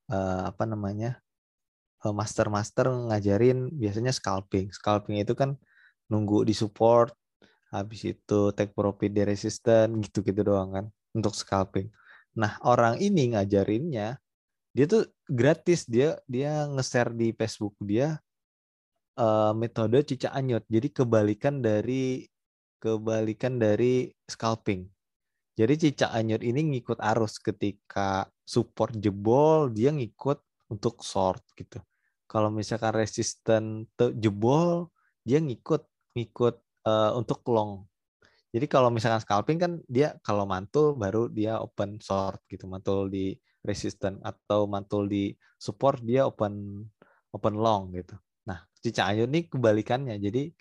[0.09, 1.22] uh, apa namanya uh,
[2.11, 4.74] master-master ngajarin biasanya scalping.
[4.74, 5.55] Scalping itu kan
[6.11, 7.15] nunggu di support,
[7.70, 11.89] habis itu take profit di resisten gitu-gitu doang kan untuk scalping.
[12.35, 14.19] Nah, orang ini ngajarinnya
[14.73, 18.16] dia tuh gratis dia dia nge-share di Facebook dia
[19.20, 20.65] uh, metode cicak anyut.
[20.69, 22.24] Jadi kebalikan dari
[22.81, 24.89] kebalikan dari scalping.
[25.53, 30.41] Jadi cicak anyut ini ngikut arus ketika support jebol dia ngikut
[30.73, 31.85] untuk short gitu.
[32.33, 33.85] Kalau misalkan resisten
[34.17, 34.89] jebol
[35.21, 35.85] dia ngikut
[36.17, 36.57] ngikut
[36.89, 37.85] uh, untuk long
[38.53, 43.33] jadi kalau misalkan scalping kan dia kalau mantul baru dia open short gitu, mantul di
[43.65, 46.85] resisten atau mantul di support dia open
[47.33, 48.13] open long gitu.
[48.45, 50.21] Nah, cicak ayo ini kebalikannya.
[50.21, 50.53] Jadi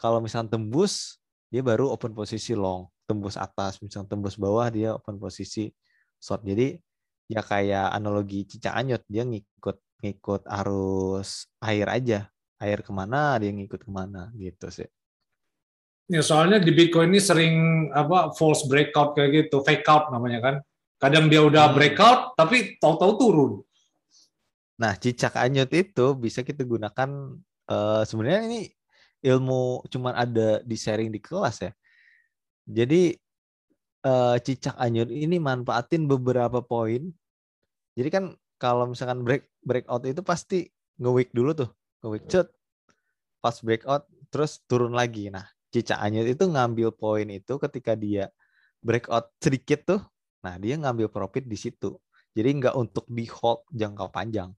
[0.00, 1.20] kalau misalkan tembus
[1.52, 5.68] dia baru open posisi long, tembus atas, misalnya tembus bawah dia open posisi
[6.16, 6.40] short.
[6.48, 6.80] Jadi
[7.28, 12.30] ya kayak analogi cicak anyut dia ngikut ngikut arus air aja
[12.62, 14.88] air ke mana dia ngikut ke mana gitu sih
[16.08, 17.54] Ya soalnya di Bitcoin ini sering
[17.92, 20.54] apa false breakout kayak gitu, fake out namanya kan.
[20.96, 21.76] Kadang dia udah hmm.
[21.76, 23.52] breakout tapi tahu-tahu turun.
[24.80, 27.36] Nah, cicak anyut itu bisa kita gunakan
[27.68, 28.60] uh, sebenarnya ini
[29.20, 31.72] ilmu cuman ada di sharing di kelas ya.
[32.64, 33.12] Jadi
[34.08, 37.04] uh, cicak anyut ini manfaatin beberapa poin.
[38.00, 40.66] Jadi kan kalau misalkan break breakout itu pasti
[40.98, 41.70] nge-week dulu tuh,
[42.02, 42.50] nge-week cut,
[43.38, 45.30] pas breakout terus turun lagi.
[45.30, 48.28] Nah, Cica Anyut itu ngambil poin itu ketika dia
[48.82, 50.00] breakout sedikit tuh,
[50.42, 51.96] nah dia ngambil profit di situ.
[52.34, 54.50] Jadi nggak untuk di hold jangka panjang,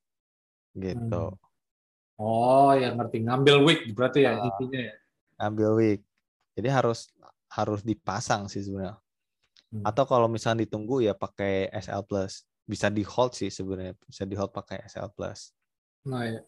[0.77, 1.33] gitu.
[1.33, 1.49] Hmm.
[2.21, 3.25] Oh, ya ngerti.
[3.25, 4.95] Ngambil week berarti ya uh, intinya ya.
[5.41, 6.01] Ngambil week.
[6.53, 7.09] Jadi harus
[7.49, 9.01] harus dipasang sih sebenarnya.
[9.73, 9.85] Hmm.
[9.89, 12.45] Atau kalau misalnya ditunggu ya pakai SL plus.
[12.71, 13.99] Bisa di hold sih sebenarnya.
[14.07, 15.51] Bisa di hold pakai SL plus.
[16.07, 16.41] Nah ya.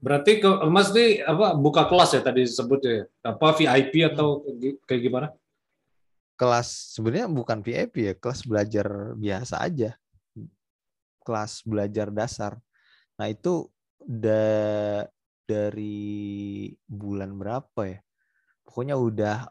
[0.00, 3.04] Berarti ke Mas nih apa buka kelas ya tadi disebut ya?
[3.20, 4.40] Apa VIP atau
[4.88, 5.28] kayak gimana?
[6.40, 9.96] Kelas sebenarnya bukan VIP ya, kelas belajar biasa aja.
[11.24, 12.56] Kelas belajar dasar.
[13.16, 13.68] Nah, itu
[14.00, 15.04] da
[15.44, 17.98] dari bulan berapa ya?
[18.64, 19.48] Pokoknya udah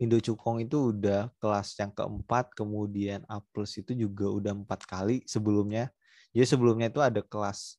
[0.00, 5.20] Indo Cukong itu udah kelas yang keempat, kemudian A plus itu juga udah empat kali
[5.28, 5.92] sebelumnya.
[6.32, 7.76] Jadi sebelumnya itu ada kelas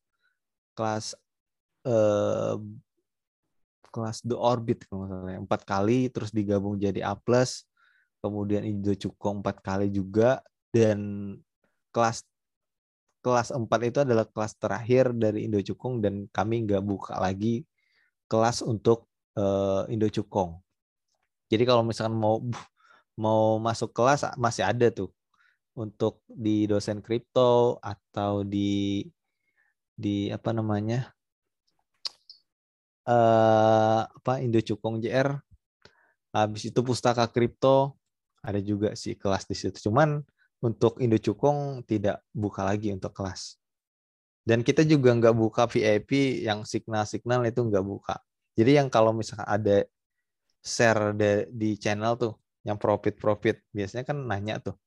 [0.78, 1.18] kelas
[1.82, 2.56] eh,
[3.92, 7.68] kelas The Orbit kalau misalnya empat kali terus digabung jadi A plus
[8.24, 10.40] kemudian Indo Cukong empat kali juga
[10.72, 10.98] dan
[11.92, 12.24] kelas
[13.22, 17.66] kelas empat itu adalah kelas terakhir dari Indo Cukong dan kami nggak buka lagi
[18.30, 20.61] kelas untuk uh, Indo Cukong.
[21.52, 22.40] Jadi kalau misalkan mau
[23.12, 25.12] mau masuk kelas masih ada tuh
[25.76, 29.04] untuk di dosen kripto atau di
[29.92, 31.12] di apa namanya
[33.04, 35.36] uh, apa Indo Cukong JR.
[36.32, 38.00] Habis itu pustaka kripto
[38.40, 39.92] ada juga sih kelas di situ.
[39.92, 40.24] Cuman
[40.64, 43.60] untuk Indo Cukong tidak buka lagi untuk kelas.
[44.42, 48.18] Dan kita juga nggak buka VIP yang signal-signal itu nggak buka.
[48.58, 49.86] Jadi yang kalau misalkan ada
[50.62, 54.78] share de, di channel tuh, yang profit-profit, biasanya kan nanya tuh,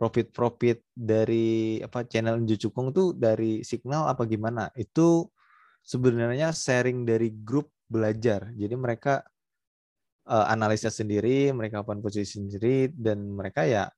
[0.00, 4.72] profit-profit dari apa channel Indo Cukong tuh dari signal apa gimana?
[4.78, 5.28] Itu
[5.84, 8.48] sebenarnya sharing dari grup belajar.
[8.54, 9.20] Jadi mereka
[10.30, 13.90] uh, analisa sendiri, mereka open posisi sendiri dan mereka ya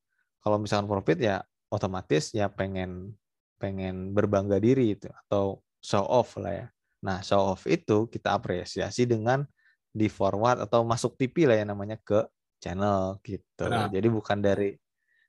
[0.43, 1.37] kalau misalkan profit ya
[1.71, 3.15] otomatis ya pengen
[3.63, 6.67] pengen berbangga diri itu atau show off lah ya.
[7.03, 9.47] Nah, show off itu kita apresiasi dengan
[9.93, 12.25] di forward atau masuk TV lah ya namanya ke
[12.59, 13.69] channel gitu.
[13.69, 13.93] Nah.
[13.93, 14.73] Jadi bukan dari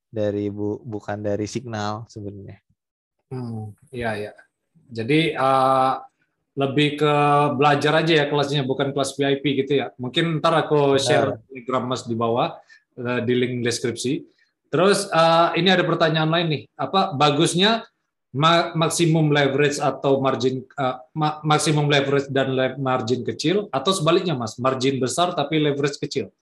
[0.07, 2.63] dari bu, bukan dari signal sebenarnya.
[3.33, 4.33] Hmm, iya ya.
[4.93, 5.99] Jadi uh,
[6.53, 7.13] lebih ke
[7.57, 9.89] belajar aja ya kelasnya bukan kelas VIP gitu ya.
[9.97, 12.55] Mungkin ntar aku share Telegram Mas di bawah
[13.01, 14.21] uh, di link deskripsi.
[14.69, 16.63] Terus uh, ini ada pertanyaan lain nih.
[16.77, 17.85] Apa bagusnya
[18.33, 24.57] maksimum leverage atau margin uh, ma maksimum leverage dan le margin kecil atau sebaliknya Mas,
[24.57, 26.33] margin besar tapi leverage kecil?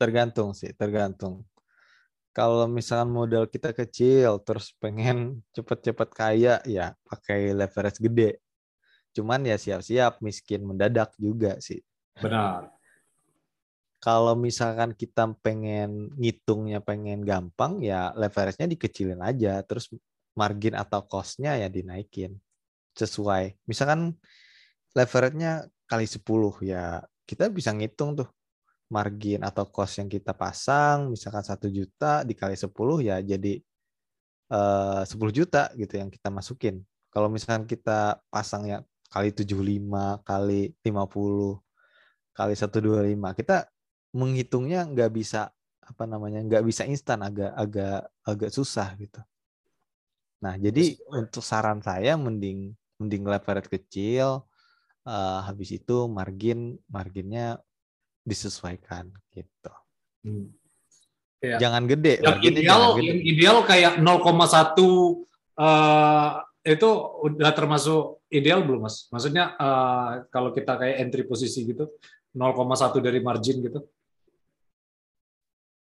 [0.00, 1.44] Tergantung sih, tergantung.
[2.32, 8.40] Kalau misalkan modal kita kecil terus pengen cepet-cepet kaya ya pakai leverage gede.
[9.12, 11.84] Cuman ya siap-siap miskin mendadak juga sih.
[12.16, 12.77] Benar
[13.98, 19.90] kalau misalkan kita pengen ngitungnya pengen gampang ya leverage-nya dikecilin aja terus
[20.38, 22.38] margin atau cost-nya ya dinaikin.
[22.94, 23.58] Sesuai.
[23.66, 24.14] Misalkan
[24.94, 26.22] leverage-nya kali 10
[26.62, 28.30] ya kita bisa ngitung tuh
[28.88, 31.10] margin atau cost yang kita pasang.
[31.10, 32.70] Misalkan satu juta dikali 10
[33.02, 33.58] ya jadi
[34.54, 36.86] eh, 10 juta gitu yang kita masukin.
[37.10, 38.78] Kalau misalkan kita pasang ya
[39.10, 41.58] kali 75 kali 50
[42.36, 43.66] kali 125 kita
[44.12, 45.52] menghitungnya nggak bisa
[45.88, 49.20] apa namanya nggak bisa instan agak agak agak susah gitu.
[50.44, 54.44] Nah jadi untuk saran saya mending mending leverage kecil,
[55.08, 57.62] uh, habis itu margin marginnya
[58.26, 59.72] disesuaikan gitu.
[60.26, 60.52] Hmm.
[61.38, 61.56] Ya.
[61.62, 62.18] Jangan gede.
[62.18, 63.06] Yang ideal, gede.
[63.06, 64.74] yang ideal kayak 0,1
[65.54, 66.30] uh,
[66.66, 66.88] itu
[67.24, 69.06] udah termasuk ideal belum mas?
[69.14, 71.94] Maksudnya uh, kalau kita kayak entry posisi gitu,
[72.34, 73.86] 0,1 dari margin gitu?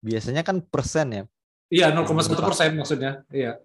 [0.06, 1.24] Biasanya kan persen ya.
[1.66, 3.26] Iya, 0,1 persen maksudnya.
[3.34, 3.58] Iya.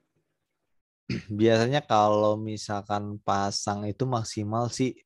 [1.29, 4.97] Biasanya kalau misalkan pasang itu maksimal sih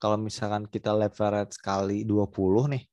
[0.00, 2.84] kalau misalkan kita leverage kali 20 nih.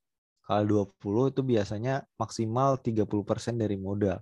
[0.46, 4.20] Kali 20 itu biasanya maksimal 30% dari modal.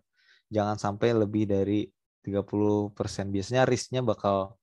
[0.48, 1.84] Jangan sampai lebih dari
[2.24, 3.28] 30%.
[3.28, 4.56] Biasanya risknya bakal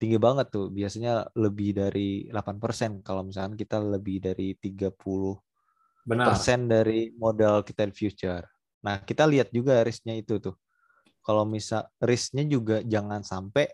[0.00, 0.72] tinggi banget tuh.
[0.72, 5.36] Biasanya lebih dari 8% kalau misalkan kita lebih dari 30
[6.04, 6.36] Benar.
[6.36, 8.44] persen dari modal kita di future.
[8.84, 10.52] Nah, kita lihat juga risknya itu tuh.
[11.24, 13.64] Kalau misal risknya juga jangan sampai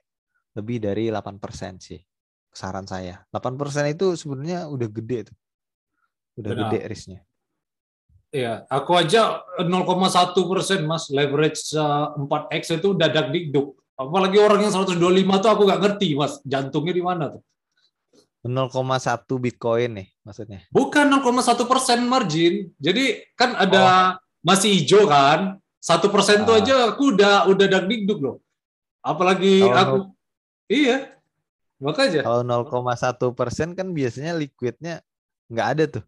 [0.55, 1.99] lebih dari 8% sih.
[2.55, 3.27] Saran saya.
[3.35, 5.37] 8% itu sebenarnya udah gede tuh.
[6.39, 6.63] Udah Benar.
[6.71, 7.21] gede risknya.
[8.31, 13.75] Iya, aku aja 0,1 persen mas leverage 4x itu dadak dikduk.
[13.99, 17.43] Apalagi orang yang 125 tuh aku nggak ngerti mas jantungnya di mana tuh.
[18.41, 18.73] 0,1
[19.37, 20.65] Bitcoin nih maksudnya?
[20.73, 22.73] Bukan 0,1 persen margin.
[22.81, 24.09] Jadi kan ada oh.
[24.41, 25.61] masih hijau kan.
[25.81, 26.61] Satu persen tuh ah.
[26.61, 28.37] aja aku udah udah dak dikduk loh.
[29.01, 30.05] Apalagi kalau aku, no,
[30.69, 31.17] iya,
[31.81, 32.21] makanya.
[32.21, 35.01] Kalau 0,1 persen kan biasanya liquidnya
[35.49, 36.05] nggak ada tuh.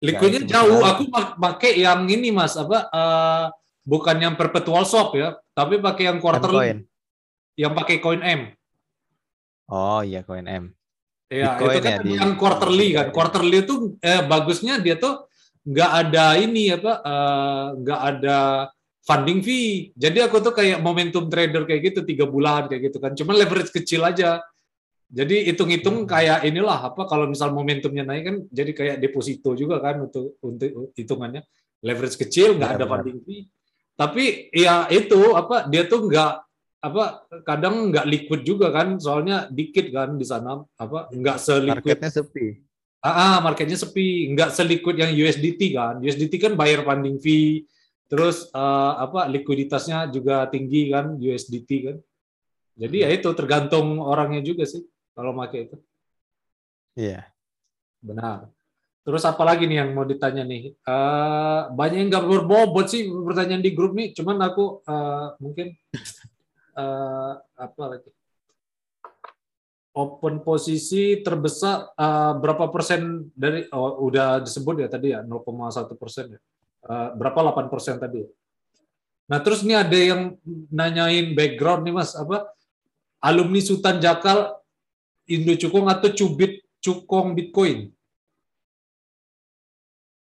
[0.00, 0.80] Liquidnya jauh.
[0.80, 2.88] Aku pakai yang ini mas, apa?
[2.88, 3.44] Uh,
[3.84, 6.88] bukan yang perpetual swap ya, tapi pakai yang quarterly.
[7.60, 8.40] Yang pakai koin M.
[9.68, 10.72] Oh iya koin M.
[11.28, 13.06] Iya, itu kan ya, yang quarterly kan.
[13.12, 15.28] Quarterly itu eh, bagusnya dia tuh
[15.68, 18.38] nggak ada ini apa eh, nggak ada
[19.04, 19.92] funding fee.
[19.92, 23.12] Jadi aku tuh kayak momentum trader kayak gitu tiga bulan kayak gitu kan.
[23.12, 24.40] Cuma leverage kecil aja.
[25.08, 26.08] Jadi hitung-hitung hmm.
[26.08, 30.92] kayak inilah apa kalau misal momentumnya naik kan jadi kayak deposito juga kan untuk untuk
[30.92, 31.44] hitungannya
[31.80, 33.48] leverage kecil nggak ya, ada funding fee.
[33.96, 36.47] Tapi ya itu apa dia tuh nggak
[36.88, 41.84] apa kadang nggak liquid juga kan soalnya dikit kan di sana apa nggak seliquid.
[41.84, 42.46] Marketnya sepi.
[42.98, 46.00] Ah, ah marketnya sepi nggak seliquid yang USDT kan.
[46.00, 47.68] USDT kan bayar funding fee
[48.08, 51.96] terus uh, apa likuiditasnya juga tinggi kan USDT kan.
[52.78, 54.82] Jadi ya itu tergantung orangnya juga sih
[55.12, 55.76] kalau pakai itu.
[56.98, 57.22] Iya.
[57.22, 57.24] Yeah.
[57.98, 58.50] benar.
[59.02, 60.76] Terus apa lagi nih yang mau ditanya nih?
[60.84, 65.72] Uh, banyak yang nggak berbobot sih pertanyaan di grup nih cuman aku uh, mungkin
[66.78, 68.10] uh, apa lagi?
[69.98, 76.38] Open posisi terbesar uh, berapa persen dari oh, udah disebut ya tadi ya 0,1 persen
[76.38, 76.40] ya.
[76.86, 78.22] Uh, berapa 8 persen tadi?
[78.22, 78.30] Ya?
[79.28, 80.40] nah terus ini ada yang
[80.72, 82.46] nanyain background nih mas apa?
[83.18, 84.54] Alumni Sultan Jakal
[85.26, 87.90] Indo Cukong atau Cubit Cukong Bitcoin?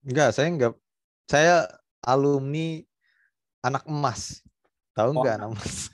[0.06, 0.78] Enggak saya enggak.
[1.26, 1.66] Saya
[2.06, 2.86] alumni
[3.66, 4.46] anak emas.
[4.94, 5.38] Tahu enggak oh.
[5.42, 5.93] anak emas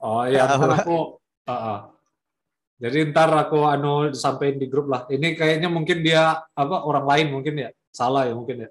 [0.00, 1.20] Oh iya, ntar aku.
[1.44, 1.78] Uh, uh.
[2.80, 5.04] Jadi ntar aku anu sampein di grup lah.
[5.12, 7.70] Ini kayaknya mungkin dia apa orang lain mungkin ya.
[7.92, 8.70] Salah ya mungkin ya.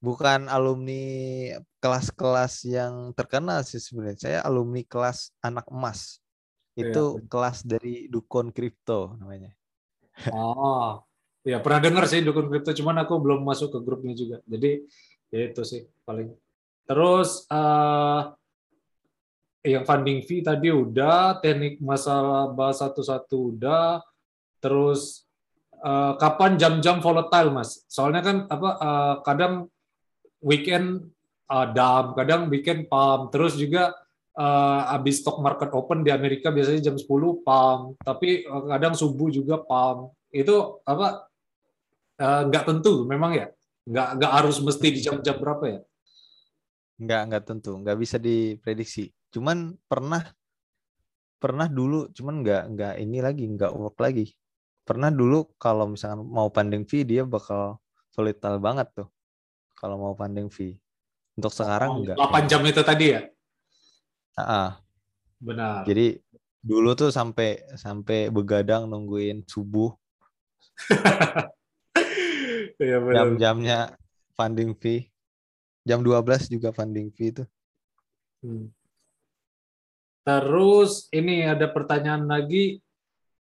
[0.00, 1.04] Bukan alumni
[1.84, 4.16] kelas-kelas yang terkenal sih sebenarnya.
[4.16, 6.24] Saya alumni kelas anak emas.
[6.72, 7.28] Itu iya.
[7.28, 9.52] kelas dari Dukun Kripto namanya.
[10.32, 11.04] Oh,
[11.44, 14.40] ya pernah dengar sih Dukun Kripto, cuman aku belum masuk ke grupnya juga.
[14.48, 14.88] Jadi
[15.28, 16.32] ya itu sih paling.
[16.88, 18.32] Terus uh,
[19.60, 24.00] yang funding fee tadi udah, teknik masalah bahas satu-satu udah,
[24.60, 25.28] terus
[25.84, 27.84] uh, kapan jam-jam volatile mas?
[27.88, 29.68] Soalnya kan apa uh, kadang
[30.40, 31.12] weekend
[31.52, 33.92] uh, dam, kadang weekend pump, terus juga
[34.40, 39.60] uh, habis stock market open di Amerika biasanya jam 10 pam, tapi kadang subuh juga
[39.60, 40.08] pam.
[40.32, 41.28] Itu apa
[42.48, 43.52] nggak uh, tentu memang ya?
[43.84, 45.80] Nggak nggak harus mesti di jam-jam berapa ya?
[47.00, 49.12] Nggak nggak tentu, nggak bisa diprediksi.
[49.30, 50.26] Cuman pernah
[51.40, 54.28] pernah dulu, cuman nggak nggak ini lagi, nggak work lagi.
[54.84, 57.78] Pernah dulu kalau misalnya mau panding fee dia bakal
[58.12, 59.08] volatile banget tuh.
[59.78, 60.76] Kalau mau panding fee.
[61.38, 62.16] Untuk sekarang oh, enggak.
[62.20, 63.22] 8 jam itu tadi ya?
[64.36, 64.76] Uh,
[65.40, 65.88] Benar.
[65.88, 66.20] Jadi
[66.60, 69.96] dulu tuh sampai sampai begadang nungguin subuh.
[72.76, 73.96] ya, Jam-jamnya
[74.36, 75.08] funding fee.
[75.88, 77.44] Jam 12 juga funding fee itu.
[78.44, 78.68] Hmm.
[80.20, 82.80] Terus ini ada pertanyaan lagi.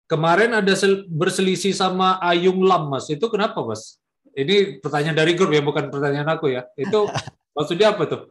[0.08, 0.72] Kemarin ada
[1.10, 3.12] berselisih sama Ayung Lam, Mas.
[3.12, 4.00] Itu kenapa, Mas?
[4.32, 6.64] Ini pertanyaan dari grup ya, bukan pertanyaan aku ya.
[6.80, 7.04] Itu
[7.56, 8.22] maksudnya apa tuh?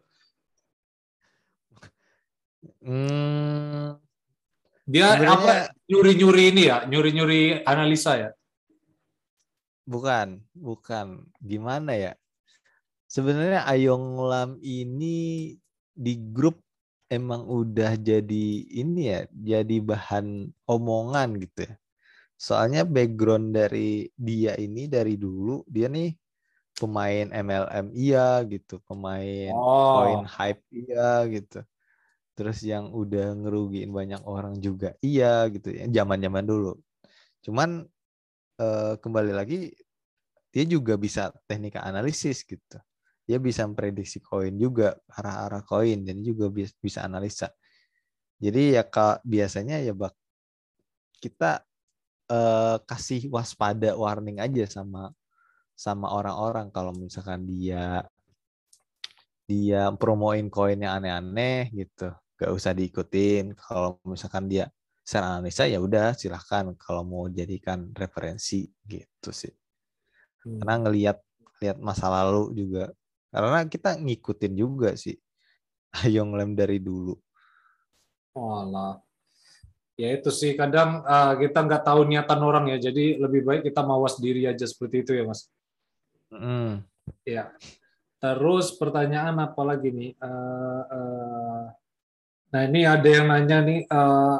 [2.87, 3.99] Hmm,
[4.87, 5.51] dia sebenarnya, apa
[5.91, 8.29] nyuri-nyuri ini ya, nyuri-nyuri analisa ya?
[9.83, 11.27] Bukan, bukan.
[11.43, 12.13] Gimana ya?
[13.11, 15.55] Sebenarnya Ayong Lam ini
[15.91, 16.63] di grup
[17.07, 21.73] emang udah jadi ini ya, jadi bahan omongan gitu ya.
[22.37, 26.13] Soalnya background dari dia ini dari dulu dia nih
[26.77, 30.05] pemain MLM iya gitu, pemain oh.
[30.05, 31.65] coin hype iya gitu
[32.37, 36.77] terus yang udah ngerugiin banyak orang juga iya gitu ya zaman-zaman dulu
[37.41, 37.81] cuman
[38.61, 39.73] eh, kembali lagi
[40.53, 42.77] dia juga bisa teknik analisis gitu
[43.27, 47.51] dia bisa memprediksi koin juga arah-arah koin dan juga bisa, bisa analisa.
[48.39, 50.15] Jadi ya kak biasanya ya bak
[51.19, 51.61] kita
[52.31, 55.11] eh, kasih waspada warning aja sama
[55.75, 56.71] sama orang-orang.
[56.71, 58.07] Kalau misalkan dia
[59.47, 63.57] dia promoin koin yang aneh-aneh gitu gak usah diikutin.
[63.59, 64.71] Kalau misalkan dia
[65.03, 66.71] secara analisa ya udah silahkan.
[66.79, 69.51] Kalau mau jadikan referensi gitu sih.
[70.47, 70.63] Hmm.
[70.63, 71.17] karena ngelihat
[71.59, 72.93] lihat masa lalu juga
[73.29, 75.15] karena kita ngikutin juga sih
[76.03, 77.15] Ayong Lem dari dulu
[78.37, 79.01] Walah.
[79.97, 83.81] Ya itu sih kadang uh, kita nggak tahu niatan orang ya, jadi lebih baik kita
[83.81, 85.49] mawas diri aja seperti itu ya mas.
[86.29, 86.85] Mm.
[87.25, 87.49] Ya.
[88.21, 90.13] Terus pertanyaan apa lagi nih?
[90.21, 91.61] Uh, uh,
[92.47, 94.39] Nah ini ada yang nanya nih, uh,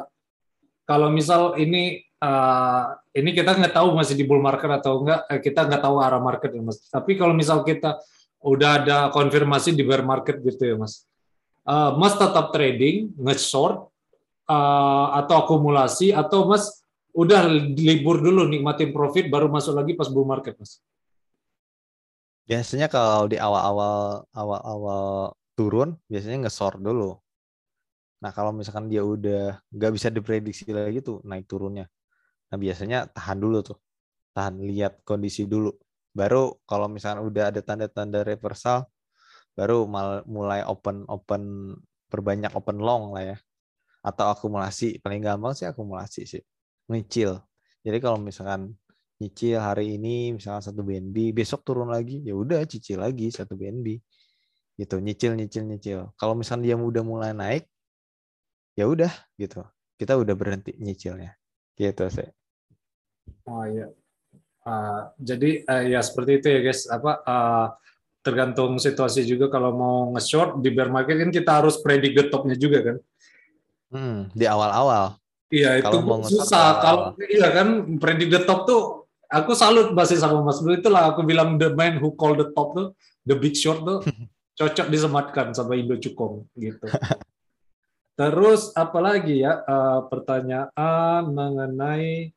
[0.88, 5.68] kalau misal ini uh, ini kita nggak tahu masih di bull market atau enggak, kita
[5.68, 6.80] nggak tahu arah market ya mas.
[6.88, 8.00] Tapi kalau misal kita
[8.42, 11.06] udah ada konfirmasi di bear market gitu ya mas,
[11.66, 13.90] uh, mas tetap trading, nge-short
[14.46, 16.82] uh, atau akumulasi atau mas
[17.12, 20.78] udah libur dulu nikmatin profit baru masuk lagi pas bull market mas?
[22.48, 27.18] Biasanya kalau di awal-awal awal-awal turun biasanya nge-short dulu
[28.18, 31.86] Nah kalau misalkan dia udah nggak bisa diprediksi lagi tuh naik turunnya.
[32.50, 33.78] Nah biasanya tahan dulu tuh,
[34.34, 35.70] tahan lihat kondisi dulu.
[36.18, 38.90] Baru kalau misalkan udah ada tanda-tanda reversal,
[39.54, 39.86] baru
[40.26, 41.42] mulai open open
[42.10, 43.36] perbanyak open long lah ya.
[44.02, 46.42] Atau akumulasi paling gampang sih akumulasi sih,
[46.90, 47.38] nyicil.
[47.86, 48.74] Jadi kalau misalkan
[49.22, 54.02] nyicil hari ini misalkan satu BNB, besok turun lagi, ya udah cicil lagi satu BNB
[54.78, 56.00] gitu nyicil nyicil nyicil.
[56.14, 57.66] Kalau misalnya dia udah mulai naik
[58.78, 59.66] ya udah gitu.
[59.98, 61.34] Kita udah berhenti nyicilnya.
[61.74, 62.30] Gitu sih.
[63.46, 63.90] Oh iya
[64.68, 66.84] uh, jadi uh, ya seperti itu ya guys.
[66.92, 67.66] Apa uh,
[68.20, 72.56] tergantung situasi juga kalau mau nge-short di bear market kan kita harus predict the topnya
[72.60, 72.96] juga kan.
[73.88, 75.16] Hmm, di awal-awal.
[75.48, 76.76] Iya itu mau susah.
[76.84, 80.76] kalau iya kan predict the top tuh aku salut masih sama Mas Bro.
[80.76, 82.92] Itulah aku bilang the man who call the top tuh
[83.24, 84.04] the big short tuh
[84.60, 86.84] cocok disematkan sama Indo Cukong gitu.
[88.18, 89.62] Terus apalagi ya?
[89.62, 92.34] Uh, pertanyaan mengenai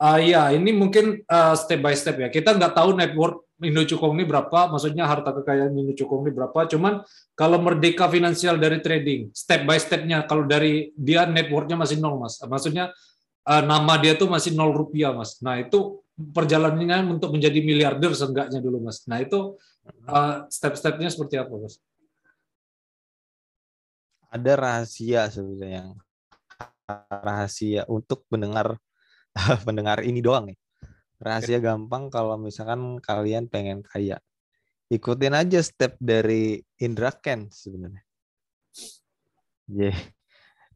[0.00, 2.28] uh, ya ini mungkin uh, step by step ya.
[2.32, 6.64] Kita nggak tahu network Indo Cukong ini berapa, maksudnya harta kekayaan Indo Cukong ini berapa.
[6.64, 7.04] Cuman
[7.36, 12.40] kalau merdeka finansial dari trading, step by stepnya kalau dari dia networknya masih nol mas,
[12.40, 12.88] maksudnya
[13.44, 15.36] uh, nama dia tuh masih nol rupiah mas.
[15.44, 19.04] Nah itu perjalanannya untuk menjadi miliarder seenggaknya dulu mas.
[19.04, 19.60] Nah itu
[20.08, 21.76] uh, step-stepnya seperti apa mas?
[24.30, 25.90] ada rahasia sebenarnya yang
[27.10, 28.78] rahasia untuk pendengar
[29.66, 30.58] pendengar ini doang nih.
[31.20, 34.16] Rahasia gampang kalau misalkan kalian pengen kaya.
[34.90, 38.02] Ikutin aja step dari Indra Ken sebenarnya.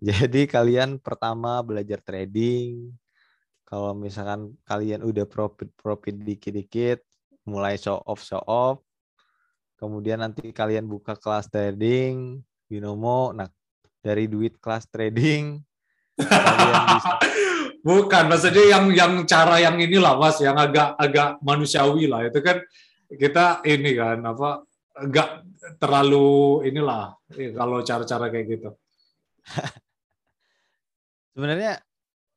[0.04, 2.92] Jadi kalian pertama belajar trading.
[3.64, 7.00] Kalau misalkan kalian udah profit profit dikit-dikit,
[7.48, 8.84] mulai show off show off.
[9.80, 13.32] Kemudian nanti kalian buka kelas trading, binomo.
[13.32, 13.48] Nah,
[14.04, 15.64] dari duit kelas trading
[16.20, 17.12] bisa...
[17.84, 22.24] bukan maksudnya yang yang cara yang inilah mas yang agak agak manusiawi lah.
[22.24, 22.64] Itu kan
[23.12, 24.64] kita ini kan apa
[25.04, 25.44] enggak
[25.76, 27.12] terlalu inilah
[27.52, 28.70] kalau cara-cara kayak gitu.
[31.36, 31.82] Sebenarnya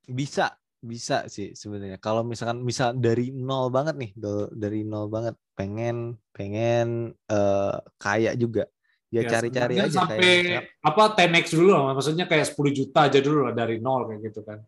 [0.03, 1.97] bisa bisa sih sebenarnya.
[1.97, 4.11] Kalau misalkan misal dari nol banget nih
[4.51, 5.35] dari nol banget.
[5.57, 8.69] Pengen pengen uh, kaya juga.
[9.07, 13.07] Ya, ya cari-cari ya, aja sampai kayak, apa 10x dulu lah maksudnya kayak 10 juta
[13.07, 14.59] aja dulu lah dari nol kayak gitu kan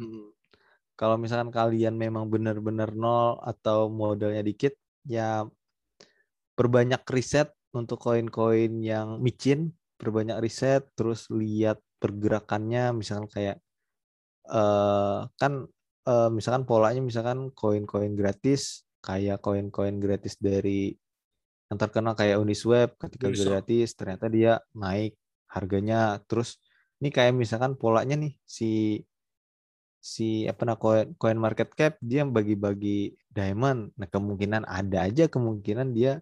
[0.00, 0.30] hmm.
[0.94, 5.44] kalau misalkan kalian memang benar-benar nol atau modalnya dikit ya
[6.54, 13.56] perbanyak riset untuk koin-koin yang micin perbanyak riset terus lihat pergerakannya misalkan kayak
[14.50, 15.66] uh, kan
[16.06, 20.94] uh, misalkan polanya misalkan koin-koin gratis kayak koin-koin gratis dari
[21.68, 23.64] yang terkenal kayak Uniswap ketika Uniswap.
[23.64, 25.16] gratis ternyata dia naik
[25.50, 26.60] harganya terus
[27.00, 29.00] ini kayak misalkan polanya nih si
[30.04, 35.96] si apa nah koin koin market cap dia bagi-bagi diamond nah kemungkinan ada aja kemungkinan
[35.96, 36.20] dia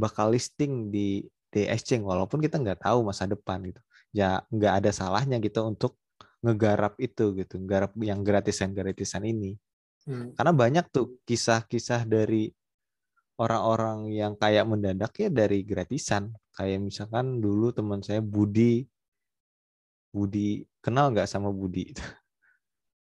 [0.00, 3.84] bakal listing di di exchange walaupun kita nggak tahu masa depan gitu
[4.16, 6.00] ya nggak ada salahnya gitu untuk
[6.42, 9.58] ngegarap itu gitu, garap yang gratisan-gratisan ini.
[10.06, 10.32] Hmm.
[10.38, 12.48] Karena banyak tuh kisah-kisah dari
[13.38, 16.30] orang-orang yang kayak mendadak ya dari gratisan.
[16.54, 18.86] Kayak misalkan dulu teman saya Budi,
[20.14, 21.90] Budi kenal nggak sama Budi?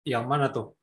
[0.08, 0.74] Yang mana tuh?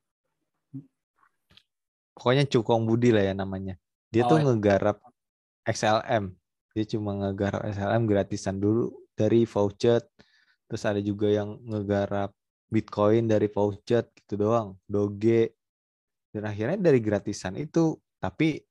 [2.15, 3.79] Pokoknya Cukong Budi lah ya namanya.
[4.11, 4.43] Dia oh, tuh ya.
[4.51, 4.97] ngegarap
[5.63, 6.35] XLM.
[6.75, 9.99] Dia cuma ngegarap XLM gratisan dulu dari voucher
[10.69, 12.29] terus ada juga yang ngegarap
[12.69, 15.57] Bitcoin dari voucher gitu doang, Doge
[16.29, 18.61] dan akhirnya dari gratisan itu tapi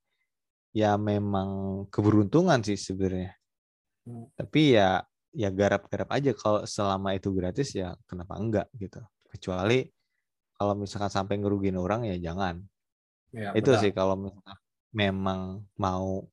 [0.71, 3.35] ya memang keberuntungan sih sebenarnya.
[4.07, 4.31] Hmm.
[4.39, 5.03] Tapi ya
[5.35, 9.03] ya garap-garap aja kalau selama itu gratis ya kenapa enggak gitu.
[9.27, 9.83] Kecuali
[10.59, 12.67] kalau misalkan sampai ngerugiin orang ya jangan.
[13.31, 13.81] Ya, itu benar.
[13.81, 14.59] sih kalau misalkan
[14.91, 16.27] memang mau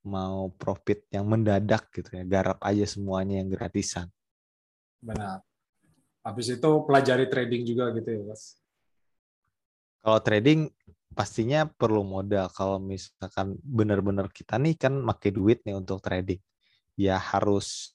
[0.00, 4.08] mau profit yang mendadak gitu ya, garap aja semuanya yang gratisan.
[5.04, 5.44] Benar.
[6.24, 8.56] Habis itu pelajari trading juga gitu ya, Mas.
[10.00, 10.72] Kalau trading
[11.12, 12.48] pastinya perlu modal.
[12.48, 16.40] Kalau misalkan benar-benar kita nih kan pakai duit nih untuk trading.
[16.96, 17.92] Ya harus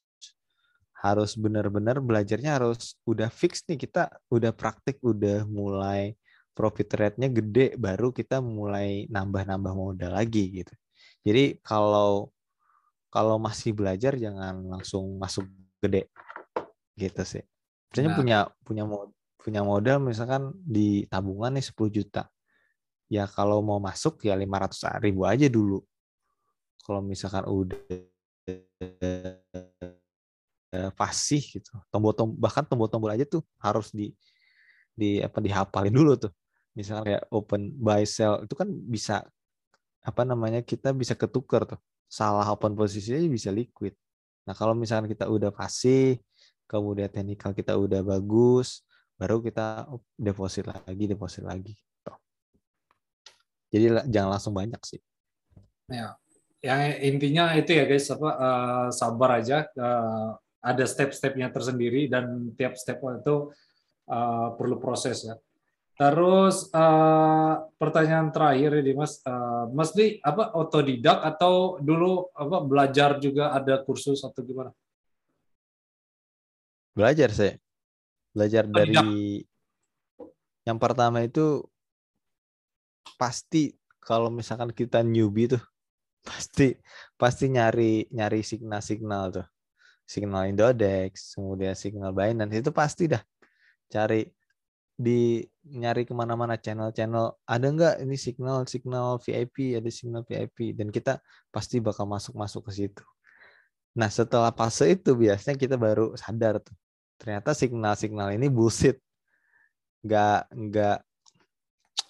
[0.96, 6.16] harus benar-benar belajarnya harus udah fix nih kita udah praktik udah mulai
[6.56, 10.72] profit rate-nya gede baru kita mulai nambah-nambah modal lagi gitu.
[11.28, 12.32] Jadi kalau
[13.12, 15.44] kalau masih belajar jangan langsung masuk
[15.84, 16.08] gede
[16.96, 17.44] gitu sih.
[17.92, 18.18] Misalnya nah.
[18.20, 18.84] punya punya
[19.36, 22.32] punya modal misalkan di tabungan nih 10 juta.
[23.12, 25.84] Ya kalau mau masuk ya 500 ribu aja dulu.
[26.82, 27.78] Kalau misalkan udah
[30.94, 31.72] fasih gitu.
[31.92, 34.12] Tombol-tombol bahkan tombol-tombol aja tuh harus di
[34.96, 36.32] di apa dihafalin dulu tuh.
[36.76, 39.24] Misalnya kayak open buy sell itu kan bisa
[40.06, 41.80] apa namanya kita bisa ketukar tuh.
[42.06, 43.96] Salah open posisinya bisa liquid.
[44.46, 46.22] Nah, kalau misalkan kita udah fasih
[46.66, 48.82] kemudian teknikal kita udah bagus,
[49.18, 51.74] baru kita deposit lagi, deposit lagi.
[51.74, 52.14] Gitu.
[53.74, 55.02] Jadi jangan langsung banyak sih.
[55.90, 56.18] Ya,
[56.66, 59.70] yang intinya itu ya guys, apa uh, sabar aja.
[59.78, 60.34] Uh,
[60.66, 63.54] ada step-stepnya tersendiri dan tiap step itu
[64.10, 65.38] uh, perlu proses ya.
[65.96, 73.16] Terus uh, pertanyaan terakhir ini Mas, uh, Mas di apa otodidak atau dulu apa belajar
[73.24, 74.76] juga ada kursus atau gimana?
[76.92, 77.56] Belajar saya.
[78.36, 79.40] Belajar oh, dari
[80.68, 81.64] yang pertama itu
[83.16, 83.72] pasti
[84.04, 85.64] kalau misalkan kita newbie tuh
[86.28, 86.76] pasti
[87.16, 89.48] pasti nyari nyari signal-signal tuh.
[90.06, 93.22] Signal Indodex, kemudian signal Binance itu pasti dah
[93.90, 94.22] cari
[94.96, 97.42] di nyari ke mana-mana channel-channel.
[97.44, 101.20] Ada nggak ini signal signal VIP ada signal VIP dan kita
[101.52, 103.04] pasti bakal masuk masuk ke situ.
[104.00, 106.76] Nah setelah fase itu biasanya kita baru sadar tuh
[107.20, 109.02] ternyata signal-signal ini bullshit.
[110.06, 110.98] Nggak nggak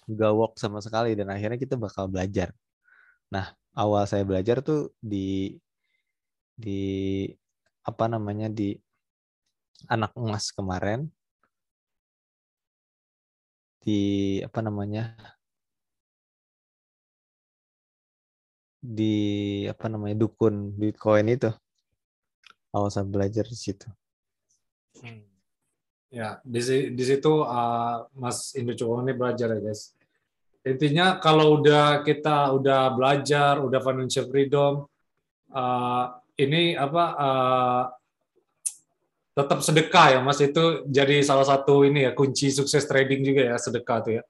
[0.06, 2.54] nggak work sama sekali dan akhirnya kita bakal belajar.
[3.34, 5.58] Nah awal saya belajar tuh di
[6.54, 6.80] di
[7.86, 8.74] apa namanya di
[9.86, 11.06] anak emas kemarin
[13.86, 14.00] di
[14.42, 15.14] apa namanya
[18.82, 19.14] di
[19.70, 21.50] apa namanya dukun Bitcoin itu
[22.74, 23.86] awal belajar di situ
[24.96, 25.28] Hmm.
[26.08, 26.60] Ya, di,
[26.96, 29.92] di situ uh, Mas Indo ini belajar ya guys.
[30.64, 34.88] Intinya kalau udah kita udah belajar, udah financial freedom,
[35.52, 37.82] uh, ini apa uh,
[39.36, 43.56] tetap sedekah ya Mas itu jadi salah satu ini ya kunci sukses trading juga ya
[43.60, 44.22] sedekah tuh ya.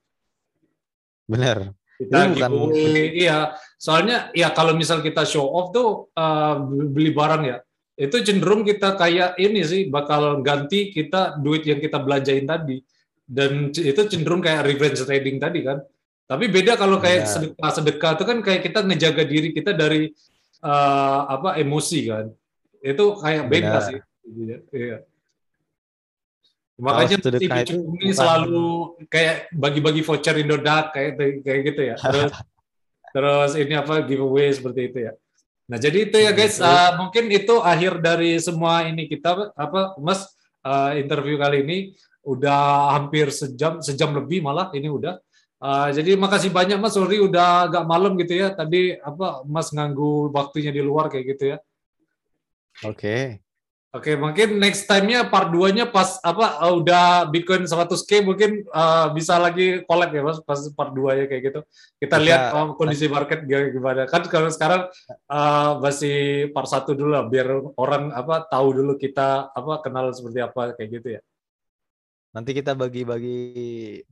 [1.30, 1.70] Benar.
[1.96, 2.76] Kita bukan
[3.16, 7.56] iya, soalnya ya kalau misal kita show off tuh uh, beli barang ya,
[7.96, 12.84] itu cenderung kita kayak ini sih bakal ganti kita duit yang kita belanjain tadi
[13.24, 15.80] dan itu cenderung kayak revenge trading tadi kan.
[16.26, 17.30] Tapi beda kalau kayak ya.
[17.30, 20.12] sedekah sedekah itu kan kayak kita ngejaga diri kita dari
[20.62, 22.26] uh, apa emosi kan.
[22.80, 23.82] Itu kayak beda Benar.
[23.84, 23.98] sih.
[24.72, 24.98] Iya.
[26.76, 31.96] Makanya TV ini selalu kayak bagi-bagi voucher Indodax kayak kayak gitu ya.
[32.04, 32.32] Terus
[33.16, 35.12] terus ini apa giveaway seperti itu ya.
[35.66, 40.28] Nah, jadi itu ya guys, uh, mungkin itu akhir dari semua ini kita apa Mas
[40.62, 41.78] uh, interview kali ini
[42.22, 45.18] udah hampir sejam sejam lebih malah ini udah.
[45.56, 48.52] Uh, jadi makasih banyak Mas sorry udah agak malam gitu ya.
[48.52, 51.58] Tadi apa Mas nganggu waktunya di luar kayak gitu ya.
[52.84, 52.92] Oke.
[52.92, 53.22] Okay.
[53.96, 59.40] Oke, mungkin next time-nya part 2-nya pas apa uh, udah Bitcoin 100k mungkin uh, bisa
[59.40, 61.60] lagi collab ya Mas pas part 2 ya kayak gitu.
[61.96, 64.04] Kita lihat uh, kondisi market gimana.
[64.04, 64.92] Kan kalau sekarang
[65.32, 67.48] uh, masih part 1 dulu lah biar
[67.80, 71.20] orang apa tahu dulu kita apa kenal seperti apa kayak gitu ya.
[72.36, 73.40] Nanti kita bagi-bagi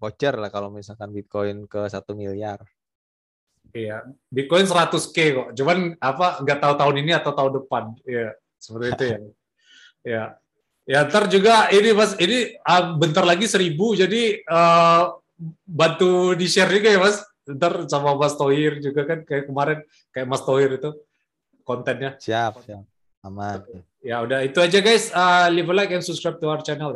[0.01, 2.57] voucher lah kalau misalkan Bitcoin ke satu miliar.
[3.77, 4.01] Iya,
[4.33, 5.49] Bitcoin 100k kok.
[5.53, 7.93] Cuman apa nggak tahu tahun ini atau tahun depan.
[8.09, 9.19] Iya, seperti itu ya.
[10.05, 10.37] Ya,
[10.85, 15.17] ya ntar juga ini mas, ini uh, bentar lagi seribu, jadi uh,
[15.65, 17.25] bantu di share juga ya mas.
[17.49, 19.81] Ntar sama Mas Tohir juga kan kayak kemarin
[20.13, 20.93] kayak Mas Tohir itu
[21.65, 22.21] kontennya.
[22.21, 22.85] Siap, siap.
[23.25, 23.65] Aman.
[24.05, 25.09] Ya udah itu aja guys.
[25.09, 26.93] Uh, leave a like and subscribe to our channel.